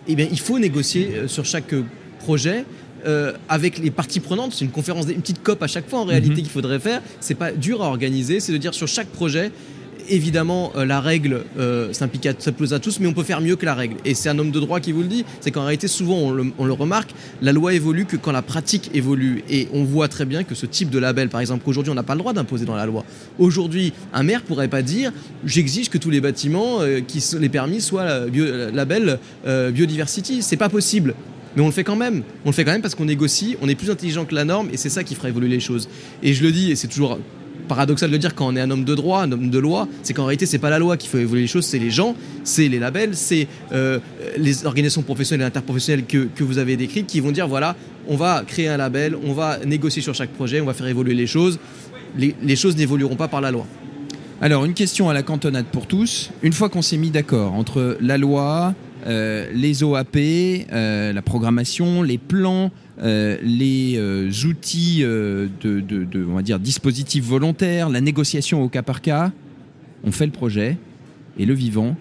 eh 0.08 0.14
bien, 0.14 0.26
il 0.30 0.38
faut 0.38 0.58
négocier 0.58 1.26
sur 1.26 1.44
chaque 1.44 1.74
projet 2.18 2.64
euh, 3.04 3.32
avec 3.48 3.78
les 3.78 3.90
parties 3.90 4.20
prenantes. 4.20 4.52
C'est 4.52 4.64
une 4.64 4.70
conférence, 4.70 5.06
une 5.08 5.20
petite 5.20 5.42
COP 5.42 5.62
à 5.62 5.66
chaque 5.66 5.88
fois 5.88 6.00
en 6.00 6.04
réalité 6.04 6.36
mhm. 6.36 6.42
qu'il 6.42 6.50
faudrait 6.50 6.78
faire. 6.78 7.02
C'est 7.20 7.34
pas 7.34 7.50
dur 7.50 7.82
à 7.82 7.88
organiser, 7.88 8.38
c'est 8.38 8.52
de 8.52 8.58
dire 8.58 8.74
sur 8.74 8.86
chaque 8.86 9.08
projet. 9.08 9.50
Évidemment, 10.08 10.72
euh, 10.76 10.84
la 10.84 11.00
règle 11.00 11.42
euh, 11.58 11.92
s'impose 11.92 12.74
à 12.74 12.78
tous, 12.78 13.00
mais 13.00 13.06
on 13.06 13.12
peut 13.12 13.22
faire 13.22 13.40
mieux 13.40 13.56
que 13.56 13.64
la 13.66 13.74
règle. 13.74 13.96
Et 14.04 14.14
c'est 14.14 14.28
un 14.28 14.38
homme 14.38 14.52
de 14.52 14.60
droit 14.60 14.78
qui 14.78 14.92
vous 14.92 15.02
le 15.02 15.08
dit. 15.08 15.24
C'est 15.40 15.50
qu'en 15.50 15.62
réalité, 15.62 15.88
souvent, 15.88 16.14
on 16.58 16.64
le, 16.64 16.72
remarque, 16.72 17.10
la 17.40 17.52
loi 17.52 17.74
évolue 17.74 18.04
que 18.04 18.16
quand 18.16 18.32
la 18.32 18.42
pratique 18.42 18.90
évolue. 18.94 19.42
Et 19.50 19.68
on 19.72 19.84
voit 19.84 20.08
très 20.08 20.24
bien 20.24 20.44
que 20.44 20.54
ce 20.54 20.66
type 20.66 20.90
de 20.90 20.98
label, 20.98 21.28
par 21.28 21.40
exemple, 21.40 21.64
qu'aujourd'hui, 21.64 21.90
on 21.90 21.96
n'a 21.96 22.02
pas 22.02 22.14
le 22.14 22.20
droit 22.20 22.32
d'imposer 22.32 22.64
dans 22.64 22.76
la 22.76 22.86
loi. 22.86 23.04
Aujourd'hui, 23.38 23.92
un 24.12 24.22
maire 24.22 24.42
pourrait 24.42 24.68
pas 24.68 24.82
dire 24.82 25.12
j'exige 25.44 25.88
que 25.88 25.98
tous 25.98 26.10
les 26.10 26.20
bâtiments 26.20 26.80
qui 27.06 27.20
sont 27.20 27.38
les 27.38 27.48
permis 27.48 27.80
soient 27.80 28.26
bio, 28.26 28.44
label 28.72 29.18
biodiversity. 29.44 30.42
C'est 30.42 30.56
pas 30.56 30.68
possible 30.68 31.14
mais 31.56 31.62
on 31.62 31.66
le 31.66 31.72
fait 31.72 31.84
quand 31.84 31.96
même. 31.96 32.22
On 32.44 32.50
le 32.50 32.54
fait 32.54 32.64
quand 32.64 32.72
même 32.72 32.82
parce 32.82 32.94
qu'on 32.94 33.04
négocie, 33.04 33.56
on 33.62 33.68
est 33.68 33.74
plus 33.74 33.90
intelligent 33.90 34.24
que 34.24 34.34
la 34.34 34.44
norme 34.44 34.68
et 34.72 34.76
c'est 34.76 34.90
ça 34.90 35.04
qui 35.04 35.14
fera 35.14 35.28
évoluer 35.28 35.48
les 35.48 35.60
choses. 35.60 35.88
Et 36.22 36.34
je 36.34 36.42
le 36.42 36.52
dis, 36.52 36.70
et 36.70 36.76
c'est 36.76 36.88
toujours 36.88 37.18
paradoxal 37.68 38.10
de 38.10 38.14
le 38.14 38.18
dire 38.18 38.34
quand 38.34 38.46
on 38.46 38.56
est 38.56 38.60
un 38.60 38.70
homme 38.70 38.84
de 38.84 38.94
droit, 38.94 39.22
un 39.22 39.32
homme 39.32 39.50
de 39.50 39.58
loi, 39.58 39.88
c'est 40.02 40.12
qu'en 40.12 40.24
réalité 40.24 40.46
c'est 40.46 40.58
pas 40.58 40.70
la 40.70 40.78
loi 40.78 40.96
qui 40.96 41.08
fait 41.08 41.22
évoluer 41.22 41.42
les 41.42 41.46
choses, 41.46 41.64
c'est 41.64 41.78
les 41.78 41.90
gens, 41.90 42.16
c'est 42.44 42.68
les 42.68 42.78
labels, 42.78 43.16
c'est 43.16 43.46
euh, 43.72 43.98
les 44.36 44.66
organisations 44.66 45.02
professionnelles 45.02 45.44
et 45.44 45.46
interprofessionnelles 45.46 46.04
que, 46.04 46.28
que 46.34 46.44
vous 46.44 46.58
avez 46.58 46.76
décrites 46.76 47.06
qui 47.06 47.20
vont 47.20 47.32
dire 47.32 47.48
voilà, 47.48 47.76
on 48.08 48.16
va 48.16 48.42
créer 48.46 48.68
un 48.68 48.76
label, 48.76 49.16
on 49.24 49.32
va 49.32 49.58
négocier 49.64 50.02
sur 50.02 50.14
chaque 50.14 50.30
projet, 50.30 50.60
on 50.60 50.66
va 50.66 50.74
faire 50.74 50.88
évoluer 50.88 51.14
les 51.14 51.26
choses. 51.26 51.58
Les, 52.16 52.34
les 52.42 52.56
choses 52.56 52.76
n'évolueront 52.76 53.16
pas 53.16 53.28
par 53.28 53.40
la 53.40 53.50
loi. 53.50 53.66
Alors 54.42 54.64
une 54.64 54.74
question 54.74 55.08
à 55.08 55.14
la 55.14 55.22
cantonade 55.22 55.66
pour 55.66 55.86
tous. 55.86 56.30
Une 56.42 56.52
fois 56.52 56.68
qu'on 56.68 56.82
s'est 56.82 56.96
mis 56.96 57.10
d'accord 57.10 57.54
entre 57.54 57.96
la 58.00 58.18
loi, 58.18 58.74
les 59.06 59.82
OAP, 59.82 60.16
euh, 60.16 61.12
la 61.12 61.22
programmation, 61.22 62.02
les 62.02 62.18
plans, 62.18 62.70
euh, 63.00 63.36
les 63.42 64.44
outils 64.44 65.02
de, 65.02 66.26
on 66.28 66.40
dispositifs 66.58 67.24
volontaires, 67.24 67.88
la 67.88 68.00
négociation 68.00 68.62
au 68.62 68.68
cas 68.68 68.82
par 68.82 69.00
cas. 69.00 69.32
On 70.04 70.12
fait 70.12 70.26
le 70.26 70.32
projet 70.32 70.76
et 71.38 71.46
le 71.46 71.54
vivant, 71.54 71.96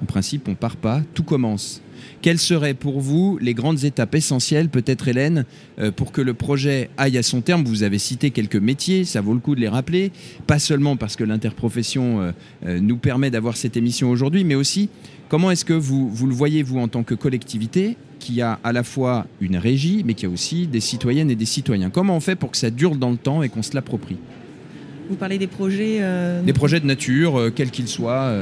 en 0.00 0.04
principe, 0.04 0.48
on 0.48 0.54
part 0.54 0.76
pas, 0.76 1.02
tout 1.14 1.22
commence. 1.22 1.80
Quelles 2.22 2.38
seraient 2.38 2.74
pour 2.74 3.00
vous 3.00 3.38
les 3.40 3.54
grandes 3.54 3.84
étapes 3.84 4.14
essentielles, 4.14 4.68
peut-être 4.68 5.08
Hélène, 5.08 5.44
euh, 5.78 5.90
pour 5.90 6.12
que 6.12 6.20
le 6.20 6.34
projet 6.34 6.90
aille 6.98 7.18
à 7.18 7.22
son 7.22 7.40
terme? 7.40 7.64
Vous 7.64 7.82
avez 7.82 7.98
cité 7.98 8.30
quelques 8.30 8.56
métiers, 8.56 9.04
ça 9.04 9.20
vaut 9.20 9.34
le 9.34 9.40
coup 9.40 9.54
de 9.54 9.60
les 9.60 9.68
rappeler, 9.68 10.12
pas 10.46 10.58
seulement 10.58 10.96
parce 10.96 11.16
que 11.16 11.24
l'interprofession 11.24 12.20
euh, 12.20 12.32
euh, 12.66 12.80
nous 12.80 12.98
permet 12.98 13.30
d'avoir 13.30 13.56
cette 13.56 13.76
émission 13.76 14.10
aujourd'hui, 14.10 14.44
mais 14.44 14.54
aussi 14.54 14.88
comment 15.28 15.50
est-ce 15.50 15.64
que 15.64 15.72
vous, 15.72 16.08
vous 16.08 16.26
le 16.26 16.34
voyez, 16.34 16.62
vous, 16.62 16.78
en 16.78 16.88
tant 16.88 17.02
que 17.02 17.14
collectivité 17.14 17.96
qui 18.18 18.42
a 18.42 18.58
à 18.64 18.72
la 18.72 18.82
fois 18.82 19.26
une 19.40 19.56
régie, 19.56 20.02
mais 20.04 20.14
qui 20.14 20.26
a 20.26 20.28
aussi 20.28 20.66
des 20.66 20.80
citoyennes 20.80 21.30
et 21.30 21.36
des 21.36 21.46
citoyens? 21.46 21.90
Comment 21.90 22.16
on 22.16 22.20
fait 22.20 22.36
pour 22.36 22.50
que 22.50 22.56
ça 22.56 22.70
dure 22.70 22.96
dans 22.96 23.10
le 23.10 23.16
temps 23.16 23.42
et 23.42 23.48
qu'on 23.48 23.62
se 23.62 23.74
l'approprie? 23.74 24.16
Vous 25.08 25.16
parlez 25.16 25.38
des 25.38 25.46
projets... 25.46 26.00
Des 26.44 26.52
projets 26.52 26.80
de 26.80 26.86
nature, 26.86 27.52
quels 27.54 27.70
qu'ils 27.70 27.86
soient 27.86 28.32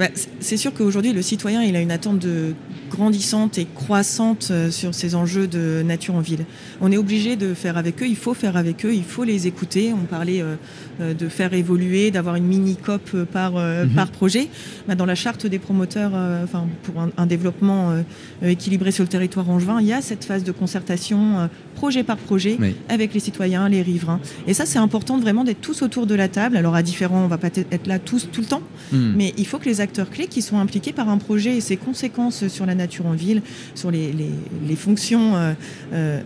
bah, 0.00 0.08
c'est 0.40 0.56
sûr 0.56 0.72
qu'aujourd'hui, 0.72 1.12
le 1.12 1.20
citoyen, 1.20 1.62
il 1.62 1.76
a 1.76 1.80
une 1.82 1.90
attente 1.90 2.18
de 2.18 2.54
grandissante 2.88 3.58
et 3.58 3.66
croissante 3.66 4.48
euh, 4.50 4.70
sur 4.70 4.94
ces 4.94 5.14
enjeux 5.14 5.46
de 5.46 5.82
nature 5.84 6.14
en 6.14 6.20
ville. 6.20 6.46
On 6.80 6.90
est 6.90 6.96
obligé 6.96 7.36
de 7.36 7.52
faire 7.52 7.76
avec 7.76 8.02
eux, 8.02 8.06
il 8.06 8.16
faut 8.16 8.32
faire 8.32 8.56
avec 8.56 8.86
eux, 8.86 8.94
il 8.94 9.04
faut 9.04 9.24
les 9.24 9.46
écouter. 9.46 9.92
On 9.92 10.06
parlait 10.06 10.40
euh, 10.40 10.56
euh, 11.02 11.12
de 11.12 11.28
faire 11.28 11.52
évoluer, 11.52 12.10
d'avoir 12.10 12.36
une 12.36 12.46
mini-COP 12.46 13.24
par, 13.24 13.52
mhm. 13.52 13.90
par 13.90 14.10
projet. 14.10 14.48
Bah, 14.88 14.94
dans 14.94 15.04
la 15.04 15.14
charte 15.14 15.46
des 15.46 15.58
promoteurs, 15.58 16.12
enfin, 16.44 16.66
pour 16.82 16.94
un, 16.98 17.26
développement 17.26 17.94
équilibré 18.42 18.92
sur 18.92 19.04
le 19.04 19.08
territoire 19.08 19.50
angevin, 19.50 19.82
il 19.82 19.86
y 19.86 19.92
a 19.92 20.00
cette 20.00 20.24
phase 20.24 20.44
de 20.44 20.52
concertation 20.52 21.50
projet 21.80 22.02
par 22.02 22.18
projet 22.18 22.58
avec 22.90 23.14
les 23.14 23.20
citoyens, 23.20 23.66
les 23.70 23.80
riverains. 23.80 24.20
Et 24.46 24.52
ça, 24.52 24.66
c'est 24.66 24.78
important 24.78 25.18
vraiment 25.18 25.44
d'être 25.44 25.62
tous 25.62 25.80
autour 25.80 26.04
de 26.06 26.14
la 26.14 26.28
table. 26.28 26.58
Alors 26.58 26.74
à 26.74 26.82
différents, 26.82 27.24
on 27.24 27.26
va 27.26 27.38
pas 27.38 27.46
être 27.46 27.86
là 27.86 27.98
tous 27.98 28.28
tout 28.30 28.42
le 28.42 28.46
temps, 28.46 28.62
hmm. 28.92 29.14
mais 29.16 29.32
il 29.38 29.46
faut 29.46 29.58
que 29.58 29.64
les 29.64 29.80
acteurs 29.80 30.10
clés 30.10 30.26
qui 30.26 30.42
sont 30.42 30.58
impliqués 30.58 30.92
par 30.92 31.08
un 31.08 31.16
projet 31.16 31.56
et 31.56 31.62
ses 31.62 31.78
conséquences 31.78 32.48
sur 32.48 32.66
la 32.66 32.74
nature 32.74 33.06
en 33.06 33.12
ville, 33.12 33.40
sur 33.74 33.90
les, 33.90 34.12
les, 34.12 34.76
fonctions 34.76 35.36
euh, 35.36 35.54
euh, 35.94 36.20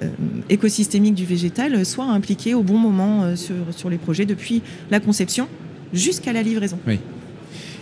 écosystémiques 0.48 1.14
du 1.14 1.24
végétal, 1.24 1.86
soient 1.86 2.06
impliqués 2.06 2.54
au 2.54 2.64
bon 2.64 2.78
moment 2.78 3.22
euh, 3.22 3.36
sur, 3.36 3.54
sur 3.70 3.88
les 3.90 3.98
projets 3.98 4.26
depuis 4.26 4.60
la 4.90 4.98
conception 4.98 5.46
jusqu'à 5.92 6.32
la 6.32 6.42
livraison. 6.42 6.78
Oui. 6.84 6.98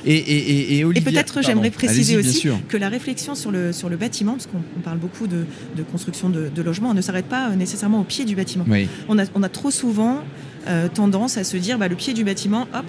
Et, 0.05 0.85
peut-être 1.05 1.43
j'aimerais 1.43 1.71
préciser 1.71 2.17
aussi 2.17 2.49
que 2.69 2.77
la 2.77 2.89
réflexion 2.89 3.35
sur 3.35 3.51
le, 3.51 3.73
sur 3.73 3.89
le 3.89 3.97
bâtiment, 3.97 4.33
parce 4.33 4.47
qu'on 4.47 4.81
parle 4.81 4.99
beaucoup 4.99 5.27
de, 5.27 5.45
construction 5.91 6.31
de, 6.31 6.63
logements, 6.63 6.91
on 6.91 6.95
ne 6.95 7.01
s'arrête 7.01 7.27
pas 7.27 7.51
euh, 7.51 7.57
nécessairement 7.57 8.01
au 8.01 8.05
pied 8.05 8.25
du 8.25 8.37
bâtiment. 8.37 8.65
On, 9.09 9.19
a, 9.19 9.25
on, 9.35 9.43
a, 9.43 9.49
trop 9.49 9.71
souvent 9.71 10.21
euh, 10.69 10.89
tendance 10.89 11.37
à 11.37 11.45
se 11.45 11.57
dire 11.57 11.79
bah, 11.79 11.89
le 11.89 11.97
pied 11.97 12.13
du 12.15 12.25
bâtiment, 12.25 12.69
hop, 12.75 12.85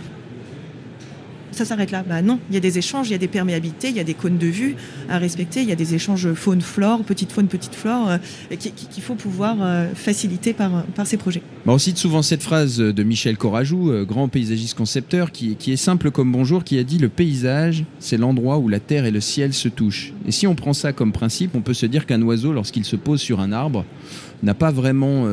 ça 1.54 1.66
s'arrête 1.66 1.92
là. 1.92 2.04
Bah 2.08 2.22
non, 2.22 2.40
il 2.50 2.54
y 2.54 2.58
a 2.58 2.60
des 2.60 2.78
échanges, 2.78 3.10
il 3.10 3.12
y 3.12 3.16
a 3.16 3.20
des 3.20 3.28
perméabilités, 3.28 3.90
il 3.90 3.96
y 3.96 4.00
a 4.00 4.04
des 4.04 4.14
cônes 4.14 4.38
de 4.38 4.48
vue 4.48 4.76
à 5.10 5.18
respecter, 5.18 5.62
il 5.62 5.70
y 5.70 5.72
a 5.72 5.76
des 5.76 5.96
échanges 5.96 6.34
faune-flore, 6.34 7.04
petite 7.04 7.32
faune, 7.32 7.48
petite 7.48 7.76
flore, 7.76 8.10
euh, 8.10 8.56
qu'il 8.56 9.04
faut 9.04 9.16
pouvoir 9.16 9.58
euh, 9.62 9.88
faciliter 9.94 10.54
par, 10.54 10.86
ces 11.06 11.18
projets. 11.18 11.42
Bah 11.66 11.74
on 11.74 11.78
cite 11.78 11.98
souvent 11.98 12.22
cette 12.22 12.44
phrase 12.44 12.78
de 12.78 13.04
Michel 13.04 13.38
Corajou, 13.38 13.92
euh, 13.92 14.06
grand 14.06 14.28
paysagiste 14.28 14.78
concepteur, 14.78 15.32
qui, 15.32 15.58
est 15.68 15.76
simple 15.76 16.12
comme 16.12 16.32
bonjour, 16.32 16.64
qui 16.64 16.78
a 16.78 16.84
dit 16.84 16.98
le 16.98 17.10
paysage, 17.10 17.86
c'est 18.00 18.18
l'endroit 18.18 18.58
où 18.58 18.68
la 18.70 18.80
terre 18.80 19.06
et 19.06 19.12
le 19.12 19.22
ciel 19.22 19.54
se 19.54 19.68
touchent. 19.68 20.14
Et 20.28 20.32
si 20.32 20.48
on 20.48 20.56
prend 20.56 20.74
ça 20.74 20.94
comme 20.94 21.12
principe, 21.12 21.56
on 21.56 21.62
peut 21.62 21.74
se 21.74 21.86
dire 21.86 22.06
qu'un 22.06 22.22
oiseau, 22.22 22.54
lorsqu'il 22.54 22.86
se 22.86 22.96
pose 22.96 23.22
sur 23.22 23.40
un 23.40 23.52
arbre, 23.52 23.86
n'a 24.42 24.54
pas 24.54 24.72
vraiment 24.72 25.26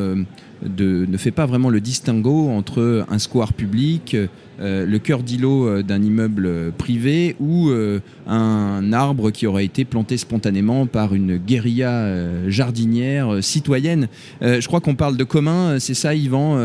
ne 0.66 1.16
fait 1.16 1.31
pas 1.31 1.46
vraiment 1.46 1.70
le 1.70 1.81
distinguo 1.81 2.49
entre 2.49 3.05
un 3.09 3.18
square 3.18 3.53
public, 3.53 4.16
euh, 4.61 4.85
le 4.85 4.99
cœur 4.99 5.23
d'îlot 5.23 5.66
euh, 5.66 5.83
d'un 5.83 6.03
immeuble 6.03 6.73
privé 6.77 7.35
ou 7.40 7.70
euh, 7.70 8.01
un 8.27 8.92
arbre 8.92 9.31
qui 9.31 9.46
aurait 9.46 9.64
été 9.64 9.87
planté 9.87 10.18
spontanément 10.18 10.85
par 10.85 11.14
une 11.14 11.38
guérilla 11.38 12.09
jardinière 12.49 13.42
citoyenne. 13.42 14.09
je 14.42 14.66
crois 14.66 14.81
qu'on 14.81 14.94
parle 14.94 15.16
de 15.16 15.25
commun, 15.25 15.79
c'est 15.79 15.94
ça 15.94 16.14
Yvan 16.14 16.59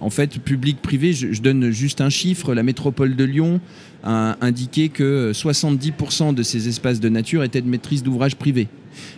En 0.00 0.10
fait, 0.10 0.38
public-privé, 0.38 1.12
je, 1.12 1.40
donne 1.40 1.70
juste 1.70 2.00
un 2.00 2.10
chiffre, 2.10 2.54
la 2.54 2.62
métropole 2.62 3.16
de 3.16 3.24
Lyon 3.24 3.60
a 4.04 4.36
indiqué 4.40 4.88
que 4.88 5.32
70% 5.32 6.34
de 6.34 6.42
ces 6.42 6.68
espaces 6.68 7.00
de 7.00 7.08
nature 7.08 7.44
étaient 7.44 7.62
de 7.62 7.68
maîtrise 7.68 8.02
d'ouvrage 8.02 8.36
privé. 8.36 8.68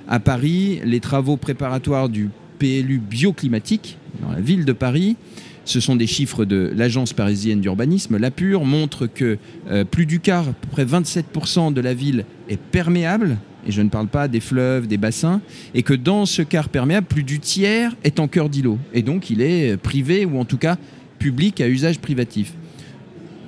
À 0.09 0.21
Paris, 0.21 0.81
les 0.85 1.01
travaux 1.01 1.37
préparatoires 1.37 2.09
du 2.09 2.31
PLU 2.59 2.99
bioclimatique 2.99 3.99
dans 4.23 4.33
la 4.33 4.41
ville 4.41 4.65
de 4.65 4.73
Paris. 4.73 5.17
Ce 5.65 5.81
sont 5.81 5.97
des 5.97 6.07
chiffres 6.07 6.45
de 6.45 6.71
l'agence 6.75 7.13
parisienne 7.13 7.61
d'urbanisme. 7.61 8.19
La 8.19 8.31
Pure 8.31 8.65
montre 8.65 9.07
que 9.07 9.39
euh, 9.71 9.85
plus 9.85 10.05
du 10.05 10.21
quart, 10.21 10.49
à 10.49 10.53
peu 10.53 10.69
près 10.71 10.85
27% 10.85 11.73
de 11.73 11.81
la 11.81 11.95
ville 11.95 12.25
est 12.49 12.61
perméable, 12.61 13.39
et 13.67 13.73
je 13.73 13.81
ne 13.81 13.89
parle 13.89 14.09
pas 14.09 14.29
des 14.29 14.41
fleuves, 14.41 14.87
des 14.87 14.99
bassins, 14.99 15.41
et 15.75 15.83
que 15.83 15.95
dans 15.95 16.27
ce 16.27 16.43
quart 16.43 16.69
perméable, 16.69 17.07
plus 17.07 17.23
du 17.23 17.41
tiers 17.41 17.97
est 18.05 18.21
en 18.21 18.29
cœur 18.29 18.51
d'îlot. 18.51 18.79
Et 18.93 19.01
donc 19.01 19.31
il 19.31 19.41
est 19.41 19.79
privé, 19.79 20.27
ou 20.27 20.39
en 20.39 20.45
tout 20.45 20.59
cas 20.59 20.77
public 21.19 21.63
à 21.63 21.69
usage 21.69 21.99
privatif. 21.99 22.53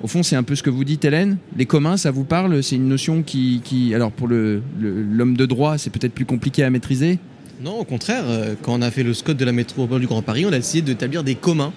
Au 0.01 0.07
fond, 0.07 0.21
c'est 0.21 0.35
un 0.35 0.43
peu 0.43 0.55
ce 0.55 0.61
que 0.61 0.69
vous 0.69 0.83
dites, 0.83 1.05
Hélène. 1.05 1.37
Les 1.55 1.65
communs, 1.65 1.97
ça 1.97 2.11
vous 2.11 2.23
parle? 2.23 2.61
C'est 2.61 2.75
une 2.75 2.87
notion 2.87 3.23
qui, 3.23 3.91
alors 3.93 4.11
pour 4.11 4.27
l'homme 4.27 5.35
de 5.35 5.45
droit, 5.45 5.77
c'est 5.77 5.89
peut-être 5.89 6.13
plus 6.13 6.25
compliqué 6.25 6.63
à 6.63 6.69
maîtriser? 6.69 7.19
Non, 7.59 7.79
au 7.79 7.83
contraire, 7.83 8.23
euh, 8.27 8.53
quand 8.61 8.73
on 8.77 8.81
a 8.81 8.91
fait 8.91 9.03
le 9.03 9.13
SCOT 9.13 9.33
de 9.33 9.45
la 9.45 9.51
métropole 9.51 9.99
du 9.99 10.07
Grand 10.07 10.21
Paris, 10.21 10.45
on 10.45 10.53
a 10.53 10.57
essayé 10.57 10.81
d'établir 10.81 11.23
des 11.23 11.35
communs. 11.35 11.73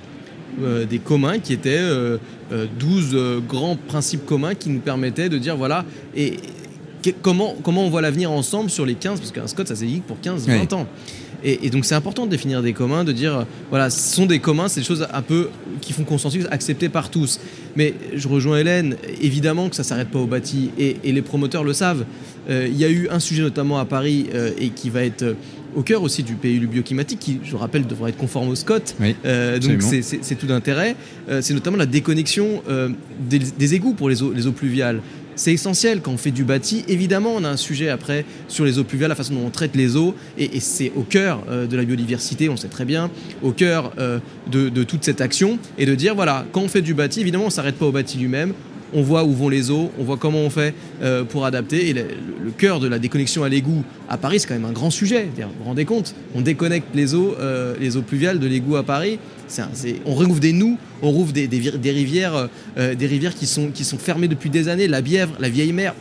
Euh, 0.62 0.84
des 0.84 0.98
communs 0.98 1.38
qui 1.38 1.52
étaient 1.52 1.80
12 1.80 3.10
euh, 3.14 3.38
grands 3.40 3.76
principes 3.76 4.26
communs 4.26 4.54
qui 4.54 4.68
nous 4.68 4.80
permettaient 4.80 5.28
de 5.28 5.38
dire 5.38 5.56
voilà, 5.56 5.84
et 6.14 6.34
comment, 7.22 7.54
comment 7.62 7.84
on 7.84 7.88
voit 7.88 8.02
l'avenir 8.02 8.30
ensemble 8.30 8.68
sur 8.68 8.84
les 8.84 8.94
15, 8.94 9.20
parce 9.20 9.32
qu'un 9.32 9.46
SCOT 9.46 9.66
ça 9.66 9.76
s'est 9.76 9.86
pour 10.06 10.18
15-20 10.18 10.74
ans. 10.74 10.86
Et, 11.42 11.70
donc 11.70 11.84
c'est 11.84 11.94
important 11.94 12.26
de 12.26 12.30
définir 12.30 12.62
des 12.62 12.72
communs, 12.72 13.04
de 13.04 13.12
dire, 13.12 13.46
voilà, 13.70 13.90
ce 13.90 14.14
sont 14.14 14.26
des 14.26 14.40
communs, 14.40 14.68
c'est 14.68 14.80
des 14.80 14.86
choses 14.86 15.06
un 15.12 15.22
peu 15.22 15.48
qui 15.80 15.92
font 15.92 16.04
consensus, 16.04 16.46
acceptées 16.50 16.88
par 16.88 17.10
tous. 17.10 17.40
Mais 17.76 17.94
je 18.14 18.28
rejoins 18.28 18.58
Hélène, 18.58 18.96
évidemment 19.20 19.68
que 19.68 19.76
ça 19.76 19.82
ne 19.82 19.86
s'arrête 19.86 20.08
pas 20.08 20.18
au 20.18 20.26
bâti, 20.26 20.70
et, 20.78 20.96
les 21.04 21.22
promoteurs 21.22 21.64
le 21.64 21.72
savent. 21.72 22.04
Euh, 22.48 22.68
il 22.70 22.76
y 22.76 22.84
a 22.84 22.90
eu 22.90 23.08
un 23.10 23.20
sujet 23.20 23.42
notamment 23.42 23.78
à 23.78 23.84
Paris, 23.84 24.26
euh, 24.34 24.52
et 24.58 24.70
qui 24.70 24.90
va 24.90 25.04
être 25.04 25.36
au 25.76 25.82
cœur 25.82 26.02
aussi 26.02 26.22
du 26.22 26.34
PLU 26.34 26.66
bioclimatique 26.66 27.18
qui, 27.18 27.40
je 27.42 27.56
rappelle, 27.56 27.86
devrait 27.86 28.10
être 28.10 28.16
conforme 28.16 28.48
au 28.48 28.54
SCOT. 28.54 28.80
donc 28.98 29.82
c'est 29.82 30.38
tout 30.38 30.46
d'intérêt. 30.46 30.96
c'est 31.40 31.54
notamment 31.54 31.76
la 31.76 31.86
déconnexion 31.86 32.62
des, 33.20 33.38
des, 33.38 33.74
égouts 33.74 33.94
pour 33.94 34.08
les 34.08 34.22
eaux, 34.22 34.32
les 34.32 34.46
eaux 34.46 34.52
pluviales 34.52 35.00
c'est 35.40 35.52
essentiel 35.54 36.02
quand 36.02 36.12
on 36.12 36.18
fait 36.18 36.30
du 36.30 36.44
bâti. 36.44 36.84
Évidemment, 36.86 37.32
on 37.34 37.44
a 37.44 37.48
un 37.48 37.56
sujet 37.56 37.88
après 37.88 38.24
sur 38.46 38.64
les 38.64 38.78
eaux 38.78 38.84
pluviales, 38.84 39.08
la 39.08 39.14
façon 39.14 39.34
dont 39.34 39.46
on 39.46 39.50
traite 39.50 39.74
les 39.74 39.96
eaux, 39.96 40.14
et, 40.36 40.60
c'est 40.60 40.92
au 40.94 41.02
cœur 41.02 41.42
euh, 41.48 41.66
de 41.66 41.76
la 41.76 41.84
biodiversité, 41.84 42.48
on 42.50 42.56
sait 42.56 42.68
très 42.68 42.84
bien, 42.84 43.10
au 43.42 43.52
cœur 43.52 43.92
euh, 43.98 44.18
de, 44.50 44.84
toute 44.84 45.02
cette 45.02 45.20
action, 45.20 45.58
et 45.78 45.86
de 45.86 45.94
dire, 45.94 46.14
voilà, 46.14 46.44
quand 46.52 46.60
on 46.60 46.68
fait 46.68 46.82
du 46.82 46.92
bâti, 46.92 47.20
évidemment, 47.20 47.44
on 47.44 47.48
ne 47.48 47.52
s'arrête 47.52 47.76
pas 47.76 47.86
au 47.86 47.92
bâti 47.92 48.18
lui-même, 48.18 48.52
on 48.94 49.02
voit 49.02 49.24
où 49.24 49.32
vont 49.32 49.48
les 49.48 49.70
eaux, 49.70 49.90
on 49.98 50.04
voit 50.04 50.16
comment 50.16 50.38
on 50.38 50.50
fait 50.50 50.74
euh, 51.02 51.24
pour 51.24 51.44
adapter. 51.44 51.88
Et 51.88 51.92
le, 51.92 52.04
cœur 52.56 52.80
de 52.80 52.88
la 52.88 52.98
déconnexion 52.98 53.44
à 53.44 53.48
l'égout 53.48 53.84
à 54.08 54.18
Paris, 54.18 54.40
c'est 54.40 54.48
quand 54.48 54.54
même 54.54 54.64
un 54.64 54.72
grand 54.72 54.90
sujet. 54.90 55.28
Vous 55.36 55.42
vous 55.58 55.64
rendez 55.64 55.84
compte 55.84 56.14
On 56.34 56.40
déconnecte 56.40 56.88
les 56.94 57.14
eaux, 57.14 57.34
euh, 57.38 57.74
les 57.80 57.96
eaux 57.96 58.02
pluviales 58.02 58.38
de 58.38 58.46
l'égout 58.46 58.76
à 58.76 58.82
Paris. 58.82 59.18
on 60.04 60.14
rouvre 60.14 60.40
des 60.40 60.52
nous, 60.52 60.78
on 61.02 61.10
rouvre 61.10 61.32
des, 61.32 61.48
rivières, 61.90 62.48
euh, 62.76 62.94
des 62.94 63.06
rivières 63.06 63.34
qui 63.34 63.46
sont, 63.46 63.70
qui 63.70 63.84
sont 63.84 63.98
fermées 63.98 64.28
depuis 64.28 64.50
des 64.50 64.68
années. 64.68 64.88
La 64.88 65.00
Bièvre, 65.00 65.32
la 65.38 65.48
vieille 65.48 65.72
mer. 65.72 65.94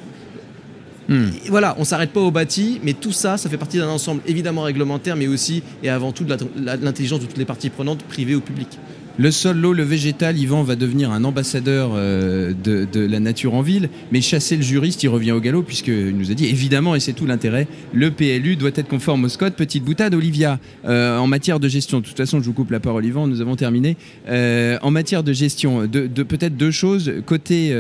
Hmm. 1.08 1.30
Voilà, 1.48 1.76
on 1.80 1.86
s'arrête 1.86 2.12
pas 2.12 2.20
au 2.20 2.30
bâti, 2.30 2.80
mais 2.84 2.94
tout 2.94 3.12
ça, 3.12 3.38
ça 3.38 3.50
fait 3.50 3.58
partie 3.58 3.78
d'un 3.78 3.88
ensemble 3.88 4.22
évidemment 4.28 4.62
réglementaire, 4.62 5.16
mais 5.16 5.28
aussi 5.28 5.64
et 5.82 5.90
avant 5.90 6.12
tout 6.12 6.24
de 6.24 6.38
l'intelligence 6.56 7.20
de 7.20 7.26
toutes 7.26 7.40
les 7.40 7.46
parties 7.46 7.72
prenantes, 7.72 8.04
privées 8.04 8.36
ou 8.36 8.42
publiques. 8.42 8.78
Le 9.20 9.32
sol, 9.32 9.58
l'eau, 9.58 9.74
le 9.74 9.84
végétal, 9.84 10.38
Yvan 10.38 10.64
va 10.64 10.78
devenir 10.78 11.12
un 11.12 11.26
ambassadeur 11.26 11.92
euh, 11.94 12.54
de, 12.54 12.88
la 13.02 13.20
nature 13.20 13.54
en 13.54 13.62
ville, 13.62 13.90
mais 14.14 14.22
chasser 14.22 14.56
le 14.56 14.62
juriste, 14.62 15.04
il 15.04 15.10
revient 15.10 15.34
au 15.34 15.42
galop, 15.42 15.62
puisqu'il 15.62 16.16
nous 16.16 16.32
a 16.32 16.34
dit, 16.34 16.46
évidemment, 16.46 16.96
et 16.96 17.02
c'est 17.02 17.12
tout 17.12 17.26
l'intérêt, 17.26 17.68
le 17.94 18.12
PLU 18.12 18.56
doit 18.56 18.70
être 18.76 18.88
conforme 18.88 19.26
au 19.26 19.28
SCOT. 19.28 19.52
Petite 19.58 19.84
boutade, 19.84 20.16
Olivia, 20.16 20.58
euh, 20.86 21.18
en 21.18 21.28
matière 21.28 21.60
de 21.60 21.68
gestion, 21.68 22.00
de 22.00 22.06
toute 22.06 22.16
façon, 22.16 22.40
je 22.40 22.46
vous 22.46 22.54
coupe 22.54 22.72
la 22.72 22.80
parole, 22.80 23.06
Yvan, 23.06 23.28
nous 23.28 23.42
avons 23.42 23.58
terminé. 23.58 23.98
Euh, 24.30 24.78
en 24.84 24.90
matière 24.90 25.22
de 25.22 25.34
gestion, 25.34 25.86
de, 25.86 26.08
peut-être 26.24 26.56
deux 26.56 26.72
choses. 26.72 27.12
Côté 27.26 27.76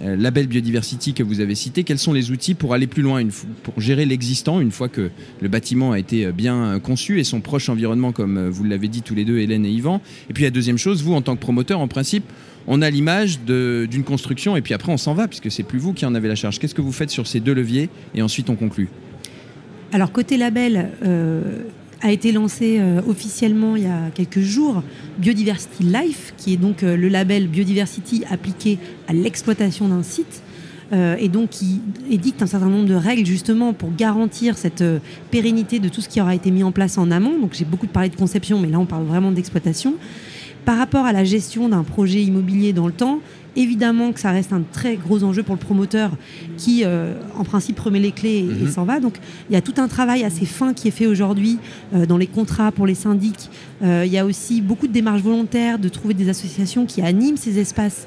label 0.00 0.46
biodiversity 0.46 1.12
que 1.12 1.24
vous 1.24 1.40
avez 1.40 1.56
cité, 1.56 1.82
quels 1.82 1.98
sont 1.98 2.12
les 2.12 2.30
outils 2.30 2.54
pour 2.54 2.72
aller 2.72 2.86
plus 2.86 3.02
loin, 3.02 3.20
pour 3.64 3.80
gérer 3.80 4.06
l'existant, 4.06 4.60
une 4.60 4.70
fois 4.70 4.88
que 4.88 5.10
le 5.40 5.48
bâtiment 5.48 5.90
a 5.90 5.98
été 5.98 6.30
bien 6.30 6.78
conçu 6.78 7.18
et 7.18 7.24
son 7.24 7.40
proche 7.40 7.68
environnement, 7.68 8.12
comme 8.12 8.48
vous 8.48 8.62
l'avez 8.62 8.86
dit 8.86 9.02
tous 9.02 9.16
les 9.16 9.24
deux, 9.24 9.38
Hélène 9.38 9.66
et 9.66 9.70
Yvan. 9.70 10.00
Et 10.30 10.32
puis 10.32 10.44
la 10.44 10.50
deuxième 10.50 10.67
chose, 10.76 11.02
vous, 11.02 11.14
en 11.14 11.22
tant 11.22 11.34
que 11.36 11.40
promoteur, 11.40 11.80
en 11.80 11.88
principe, 11.88 12.24
on 12.68 12.82
a 12.82 12.90
l'image 12.90 13.40
d'une 13.40 14.04
construction 14.04 14.54
et 14.56 14.60
puis 14.60 14.74
après 14.74 14.92
on 14.92 14.98
s'en 14.98 15.14
va 15.14 15.26
puisque 15.26 15.50
c'est 15.50 15.62
plus 15.62 15.78
vous 15.78 15.94
qui 15.94 16.04
en 16.04 16.14
avez 16.14 16.28
la 16.28 16.34
charge. 16.34 16.58
Qu'est-ce 16.58 16.74
que 16.74 16.82
vous 16.82 16.92
faites 16.92 17.10
sur 17.10 17.26
ces 17.26 17.40
deux 17.40 17.54
leviers 17.54 17.88
et 18.14 18.22
ensuite 18.22 18.50
on 18.50 18.56
conclut 18.56 18.88
Alors 19.92 20.12
côté 20.12 20.36
label, 20.36 20.90
euh, 21.04 21.62
a 22.02 22.12
été 22.12 22.30
lancé 22.30 22.76
euh, 22.78 23.00
officiellement 23.08 23.74
il 23.74 23.84
y 23.84 23.86
a 23.86 24.10
quelques 24.14 24.40
jours 24.40 24.82
Biodiversity 25.18 25.82
Life, 25.82 26.34
qui 26.36 26.52
est 26.52 26.56
donc 26.56 26.82
euh, 26.82 26.96
le 26.96 27.08
label 27.08 27.48
Biodiversity 27.48 28.22
appliqué 28.30 28.78
à 29.08 29.14
l'exploitation 29.14 29.88
d'un 29.88 30.02
site. 30.02 30.42
et 30.92 31.28
donc 31.28 31.50
qui 31.50 31.82
édicte 32.10 32.42
un 32.42 32.46
certain 32.46 32.70
nombre 32.70 32.88
de 32.88 32.94
règles 32.94 33.26
justement 33.26 33.74
pour 33.74 33.90
garantir 33.94 34.56
cette 34.56 34.82
pérennité 35.30 35.80
de 35.80 35.90
tout 35.90 36.00
ce 36.00 36.08
qui 36.08 36.18
aura 36.18 36.34
été 36.34 36.50
mis 36.50 36.62
en 36.62 36.72
place 36.72 36.96
en 36.96 37.10
amont. 37.10 37.38
Donc 37.38 37.52
j'ai 37.52 37.66
beaucoup 37.66 37.86
parlé 37.86 38.08
de 38.08 38.16
conception, 38.16 38.58
mais 38.58 38.68
là 38.68 38.78
on 38.78 38.86
parle 38.86 39.04
vraiment 39.04 39.30
d'exploitation. 39.30 39.96
Par 40.64 40.78
rapport 40.78 41.06
à 41.06 41.12
la 41.12 41.24
gestion 41.24 41.68
d'un 41.68 41.82
projet 41.82 42.22
immobilier 42.22 42.72
dans 42.72 42.86
le 42.86 42.92
temps, 42.92 43.20
évidemment 43.58 44.12
que 44.12 44.20
ça 44.20 44.30
reste 44.30 44.52
un 44.52 44.62
très 44.62 44.96
gros 44.96 45.24
enjeu 45.24 45.42
pour 45.42 45.54
le 45.54 45.60
promoteur 45.60 46.12
qui, 46.56 46.82
euh, 46.84 47.14
en 47.36 47.44
principe, 47.44 47.78
remet 47.80 47.98
les 47.98 48.12
clés 48.12 48.38
et, 48.38 48.64
mhm. 48.64 48.70
s'en 48.70 48.84
va. 48.84 49.00
Donc, 49.00 49.16
il 49.50 49.54
y 49.54 49.56
a 49.56 49.60
tout 49.60 49.74
un 49.78 49.88
travail 49.88 50.24
assez 50.24 50.46
fin 50.46 50.72
qui 50.72 50.88
est 50.88 50.92
fait 50.92 51.06
aujourd'hui 51.06 51.58
euh, 51.94 52.06
dans 52.06 52.16
les 52.16 52.26
contrats 52.26 52.72
pour 52.72 52.86
les 52.86 52.94
syndics. 52.94 53.50
Euh, 53.82 54.04
il 54.06 54.12
y 54.12 54.18
a 54.18 54.24
aussi 54.24 54.60
beaucoup 54.60 54.86
de 54.86 54.92
démarches 54.92 55.22
volontaires 55.22 55.78
de 55.78 55.88
trouver 55.88 56.14
des 56.14 56.28
associations 56.28 56.86
qui 56.86 57.02
animent 57.02 57.36
ces 57.36 57.58
espaces 57.58 58.06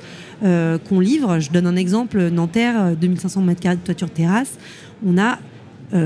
qu'on 0.89 0.99
livre. 0.99 1.37
Je 1.37 1.51
donne 1.51 1.67
un 1.67 1.75
exemple 1.75 2.29
Nanterre, 2.29 2.95
2500 2.99 3.45
m2 3.45 3.69
de 3.69 3.75
toiture 3.75 4.09
terrasse. 4.09 4.57
On 5.05 5.19
a 5.19 5.37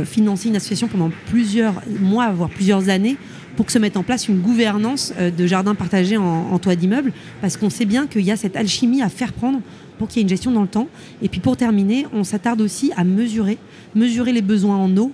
financé 0.03 0.49
une 0.49 0.57
association 0.57 0.89
pendant 0.89 1.09
plusieurs 1.27 1.75
mois, 2.01 2.29
voire 2.31 2.49
plusieurs 2.49 2.89
années, 2.89 3.15
pour 3.55 3.65
que 3.65 3.71
se 3.71 3.79
mette 3.79 3.97
en 3.97 4.03
place 4.03 4.27
une 4.27 4.39
gouvernance 4.39 5.13
euh, 5.17 5.31
de 5.31 5.47
jardins 5.47 5.75
partagés 5.75 6.17
en, 6.17 6.57
toit 6.59 6.75
d'immeuble, 6.75 7.11
parce 7.41 7.57
qu'on 7.57 7.69
sait 7.69 7.85
bien 7.85 8.07
qu'il 8.07 8.21
y 8.21 8.31
a 8.31 8.37
cette 8.37 8.55
alchimie 8.55 9.01
à 9.01 9.09
faire 9.09 9.33
prendre 9.33 9.59
pour 9.97 10.07
qu'il 10.07 10.17
y 10.17 10.19
ait 10.19 10.23
une 10.23 10.29
gestion 10.29 10.51
dans 10.51 10.61
le 10.61 10.67
temps. 10.67 10.87
Et 11.21 11.29
puis 11.29 11.39
pour 11.39 11.57
terminer, 11.57 12.05
on 12.13 12.23
s'attarde 12.23 12.61
aussi 12.61 12.91
à 12.95 13.03
mesurer, 13.03 13.57
mesurer 13.93 14.33
les 14.33 14.41
besoins 14.41 14.77
en 14.77 14.95
eau, 14.97 15.11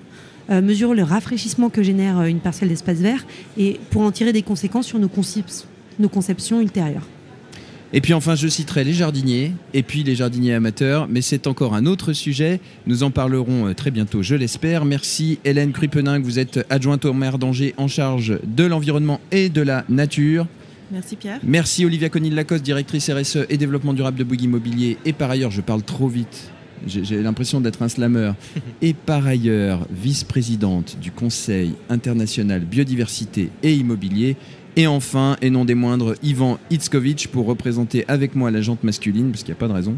euh, 0.50 0.62
mesurer 0.62 0.96
le 0.96 1.04
rafraîchissement 1.04 1.70
que 1.70 1.84
génère 1.84 2.20
euh, 2.20 2.26
une 2.26 2.40
parcelle 2.40 2.70
d'espace 2.70 2.98
vert, 2.98 3.26
et 3.58 3.80
pour 3.90 4.02
en 4.02 4.12
tirer 4.12 4.34
des 4.34 4.44
conséquences 4.44 4.88
sur 4.88 5.00
nos, 5.00 5.10
nos 6.00 6.10
conceptions 6.10 6.62
ultérieures. 6.62 7.08
Et 7.94 8.00
puis 8.00 8.14
enfin, 8.14 8.36
je 8.36 8.48
citerai 8.48 8.86
les 8.86 8.94
jardiniers 8.94 9.52
et 9.74 9.84
puis 9.84 10.04
les 10.04 10.16
jardiniers 10.16 10.54
amateurs, 10.54 11.08
mais 11.10 11.22
c'est 11.22 11.46
encore 11.46 11.76
un 11.76 11.86
autre 11.86 12.14
sujet. 12.14 12.62
Nous 12.88 13.04
en 13.04 13.12
parlerons 13.12 13.68
euh, 13.68 13.74
très 13.74 13.92
bientôt, 13.92 14.22
je 14.22 14.36
l'espère. 14.36 14.86
Merci 14.86 15.40
Hélène 15.44 15.74
Crupenin, 15.74 16.20
vous 16.20 16.40
êtes 16.40 16.66
adjointe 16.70 17.04
au 17.04 17.12
maire 17.12 17.38
d'Angers 17.38 17.74
en 17.76 17.90
charge 17.90 18.40
de 18.46 18.64
l'environnement 18.64 19.20
et 19.32 19.50
de 19.50 19.62
la 19.62 19.84
nature. 19.90 20.48
Merci 20.90 21.18
Pierre. 21.18 21.40
Merci 21.44 21.86
Olivia 21.86 22.08
Conil-Lacoste, 22.08 22.64
directrice 22.64 23.10
RSE 23.10 23.46
et 23.50 23.58
développement 23.58 23.94
durable 23.94 24.18
de 24.18 24.24
Bouygues 24.24 24.44
Immobilier. 24.44 24.98
Et 25.06 25.12
par 25.12 25.30
ailleurs, 25.30 25.52
je 25.52 25.62
parle 25.62 25.84
trop 25.84 26.08
vite. 26.08 26.50
J'ai 26.88 27.22
l'impression 27.22 27.62
d'être 27.62 27.82
un 27.84 27.90
slammer. 27.90 28.32
Et 28.82 28.94
par 28.94 29.28
ailleurs, 29.28 29.88
vice-présidente 29.92 30.98
du 31.00 31.12
Conseil 31.12 31.76
international 31.90 32.62
biodiversité 32.62 33.50
et 33.62 33.74
immobilier. 33.76 34.36
Et 34.78 34.88
enfin, 34.88 35.36
et 35.42 35.50
non 35.50 35.66
des 35.66 35.76
moindres, 35.76 36.16
Ivan 36.24 36.58
Itzkovitch 36.70 37.28
pour 37.28 37.46
représenter 37.46 38.06
avec 38.08 38.36
moi 38.36 38.52
la 38.52 38.62
jante 38.62 38.84
masculine, 38.84 39.32
parce 39.32 39.44
qu'il 39.44 39.52
n'y 39.52 39.58
a 39.58 39.60
pas 39.60 39.68
de 39.68 39.74
raison. 39.74 39.98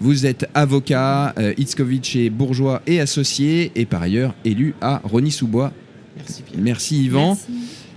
Vous 0.00 0.26
êtes 0.26 0.48
avocat, 0.54 1.32
euh, 1.38 1.54
Itzkovitch 1.56 2.16
est 2.16 2.28
bourgeois 2.28 2.82
et 2.86 3.00
associé, 3.00 3.72
et 3.74 3.86
par 3.86 4.02
ailleurs 4.02 4.34
élu 4.44 4.74
à 4.80 5.00
Rony-sous-Bois. 5.04 5.72
Merci, 6.16 6.42
Merci 6.58 7.04
Yvan. 7.04 7.38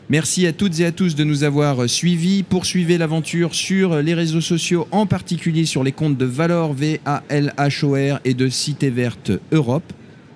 Merci. 0.08 0.46
à 0.46 0.54
toutes 0.54 0.80
et 0.80 0.86
à 0.86 0.92
tous 0.92 1.16
de 1.16 1.24
nous 1.24 1.44
avoir 1.44 1.90
suivis. 1.90 2.44
Poursuivez 2.44 2.98
l'aventure 2.98 3.56
sur 3.56 4.02
les 4.02 4.14
réseaux 4.14 4.42
sociaux, 4.42 4.88
en 4.92 5.08
particulier 5.08 5.66
sur 5.66 5.84
les 5.84 5.92
comptes 5.92 6.18
de 6.18 6.26
Valor 6.26 6.74
V-A-L-H-O-R 6.74 8.20
et 8.24 8.34
de 8.36 8.48
Cité 8.48 8.90
Verte 8.90 9.32
Europe. 9.52 9.92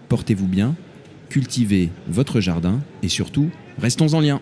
Portez-vous 0.09 0.47
bien, 0.47 0.75
cultivez 1.29 1.89
votre 2.09 2.41
jardin 2.41 2.81
et 3.03 3.09
surtout, 3.09 3.49
restons 3.79 4.13
en 4.15 4.19
lien. 4.21 4.41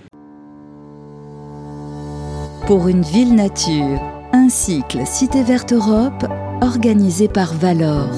Pour 2.68 2.90
une 2.90 3.02
ville 3.02 3.34
nature, 3.34 4.02
un 4.34 4.50
cycle 4.50 5.00
Cité 5.06 5.42
Verte 5.42 5.72
Europe 5.72 6.26
organisé 6.62 7.30
par 7.30 7.54
Valor. 7.54 8.10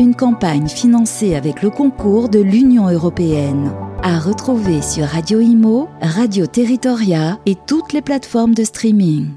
Une 0.00 0.16
campagne 0.16 0.66
financée 0.66 1.36
avec 1.36 1.62
le 1.62 1.70
concours 1.70 2.28
de 2.28 2.40
l'Union 2.40 2.88
européenne. 2.88 3.70
À 4.02 4.18
retrouver 4.18 4.82
sur 4.82 5.04
Radio 5.04 5.38
Imo, 5.38 5.88
Radio 6.00 6.46
Territoria 6.48 7.38
et 7.46 7.54
toutes 7.54 7.92
les 7.92 8.02
plateformes 8.02 8.54
de 8.54 8.64
streaming. 8.64 9.28